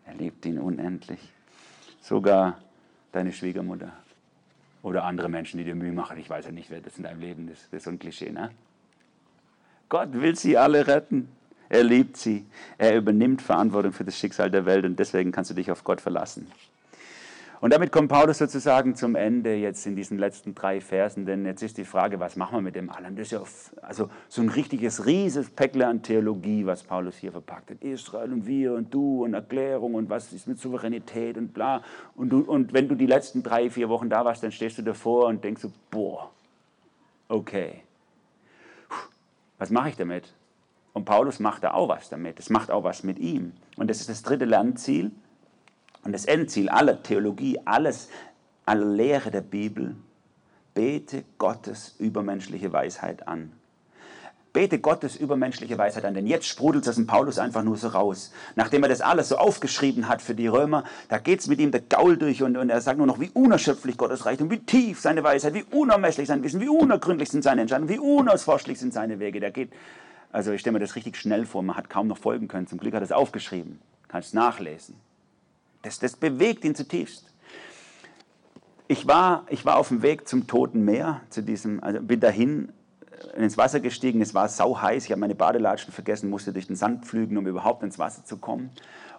Er 0.06 0.14
liebt 0.14 0.46
ihn 0.46 0.60
unendlich. 0.60 1.34
Sogar 2.00 2.60
deine 3.18 3.34
Schwiegermutter 3.34 3.92
oder 4.84 5.04
andere 5.04 5.28
Menschen, 5.28 5.58
die 5.58 5.64
dir 5.64 5.76
Mühe 5.76 5.92
machen. 5.92 6.18
Ich 6.20 6.30
weiß 6.30 6.46
ja 6.46 6.52
nicht, 6.52 6.70
wer 6.70 6.82
das 6.82 6.98
in 6.98 7.04
deinem 7.04 7.20
Leben 7.20 7.50
ist. 7.50 7.66
Das 7.72 7.80
ist 7.80 7.84
so 7.86 7.90
ein 7.90 8.00
Klischee, 8.00 8.32
ne? 8.32 8.52
Gott 9.90 10.14
will 10.14 10.36
sie 10.36 10.58
alle 10.58 10.88
retten. 10.88 11.30
Er 11.70 11.84
liebt 11.84 12.18
sie. 12.18 12.46
Er 12.78 12.96
übernimmt 12.96 13.42
Verantwortung 13.42 13.92
für 13.92 14.04
das 14.04 14.18
Schicksal 14.18 14.52
der 14.52 14.66
Welt 14.66 14.86
und 14.86 14.98
deswegen 15.00 15.32
kannst 15.32 15.52
du 15.52 15.56
dich 15.56 15.72
auf 15.72 15.84
Gott 15.84 16.00
verlassen. 16.00 16.48
Und 17.60 17.74
damit 17.74 17.91
kommt 17.91 18.10
Paulus 18.10 18.38
sozusagen 18.38 18.96
zum 18.96 19.15
Ende 19.15 19.56
jetzt 19.56 19.86
in 19.88 19.96
diesen 19.96 20.20
letzten 20.20 20.54
drei 20.54 20.80
Versen, 20.80 21.26
denn 21.26 21.46
jetzt 21.46 21.63
ist 21.63 21.78
die 21.78 21.86
Frage, 21.86 22.20
was 22.20 22.36
machen 22.36 22.58
wir 22.58 22.62
mit 22.62 22.76
dem 22.76 22.91
allem? 22.91 23.15
Das 23.15 23.28
ist 23.28 23.32
ja 23.32 23.41
also 23.82 24.10
so 24.28 24.41
ein 24.43 24.50
richtiges 24.50 25.08
rieses 25.08 25.50
Päckle 25.50 25.88
an 25.88 26.04
Theologie, 26.04 26.65
was 26.65 26.84
Paulus 26.84 27.17
hier 27.17 27.32
verpackt 27.32 27.71
hat. 27.71 27.82
Israel 27.82 28.32
und 28.32 28.46
wir 28.46 28.73
und 28.73 28.94
du 28.94 29.23
und 29.23 29.34
Erklärung 29.34 29.96
und 29.96 30.10
was 30.10 30.32
ist 30.34 30.48
mit 30.48 30.60
Souveränität 30.60 31.38
und 31.38 31.54
bla. 31.54 31.82
Und, 32.15 32.29
du, 32.29 32.42
und 32.42 32.73
wenn 32.73 32.88
du 32.88 32.96
die 32.96 33.08
letzten 33.08 33.42
drei, 33.42 33.71
vier 33.71 33.90
Wochen 33.90 34.10
da 34.10 34.23
warst, 34.23 34.44
dann 34.44 34.52
stehst 34.52 34.77
du 34.77 34.84
davor 34.84 35.27
und 35.27 35.44
denkst 35.44 35.62
so, 35.62 35.71
boah, 35.90 36.29
okay, 37.27 37.82
was 39.58 39.71
mache 39.71 39.90
ich 39.90 39.96
damit? 39.96 40.32
Und 40.94 41.06
Paulus 41.06 41.40
macht 41.40 41.63
da 41.63 41.73
auch 41.73 41.90
was 41.90 42.10
damit. 42.10 42.40
Es 42.40 42.50
macht 42.50 42.71
auch 42.71 42.84
was 42.84 43.04
mit 43.04 43.19
ihm. 43.19 43.54
Und 43.75 43.90
das 43.90 44.00
ist 44.00 44.10
das 44.10 44.23
dritte 44.23 44.46
Lernziel. 44.46 45.12
Und 46.08 46.14
das 46.14 46.24
Endziel 46.24 46.70
aller 46.70 47.04
Theologie, 47.04 47.60
alles, 47.66 48.08
aller 48.66 48.86
Lehre 48.86 49.30
der 49.30 49.42
Bibel, 49.42 49.94
bete 50.74 51.26
Gottes 51.38 51.96
übermenschliche 52.00 52.72
Weisheit 52.72 53.28
an. 53.28 53.52
Bete 54.54 54.80
Gottes 54.80 55.18
übermenschliche 55.18 55.78
Weisheit 55.78 56.06
an, 56.06 56.14
denn 56.14 56.26
jetzt 56.26 56.48
sprudelt 56.48 56.88
es 56.88 56.98
in 56.98 57.08
Paulus 57.08 57.40
einfach 57.40 57.62
nur 57.62 57.76
so 57.76 57.90
raus. 57.90 58.32
Nachdem 58.56 58.84
er 58.84 58.90
das 58.90 59.02
alles 59.02 59.28
so 59.28 59.38
aufgeschrieben 59.38 60.08
hat 60.08 60.22
für 60.22 60.34
die 60.34 60.48
Römer, 60.48 60.86
da 61.10 61.18
geht 61.18 61.42
es 61.42 61.48
mit 61.48 61.60
ihm 61.60 61.72
der 61.72 61.82
Gaul 61.82 62.16
durch 62.16 62.42
und, 62.42 62.56
und 62.56 62.70
er 62.70 62.80
sagt 62.80 63.00
nur 63.00 63.08
noch, 63.08 63.20
wie 63.20 63.32
unerschöpflich 63.34 63.98
Gottes 63.98 64.26
Reichtum, 64.26 64.50
wie 64.50 64.60
tief 64.60 65.02
seine 65.02 65.26
Weisheit, 65.26 65.56
wie 65.56 65.66
unermesslich 65.72 66.30
sein 66.30 66.42
Wissen, 66.42 66.62
wie 66.62 66.70
unergründlich 66.70 67.28
sind 67.28 67.44
seine 67.44 67.60
Entscheidungen, 67.60 67.90
wie 67.90 68.00
unausforschlich 68.00 68.80
sind 68.80 68.94
seine 68.94 69.20
Wege. 69.20 69.42
Der 69.42 69.52
geht, 69.52 69.74
also 70.32 70.54
ich 70.54 70.62
stelle 70.62 70.76
mir 70.76 70.80
das 70.80 70.96
richtig 70.96 71.18
schnell 71.18 71.46
vor, 71.46 71.64
man 71.64 71.76
hat 71.76 71.90
kaum 71.90 72.08
noch 72.08 72.18
folgen 72.18 72.48
können. 72.48 72.66
Zum 72.66 72.78
Glück 72.78 72.94
hat 72.94 73.02
er 73.02 73.08
es 73.08 73.12
aufgeschrieben, 73.12 73.82
kann 74.08 74.22
es 74.22 74.32
nachlesen. 74.32 74.96
Das, 75.88 76.00
das 76.00 76.17
bewegt 76.17 76.65
ihn 76.65 76.75
zutiefst. 76.75 77.23
ich 78.90 79.08
war, 79.08 79.46
ich 79.50 79.65
war 79.65 79.77
auf 79.77 79.88
dem 79.88 80.02
Weg 80.02 80.27
zum 80.27 80.46
Toten 80.46 80.83
Meer, 80.83 81.21
zu 81.29 81.42
diesem, 81.42 81.81
also 81.81 82.02
bin 82.02 82.19
dahin 82.19 82.73
äh, 83.35 83.42
ins 83.42 83.58
Wasser 83.58 83.79
gestiegen, 83.79 84.21
es 84.21 84.33
war 84.33 84.50
sau 84.50 84.81
heiß, 84.81 85.06
ich 85.06 85.12
habe 85.12 85.21
meine 85.21 85.35
Badelatschen 85.35 85.94
vergessen, 85.94 86.29
musste 86.29 86.52
durch 86.52 86.67
den 86.67 86.75
Sand 86.75 87.06
pflügen, 87.06 87.38
um 87.38 87.48
überhaupt 87.48 87.83
ins 87.83 87.98
Wasser 87.98 88.25
zu 88.25 88.35
kommen. 88.35 88.69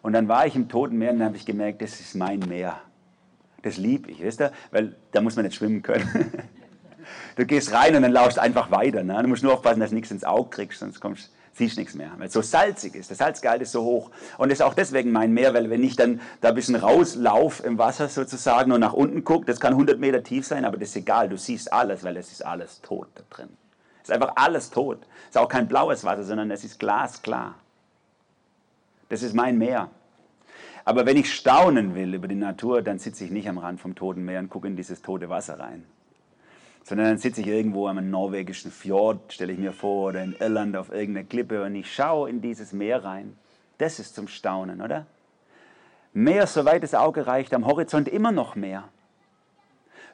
Und 0.02 0.12
dann 0.12 0.28
war 0.28 0.46
ich 0.46 0.56
im 0.56 0.68
Toten 0.68 0.98
Meer 0.98 1.12
und 1.12 1.20
dann 1.20 1.28
habe 1.28 1.38
ich 1.38 1.46
gemerkt, 1.46 1.80
das 1.80 2.00
ist 2.00 2.14
mein 2.14 2.40
Meer. 2.40 2.78
Das 3.62 3.78
liebe 3.78 4.10
ich, 4.10 4.22
wisst 4.22 4.42
ihr? 4.42 4.52
Weil 4.70 4.94
da 5.12 5.22
muss 5.22 5.36
man 5.36 5.46
nicht 5.46 5.56
schwimmen 5.56 5.80
können. 5.80 6.06
du 7.36 7.46
gehst 7.46 7.72
rein 7.72 7.96
und 7.96 8.02
dann 8.02 8.12
laufst 8.12 8.38
einfach 8.38 8.70
weiter. 8.70 9.02
Ne? 9.02 9.22
Du 9.22 9.28
musst 9.28 9.42
nur 9.42 9.54
aufpassen, 9.54 9.80
dass 9.80 9.88
du 9.88 9.96
nichts 9.96 10.10
ins 10.10 10.24
Auge 10.24 10.50
kriegst, 10.50 10.80
sonst 10.80 11.00
kommst, 11.00 11.32
siehst 11.58 11.76
nichts 11.76 11.94
mehr. 11.94 12.12
Weil 12.16 12.28
es 12.28 12.32
so 12.32 12.40
salzig 12.40 12.94
ist. 12.94 13.10
Der 13.10 13.16
Salzgehalt 13.16 13.60
ist 13.60 13.72
so 13.72 13.82
hoch. 13.82 14.10
Und 14.38 14.50
das 14.50 14.60
ist 14.60 14.64
auch 14.64 14.74
deswegen 14.74 15.12
mein 15.12 15.32
Meer, 15.32 15.52
weil 15.52 15.68
wenn 15.68 15.84
ich 15.84 15.96
dann 15.96 16.20
da 16.40 16.48
ein 16.48 16.54
bisschen 16.54 16.76
rauslaufe 16.76 17.62
im 17.64 17.78
Wasser 17.78 18.08
sozusagen 18.08 18.72
und 18.72 18.80
nach 18.80 18.94
unten 18.94 19.24
gucke, 19.24 19.44
das 19.44 19.60
kann 19.60 19.74
100 19.74 19.98
Meter 20.00 20.22
tief 20.22 20.46
sein, 20.46 20.64
aber 20.64 20.78
das 20.78 20.90
ist 20.90 20.96
egal. 20.96 21.28
Du 21.28 21.36
siehst 21.36 21.72
alles, 21.72 22.04
weil 22.04 22.16
es 22.16 22.32
ist 22.32 22.44
alles 22.44 22.80
tot 22.80 23.08
da 23.14 23.22
drin. 23.28 23.50
Es 24.02 24.08
ist 24.08 24.14
einfach 24.14 24.32
alles 24.36 24.70
tot. 24.70 25.06
Es 25.24 25.30
ist 25.30 25.38
auch 25.38 25.48
kein 25.48 25.68
blaues 25.68 26.04
Wasser, 26.04 26.24
sondern 26.24 26.50
es 26.50 26.64
ist 26.64 26.78
glasklar. 26.78 27.56
Das 29.08 29.22
ist 29.22 29.34
mein 29.34 29.58
Meer. 29.58 29.90
Aber 30.84 31.04
wenn 31.04 31.18
ich 31.18 31.34
staunen 31.34 31.94
will 31.94 32.14
über 32.14 32.28
die 32.28 32.34
Natur, 32.34 32.80
dann 32.80 32.98
sitze 32.98 33.24
ich 33.24 33.30
nicht 33.30 33.48
am 33.48 33.58
Rand 33.58 33.80
vom 33.80 33.94
Toten 33.94 34.24
Meer 34.24 34.40
und 34.40 34.48
gucke 34.48 34.68
in 34.68 34.76
dieses 34.76 35.02
tote 35.02 35.28
Wasser 35.28 35.58
rein. 35.58 35.84
Sondern 36.88 37.08
dann 37.08 37.18
sitze 37.18 37.42
ich 37.42 37.46
irgendwo 37.46 37.86
am 37.86 38.08
norwegischen 38.08 38.70
Fjord, 38.70 39.34
stelle 39.34 39.52
ich 39.52 39.58
mir 39.58 39.74
vor, 39.74 40.08
oder 40.08 40.22
in 40.22 40.34
Irland 40.40 40.74
auf 40.74 40.90
irgendeiner 40.90 41.26
Klippe 41.26 41.62
und 41.62 41.74
ich 41.74 41.92
schaue 41.92 42.30
in 42.30 42.40
dieses 42.40 42.72
Meer 42.72 43.04
rein. 43.04 43.36
Das 43.76 43.98
ist 43.98 44.14
zum 44.14 44.26
Staunen, 44.26 44.80
oder? 44.80 45.04
Meer, 46.14 46.46
soweit 46.46 46.82
das 46.82 46.94
Auge 46.94 47.26
reicht, 47.26 47.52
am 47.52 47.66
Horizont 47.66 48.08
immer 48.08 48.32
noch 48.32 48.56
mehr. 48.56 48.84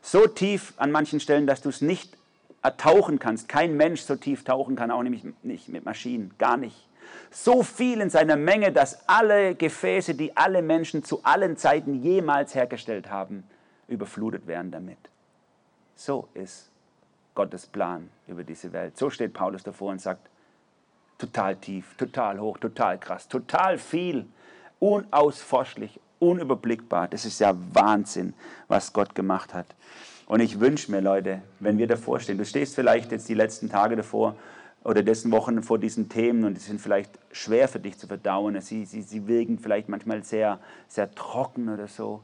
So 0.03 0.27
tief 0.27 0.75
an 0.77 0.91
manchen 0.91 1.20
Stellen, 1.20 1.47
dass 1.47 1.62
du 1.62 1.68
es 1.68 1.81
nicht 1.81 2.16
ertauchen 2.61 3.20
kannst. 3.20 3.49
Kein 3.49 3.77
Mensch 3.77 4.01
so 4.01 4.16
tief 4.16 4.43
tauchen 4.43 4.75
kann, 4.75 4.91
auch 4.91 5.05
nämlich 5.05 5.22
nicht 5.45 5.68
mit 5.68 5.85
Maschinen, 5.85 6.35
gar 6.39 6.57
nicht 6.57 6.89
so 7.31 7.62
viel 7.62 8.01
in 8.01 8.11
seiner 8.11 8.37
Menge, 8.37 8.72
dass 8.72 9.09
alle 9.09 9.55
Gefäße, 9.55 10.16
die 10.16 10.37
alle 10.37 10.61
Menschen 10.61 11.05
zu 11.05 11.22
allen 11.22 11.57
Zeiten 11.57 12.03
jemals 12.03 12.57
hergestellt 12.57 13.11
haben, 13.11 13.45
überflutet 13.87 14.49
werden 14.49 14.72
damit. 14.72 14.99
So 15.97 16.28
ist 16.34 16.70
Gottes 17.34 17.66
Plan 17.66 18.09
über 18.26 18.45
diese 18.45 18.72
Welt. 18.72 18.97
So 18.97 19.11
steht 19.11 19.32
Paulus 19.32 19.62
davor 19.62 19.92
und 19.92 20.01
sagt, 20.01 20.28
total 21.18 21.57
tief, 21.57 21.95
total 21.97 22.40
hoch, 22.40 22.59
total 22.59 22.99
krass, 22.99 23.28
total 23.28 23.78
viel, 23.78 24.26
unausforschlich, 24.80 26.01
unüberblickbar. 26.18 27.09
Das 27.09 27.24
ist 27.24 27.40
ja 27.40 27.55
Wahnsinn, 27.72 28.34
was 28.68 28.92
Gott 28.92 29.14
gemacht 29.14 29.55
hat. 29.55 29.66
Und 30.26 30.40
ich 30.40 30.61
wünsche 30.61 30.90
mir, 30.90 31.01
Leute, 31.01 31.42
wenn 31.61 31.78
wir 31.78 31.86
davor 31.86 32.18
stehen, 32.20 32.38
du 32.38 32.45
stehst 32.45 32.74
vielleicht 32.74 33.12
jetzt 33.12 33.28
die 33.28 33.34
letzten 33.34 33.68
Tage 33.68 33.97
davor 33.97 34.36
oder 34.82 35.03
dessen 35.03 35.30
Wochen 35.32 35.62
vor 35.62 35.78
diesen 35.78 36.09
Themen 36.09 36.45
und 36.45 36.55
die 36.55 36.61
sind 36.61 36.80
vielleicht 36.80 37.18
schwer 37.32 37.68
für 37.68 37.80
dich 37.80 37.99
zu 37.99 38.07
verdauen. 38.07 38.61
Sie, 38.61 38.84
sie, 38.84 39.03
sie 39.03 39.26
wirken 39.26 39.59
vielleicht 39.59 39.88
manchmal 39.88 40.22
sehr, 40.24 40.61
sehr 40.88 41.11
trocken 41.14 41.68
oder 41.68 41.88
so. 41.88 42.22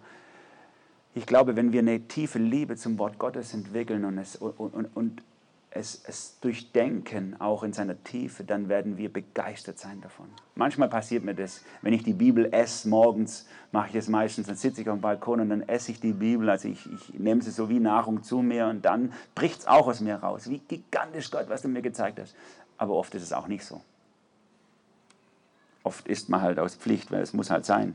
Ich 1.15 1.27
glaube, 1.27 1.57
wenn 1.57 1.73
wir 1.73 1.81
eine 1.81 2.01
tiefe 2.01 2.39
Liebe 2.39 2.77
zum 2.77 2.99
Wort 2.99 3.19
Gottes 3.19 3.53
entwickeln 3.53 4.05
und 4.05 4.19
es, 4.19 4.37
und, 4.37 4.59
und, 4.59 4.97
und 4.97 5.23
es, 5.73 6.03
es 6.07 6.39
durchdenken, 6.41 7.41
auch 7.41 7.63
in 7.63 7.73
seiner 7.73 8.03
Tiefe, 8.03 8.45
dann 8.45 8.69
werden 8.69 8.97
wir 8.97 9.13
begeistert 9.13 9.79
sein 9.79 10.01
davon. 10.01 10.27
Manchmal 10.55 10.89
passiert 10.89 11.25
mir 11.25 11.35
das, 11.35 11.65
wenn 11.83 11.93
ich 11.93 12.03
die 12.03 12.13
Bibel 12.13 12.53
esse, 12.53 12.89
morgens 12.89 13.49
mache 13.71 13.91
ich 13.91 13.95
es 13.97 14.09
meistens, 14.09 14.47
dann 14.47 14.57
sitze 14.57 14.83
ich 14.83 14.89
auf 14.89 14.99
dem 14.99 15.01
Balkon 15.01 15.41
und 15.41 15.51
dann 15.51 15.63
esse 15.63 15.93
ich 15.93 16.01
die 16.01 16.13
Bibel, 16.13 16.49
also 16.51 16.69
ich, 16.69 16.91
ich 16.93 17.15
nehme 17.15 17.43
sie 17.43 17.51
so 17.51 17.69
wie 17.69 17.79
Nahrung 17.79 18.23
zu 18.23 18.43
mir 18.43 18.67
und 18.67 18.85
dann 18.85 19.13
bricht 19.35 19.61
es 19.61 19.67
auch 19.67 19.87
aus 19.87 20.01
mir 20.01 20.17
raus. 20.17 20.49
Wie 20.51 20.59
gigantisch 20.59 21.31
Gott, 21.31 21.49
was 21.49 21.63
du 21.63 21.69
mir 21.69 21.83
gezeigt 21.83 22.19
hast. 22.21 22.35
Aber 22.77 22.95
oft 22.95 23.15
ist 23.15 23.23
es 23.23 23.33
auch 23.33 23.47
nicht 23.47 23.65
so. 23.65 23.81
Oft 25.83 26.09
isst 26.09 26.29
man 26.29 26.43
halt 26.43 26.59
aus 26.59 26.75
Pflicht, 26.75 27.11
weil 27.11 27.23
es 27.23 27.33
muss 27.33 27.51
halt 27.51 27.65
sein. 27.65 27.95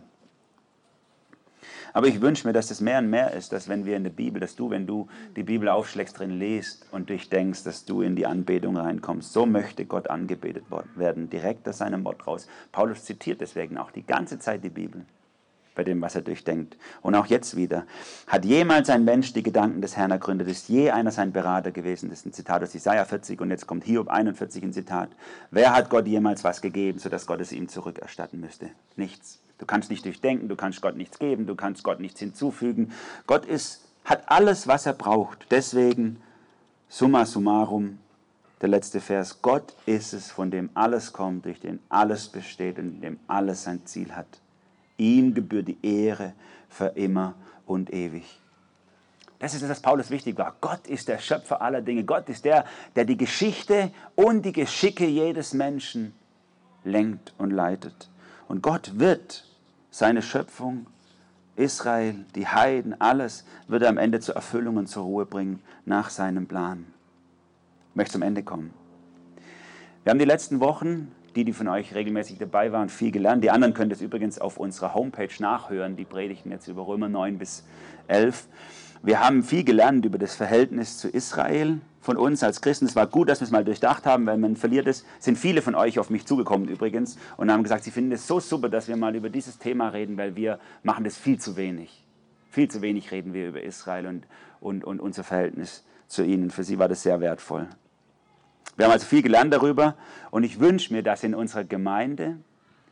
Aber 1.93 2.07
ich 2.07 2.22
wünsche 2.22 2.47
mir, 2.47 2.53
dass 2.53 2.68
das 2.68 2.82
mehr 2.82 2.99
und 2.99 3.09
mehr 3.09 3.34
ist, 3.34 3.51
dass 3.53 3.70
wenn 3.70 3.86
wir 3.86 3.97
in 3.97 4.03
der 4.03 4.11
Bibel, 4.11 4.39
dass 4.39 4.55
du, 4.55 4.70
wenn 4.70 4.88
du 4.88 5.07
die 5.36 5.43
Bibel 5.43 5.70
aufschlägst, 5.70 6.20
drin 6.20 6.39
liest 6.39 6.86
und 6.91 7.09
durchdenkst, 7.09 7.63
dass 7.63 7.86
du 7.86 8.01
in 8.01 8.16
die 8.16 8.26
Anbetung 8.26 8.78
reinkommst. 8.78 9.32
So 9.34 9.45
möchte 9.45 9.86
Gott 9.86 10.09
angebetet 10.09 10.66
werden, 10.95 11.30
direkt 11.30 11.68
aus 11.68 11.80
seinem 11.80 12.03
Wort 12.03 12.26
raus. 12.28 12.47
Paulus 12.72 13.03
zitiert 13.05 13.41
deswegen 13.41 13.78
auch 13.78 13.91
die 13.91 14.05
ganze 14.05 14.39
Zeit 14.39 14.63
die 14.63 14.70
Bibel 14.70 15.05
bei 15.76 15.84
dem, 15.84 16.01
was 16.01 16.16
er 16.16 16.22
durchdenkt. 16.22 16.78
Und 17.01 17.16
auch 17.16 17.28
jetzt 17.28 17.55
wieder. 17.55 17.86
Hat 18.28 18.45
jemals 18.45 18.89
ein 18.89 19.03
Mensch 19.03 19.34
die 19.34 19.43
Gedanken 19.43 19.82
des 19.82 19.95
Herrn 19.95 20.11
ergründet? 20.11 20.47
Ist 20.47 20.70
je 20.70 20.89
einer 20.89 21.11
sein 21.11 21.34
Berater 21.34 21.72
gewesen? 21.72 22.09
Das 22.09 22.20
ist 22.20 22.26
ein 22.26 22.34
Zitat 22.34 22.63
aus 22.63 22.74
Isaiah 22.74 23.05
40 23.05 23.39
und 23.41 23.51
jetzt 23.51 23.68
kommt 23.68 23.84
Hiob 23.84 24.07
41 24.07 24.63
ein 24.63 24.74
Zitat. 24.74 25.09
Wer 25.51 25.76
hat 25.76 25.89
Gott 25.89 26.07
jemals 26.07 26.43
was 26.43 26.61
gegeben, 26.61 26.97
sodass 26.97 27.28
Gott 27.28 27.41
es 27.41 27.51
ihm 27.51 27.68
zurückerstatten 27.68 28.39
müsste? 28.39 28.70
Nichts. 28.95 29.41
Du 29.58 29.66
kannst 29.66 29.89
nicht 29.89 30.03
durchdenken, 30.03 30.49
du 30.49 30.56
kannst 30.56 30.82
Gott 30.82 30.95
nichts 30.97 31.18
geben, 31.18 31.47
du 31.47 31.56
kannst 31.56 31.84
Gott 31.84 31.99
nichts 31.99 32.20
hinzufügen. 32.20 32.91
Gott 33.26 33.45
ist, 33.45 33.88
hat 34.03 34.24
alles, 34.28 34.68
was 34.68 34.86
er 34.86 34.93
braucht. 34.93 35.47
Deswegen, 35.49 36.22
summa 36.89 37.26
summarum, 37.26 37.99
der 38.62 38.70
letzte 38.70 38.99
Vers, 38.99 39.41
Gott 39.41 39.76
ist 39.86 40.14
es, 40.14 40.32
von 40.32 40.51
dem 40.51 40.70
alles 40.74 41.14
kommt, 41.14 41.45
durch 41.45 41.60
den 41.60 41.80
alles 41.89 42.28
besteht 42.28 42.80
und 42.80 42.95
in 42.95 43.01
dem 43.01 43.20
alles 43.28 43.64
sein 43.64 43.86
Ziel 43.86 44.14
hat. 44.16 44.41
Ihm 44.97 45.34
gebührt 45.34 45.68
die 45.68 45.78
Ehre 45.82 46.34
für 46.70 46.88
immer 46.88 47.36
und 47.66 47.93
ewig. 47.93 48.41
Das 49.39 49.53
ist 49.53 49.62
das, 49.62 49.70
was 49.70 49.82
Paulus 49.82 50.10
wichtig 50.10 50.38
war. 50.38 50.56
Gott 50.62 50.88
ist 50.88 51.08
der 51.08 51.20
Schöpfer 51.20 51.62
aller 51.62 51.82
Dinge. 51.82 52.06
Gott 52.06 52.30
ist 52.30 52.45
der, 52.45 52.66
der 52.95 53.06
die 53.06 53.18
Geschichte 53.18 53.91
und 54.16 54.43
die 54.43 54.53
Geschicke 54.53 55.06
jedes 55.06 55.53
Menschen 55.53 56.14
lenkt 56.84 57.34
und 57.38 57.51
leitet. 57.51 58.10
Und 58.47 58.61
Gott 58.61 58.99
wird 58.99 59.45
seine 59.89 60.21
Schöpfung, 60.21 60.87
Israel, 61.55 62.15
die 62.35 62.47
Heiden, 62.47 62.99
alles 62.99 63.45
wird 63.67 63.83
er 63.83 63.89
am 63.89 63.97
Ende 63.97 64.19
zur 64.19 64.35
Erfüllung 64.35 64.77
und 64.77 64.87
zur 64.87 65.03
Ruhe 65.03 65.25
bringen 65.25 65.61
nach 65.85 66.09
seinem 66.09 66.47
Plan. 66.47 66.85
Ich 67.91 67.95
möchte 67.95 68.13
zum 68.13 68.21
Ende 68.21 68.43
kommen. 68.43 68.73
Wir 70.03 70.11
haben 70.11 70.19
die 70.19 70.25
letzten 70.25 70.59
Wochen, 70.59 71.11
die, 71.35 71.45
die 71.45 71.53
von 71.53 71.67
euch 71.67 71.95
regelmäßig 71.95 72.37
dabei 72.37 72.71
waren, 72.71 72.89
viel 72.89 73.11
gelernt. 73.11 73.43
Die 73.43 73.51
anderen 73.51 73.73
können 73.73 73.89
das 73.89 74.01
übrigens 74.01 74.39
auf 74.39 74.57
unserer 74.57 74.93
Homepage 74.93 75.29
nachhören, 75.39 75.95
die 75.95 76.05
Predigten 76.05 76.51
jetzt 76.51 76.67
über 76.67 76.87
Römer 76.87 77.09
9 77.09 77.37
bis 77.37 77.63
11. 78.07 78.47
Wir 79.06 79.20
haben 79.20 79.43
viel 79.43 79.64
gelernt 79.64 80.03
über 80.03 80.18
das 80.18 80.36
Verhältnis 80.36 80.97
zu 80.97 81.08
Israel, 81.08 81.80
von 82.01 82.18
uns 82.18 82.41
als 82.41 82.60
Christen. 82.60 82.86
Es 82.86 82.95
war 82.95 83.06
gut, 83.06 83.30
dass 83.30 83.39
wir 83.39 83.45
es 83.45 83.51
mal 83.51 83.64
durchdacht 83.64 84.08
haben, 84.08 84.26
weil 84.26 84.38
man 84.39 84.56
verliert 84.56 84.88
es. 84.88 85.06
Sind 85.20 85.38
viele 85.38 85.62
von 85.62 85.76
euch 85.76 85.99
auf 85.99 86.10
mich 86.10 86.26
zugekommen 86.26 86.68
übrigens 86.68 87.20
und 87.38 87.51
haben 87.51 87.62
gesagt, 87.62 87.84
sie 87.84 87.91
finden 87.91 88.14
es 88.14 88.26
so 88.26 88.39
super, 88.39 88.68
dass 88.68 88.88
wir 88.88 88.97
mal 88.97 89.16
über 89.16 89.30
dieses 89.30 89.60
Thema 89.60 89.89
reden, 89.89 90.18
weil 90.18 90.36
wir 90.36 90.58
machen 90.82 91.03
das 91.03 91.18
viel 91.18 91.39
zu 91.39 91.56
wenig. 91.56 92.03
Viel 92.49 92.68
zu 92.68 92.82
wenig 92.82 93.12
reden 93.12 93.34
wir 93.36 93.49
über 93.49 93.62
Israel 93.62 94.08
und, 94.08 94.26
und, 94.60 94.84
und 94.84 94.99
unser 94.99 95.24
Verhältnis 95.24 95.84
zu 96.08 96.24
ihnen. 96.24 96.49
Für 96.49 96.64
sie 96.64 96.80
war 96.80 96.88
das 96.88 97.03
sehr 97.03 97.22
wertvoll. 97.22 97.68
Wir 98.76 98.86
haben 98.86 98.91
also 98.91 99.06
viel 99.06 99.22
gelernt 99.22 99.53
darüber 99.53 99.93
und 100.32 100.43
ich 100.43 100.60
wünsche 100.60 100.91
mir, 100.91 101.03
dass 101.03 101.24
in 101.24 101.36
unserer 101.36 101.64
Gemeinde, 101.64 102.38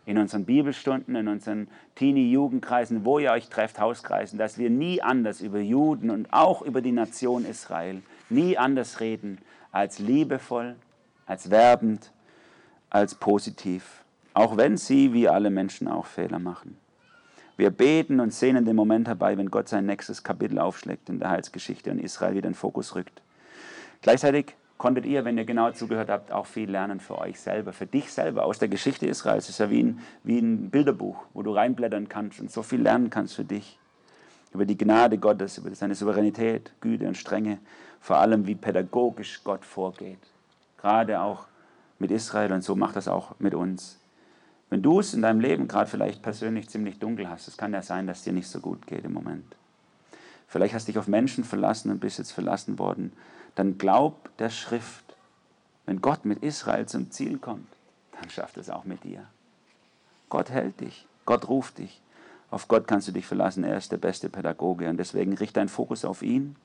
in 0.05 0.17
unseren 0.17 0.45
Bibelstunden, 0.45 1.15
in 1.15 1.27
unseren 1.27 1.67
Teenie-Jugendkreisen, 1.95 3.05
wo 3.05 3.19
ihr 3.19 3.31
euch 3.31 3.49
trefft, 3.49 3.79
Hauskreisen, 3.79 4.37
dass 4.37 4.57
wir 4.57 4.69
nie 4.69 5.01
anders 5.01 5.41
über 5.41 5.59
Juden 5.59 6.09
und 6.09 6.31
auch 6.33 6.61
über 6.61 6.81
die 6.81 6.91
Nation 6.91 7.45
Israel 7.45 8.01
nie 8.29 8.57
anders 8.57 8.99
reden 8.99 9.37
als 9.71 9.99
liebevoll, 9.99 10.75
als 11.25 11.49
werbend, 11.49 12.11
als 12.89 13.15
positiv, 13.15 14.03
auch 14.33 14.57
wenn 14.57 14.77
sie 14.77 15.13
wie 15.13 15.29
alle 15.29 15.49
Menschen 15.49 15.87
auch 15.87 16.05
Fehler 16.05 16.39
machen. 16.39 16.77
Wir 17.55 17.69
beten 17.69 18.19
und 18.19 18.33
sehnen 18.33 18.65
den 18.65 18.75
Moment 18.75 19.07
herbei, 19.07 19.37
wenn 19.37 19.51
Gott 19.51 19.69
sein 19.69 19.85
nächstes 19.85 20.23
Kapitel 20.23 20.59
aufschlägt 20.59 21.09
in 21.09 21.19
der 21.19 21.29
Heilsgeschichte 21.29 21.91
und 21.91 21.99
Israel 21.99 22.35
wieder 22.35 22.47
in 22.47 22.53
den 22.53 22.57
Fokus 22.57 22.95
rückt. 22.95 23.21
Gleichzeitig 24.01 24.55
konntet 24.83 25.05
ihr, 25.05 25.23
wenn 25.23 25.37
ihr 25.37 25.45
genau 25.45 25.71
zugehört 25.71 26.09
habt, 26.09 26.33
auch 26.33 26.45
viel 26.45 26.69
lernen 26.69 26.99
für 26.99 27.17
euch 27.17 27.39
selber, 27.39 27.71
für 27.71 27.85
dich 27.85 28.11
selber 28.11 28.43
aus 28.43 28.59
der 28.59 28.67
Geschichte 28.67 29.07
Israels. 29.07 29.45
Es 29.45 29.51
ist 29.51 29.59
ja 29.59 29.69
wie 29.69 29.81
ein, 29.81 29.99
wie 30.25 30.37
ein 30.37 30.71
Bilderbuch, 30.71 31.23
wo 31.33 31.41
du 31.41 31.53
reinblättern 31.53 32.09
kannst 32.09 32.41
und 32.41 32.51
so 32.51 32.63
viel 32.63 32.81
lernen 32.81 33.09
kannst 33.09 33.33
für 33.33 33.45
dich. 33.45 33.79
Über 34.53 34.65
die 34.65 34.77
Gnade 34.77 35.17
Gottes, 35.19 35.57
über 35.57 35.73
seine 35.73 35.95
Souveränität, 35.95 36.73
Güte 36.81 37.07
und 37.07 37.15
Strenge, 37.15 37.59
vor 38.01 38.17
allem 38.17 38.45
wie 38.45 38.55
pädagogisch 38.55 39.39
Gott 39.45 39.63
vorgeht. 39.63 40.19
Gerade 40.81 41.21
auch 41.21 41.45
mit 41.97 42.11
Israel 42.11 42.51
und 42.51 42.65
so 42.65 42.75
macht 42.75 42.97
das 42.97 43.07
auch 43.07 43.39
mit 43.39 43.55
uns. 43.55 44.01
Wenn 44.69 44.81
du 44.81 44.99
es 44.99 45.13
in 45.13 45.21
deinem 45.21 45.39
Leben 45.39 45.69
gerade 45.69 45.89
vielleicht 45.89 46.21
persönlich 46.21 46.67
ziemlich 46.67 46.99
dunkel 46.99 47.29
hast, 47.29 47.47
es 47.47 47.55
kann 47.55 47.71
ja 47.71 47.81
sein, 47.81 48.05
dass 48.05 48.17
es 48.17 48.23
dir 48.25 48.33
nicht 48.33 48.49
so 48.49 48.59
gut 48.59 48.85
geht 48.85 49.05
im 49.05 49.13
Moment. 49.13 49.55
Vielleicht 50.45 50.73
hast 50.73 50.89
du 50.89 50.91
dich 50.91 50.99
auf 50.99 51.07
Menschen 51.07 51.45
verlassen 51.45 51.89
und 51.89 52.01
bist 52.01 52.17
jetzt 52.17 52.33
verlassen 52.33 52.77
worden. 52.77 53.13
Dann 53.55 53.77
glaub 53.77 54.35
der 54.37 54.49
Schrift. 54.49 55.15
Wenn 55.85 56.01
Gott 56.01 56.25
mit 56.25 56.43
Israel 56.43 56.85
zum 56.85 57.11
Ziel 57.11 57.37
kommt, 57.37 57.67
dann 58.19 58.29
schafft 58.29 58.57
es 58.57 58.69
auch 58.69 58.85
mit 58.85 59.03
dir. 59.03 59.25
Gott 60.29 60.49
hält 60.49 60.79
dich. 60.79 61.05
Gott 61.25 61.47
ruft 61.47 61.77
dich. 61.77 62.01
Auf 62.49 62.67
Gott 62.67 62.87
kannst 62.87 63.07
du 63.07 63.11
dich 63.11 63.25
verlassen, 63.25 63.63
er 63.63 63.77
ist 63.77 63.91
der 63.91 63.97
beste 63.97 64.29
Pädagoge 64.29 64.87
und 64.87 64.97
deswegen 64.97 65.33
richte 65.33 65.55
deinen 65.55 65.69
Fokus 65.69 66.05
auf 66.05 66.21
ihn 66.21 66.55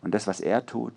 und 0.00 0.14
das, 0.14 0.26
was 0.26 0.40
er 0.40 0.64
tut. 0.64 0.94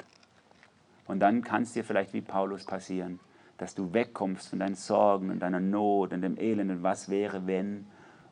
Und 1.05 1.19
dann 1.19 1.43
kann 1.43 1.63
es 1.63 1.73
dir 1.73 1.84
vielleicht 1.84 2.13
wie 2.13 2.21
Paulus 2.21 2.63
passieren, 2.63 3.19
dass 3.57 3.75
du 3.75 3.93
wegkommst 3.93 4.47
von 4.47 4.59
deinen 4.59 4.75
Sorgen 4.75 5.29
und 5.29 5.39
deiner 5.39 5.59
Not 5.59 6.13
und 6.13 6.21
dem 6.21 6.38
Elend 6.38 6.71
und 6.71 6.84
was 6.84 7.09
wäre, 7.09 7.45
wenn, 7.45 7.86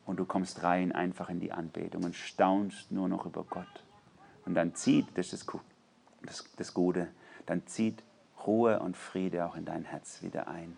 und 0.06 0.18
du 0.18 0.26
kommst 0.26 0.64
rein 0.64 0.92
einfach 0.92 1.30
in 1.30 1.40
die 1.40 1.52
Anbetung 1.52 2.04
und 2.04 2.16
staunst 2.16 2.92
nur 2.92 3.08
noch 3.08 3.26
über 3.26 3.44
Gott. 3.44 3.84
Und 4.46 4.56
dann 4.56 4.74
zieht, 4.74 5.08
das 5.16 5.34
ist 5.34 5.46
das, 6.24 6.46
das 6.58 6.74
Gute, 6.74 7.08
dann 7.46 7.66
zieht 7.68 8.04
Ruhe 8.46 8.80
und 8.80 8.98
Friede 8.98 9.46
auch 9.46 9.56
in 9.56 9.66
dein 9.66 9.86
Herz 9.86 10.22
wieder 10.22 10.48
ein, 10.48 10.76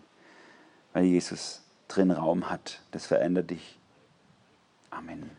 weil 0.92 1.04
Jesus 1.04 1.62
drin 1.88 2.10
Raum 2.10 2.50
hat. 2.50 2.82
Das 2.90 3.06
verändert 3.06 3.50
dich. 3.50 3.78
Amen. 4.90 5.30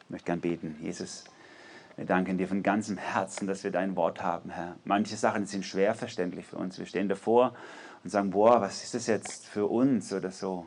Ich 0.00 0.10
möchte 0.10 0.26
gern 0.26 0.40
beten. 0.40 0.76
Jesus, 0.80 1.24
wir 1.96 2.06
danken 2.06 2.38
dir 2.38 2.48
von 2.48 2.62
ganzem 2.62 2.98
Herzen, 2.98 3.46
dass 3.46 3.64
wir 3.64 3.70
dein 3.70 3.96
Wort 3.96 4.22
haben, 4.22 4.50
Herr. 4.50 4.76
Manche 4.84 5.16
Sachen 5.16 5.46
sind 5.46 5.64
schwer 5.64 5.94
verständlich 5.94 6.46
für 6.46 6.56
uns. 6.56 6.78
Wir 6.78 6.86
stehen 6.86 7.08
davor 7.08 7.54
und 8.02 8.10
sagen, 8.10 8.30
boah, 8.30 8.60
was 8.60 8.82
ist 8.82 8.94
das 8.94 9.06
jetzt 9.06 9.46
für 9.46 9.66
uns 9.66 10.12
oder 10.12 10.30
so. 10.30 10.66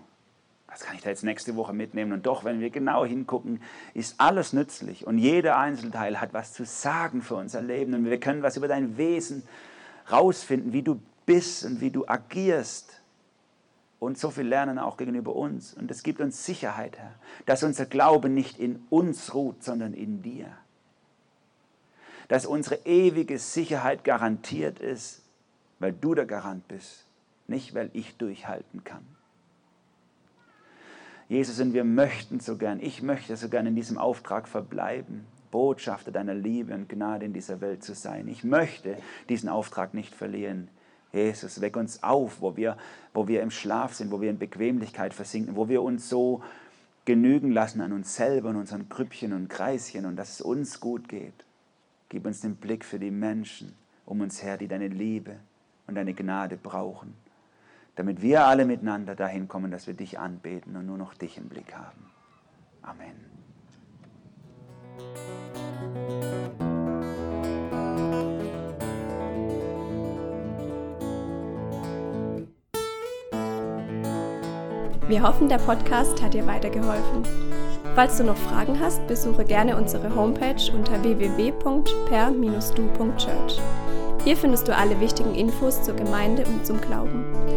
Was 0.78 0.86
kann 0.86 0.96
ich 0.96 1.02
da 1.02 1.10
jetzt 1.10 1.24
nächste 1.24 1.56
Woche 1.56 1.74
mitnehmen? 1.74 2.12
Und 2.12 2.28
doch, 2.28 2.44
wenn 2.44 2.60
wir 2.60 2.70
genau 2.70 3.04
hingucken, 3.04 3.64
ist 3.96 4.20
alles 4.20 4.54
nützlich. 4.54 5.08
Und 5.08 5.18
jeder 5.18 5.58
Einzelteil 5.58 6.22
hat 6.22 6.36
was 6.36 6.54
zu 6.54 6.66
sagen 6.66 7.24
für 7.24 7.34
unser 7.34 7.64
Leben. 7.64 7.96
Und 7.96 8.06
wir 8.06 8.20
können 8.20 8.44
was 8.44 8.58
über 8.58 8.68
dein 8.68 8.96
Wesen 8.96 9.42
rausfinden, 10.12 10.74
wie 10.74 10.84
du 10.84 11.02
bist 11.26 11.66
und 11.66 11.82
wie 11.82 11.90
du 11.90 12.08
agierst. 12.08 13.02
Und 13.98 14.20
so 14.20 14.30
viel 14.30 14.46
lernen 14.46 14.78
auch 14.78 14.98
gegenüber 14.98 15.36
uns. 15.36 15.74
Und 15.74 15.90
es 15.90 16.04
gibt 16.04 16.22
uns 16.22 16.46
Sicherheit, 16.46 17.00
Herr, 17.00 17.16
dass 17.48 17.64
unser 17.64 17.88
Glaube 17.88 18.30
nicht 18.30 18.60
in 18.60 18.86
uns 18.92 19.34
ruht, 19.34 19.64
sondern 19.64 19.96
in 19.96 20.22
dir 20.22 20.56
dass 22.28 22.46
unsere 22.46 22.86
ewige 22.86 23.40
Sicherheit 23.40 24.04
garantiert 24.04 24.80
ist, 24.80 25.22
weil 25.80 25.94
du 25.94 26.14
der 26.14 26.26
Garant 26.26 26.68
bist, 26.68 27.06
nicht 27.48 27.74
weil 27.74 27.90
ich 27.94 28.18
durchhalten 28.18 28.84
kann. 28.84 29.17
Jesus, 31.30 31.60
und 31.60 31.74
wir 31.74 31.84
möchten 31.84 32.40
so 32.40 32.58
gern, 32.58 32.80
ich 32.80 33.02
möchte 33.02 33.36
so 33.36 33.50
gern 33.50 33.68
in 33.68 33.76
diesem 33.76 33.98
Auftrag 33.98 34.48
verbleiben, 34.48 35.26
Botschafter 35.52 36.12
deiner 36.12 36.34
Liebe 36.34 36.74
und 36.74 36.90
Gnade 36.90 37.26
in 37.26 37.34
dieser 37.34 37.62
Welt 37.62 37.84
zu 37.84 37.96
sein. 37.96 38.28
Ich 38.28 38.44
möchte 38.44 38.98
diesen 39.28 39.50
Auftrag 39.50 39.94
nicht 39.94 40.16
verlieren. 40.16 40.70
Jesus, 41.14 41.62
weck 41.62 41.76
uns 41.78 42.04
auf, 42.04 42.42
wo 42.42 42.56
wir, 42.56 42.78
wo 43.14 43.28
wir 43.28 43.42
im 43.42 43.52
Schlaf 43.52 43.94
sind, 43.94 44.12
wo 44.12 44.22
wir 44.22 44.30
in 44.30 44.40
Bequemlichkeit 44.40 45.14
versinken, 45.14 45.56
wo 45.56 45.68
wir 45.70 45.82
uns 45.82 46.10
so 46.10 46.42
genügen 47.06 47.52
lassen 47.52 47.82
an 47.82 47.94
uns 47.94 48.16
selber 48.16 48.50
und 48.50 48.58
unseren 48.58 48.90
Krüppchen 48.90 49.32
und 49.34 49.50
Kreischen 49.50 50.06
und 50.06 50.18
dass 50.18 50.34
es 50.34 50.42
uns 50.42 50.80
gut 50.80 51.08
geht. 51.08 51.46
Gib 52.10 52.26
uns 52.26 52.42
den 52.42 52.56
Blick 52.56 52.84
für 52.84 53.00
die 53.00 53.12
Menschen 53.12 53.74
um 54.06 54.22
uns 54.22 54.44
her, 54.44 54.58
die 54.58 54.68
deine 54.68 54.88
Liebe 54.88 55.38
und 55.88 55.96
deine 55.96 56.14
Gnade 56.14 56.58
brauchen, 56.58 57.14
damit 57.98 58.22
wir 58.22 58.46
alle 58.46 58.64
miteinander 58.64 59.16
dahin 59.16 59.48
kommen, 59.48 59.72
dass 59.72 59.88
wir 59.88 59.96
dich 59.96 60.20
anbeten 60.20 60.76
und 60.78 60.86
nur 60.86 60.98
noch 60.98 61.16
dich 61.16 61.38
im 61.38 61.50
Blick 61.50 61.76
haben. 61.76 62.06
Amen. 62.84 63.16
Wir 75.08 75.24
hoffen, 75.24 75.50
der 75.50 75.58
Podcast 75.58 76.22
hat 76.22 76.34
dir 76.34 76.46
weitergeholfen. 76.46 77.24
Falls 77.96 78.18
du 78.18 78.26
noch 78.26 78.38
Fragen 78.38 78.80
hast, 78.80 79.08
besuche 79.08 79.44
gerne 79.44 79.76
unsere 79.76 80.16
Homepage 80.16 80.72
unter 80.72 81.02
www.per-du.church. 81.02 83.60
Hier 84.24 84.38
findest 84.38 84.68
du 84.68 84.76
alle 84.76 85.00
wichtigen 85.00 85.34
Infos 85.34 85.82
zur 85.82 85.96
Gemeinde 85.96 86.46
und 86.46 86.64
zum 86.66 86.80
Glauben. 86.82 87.57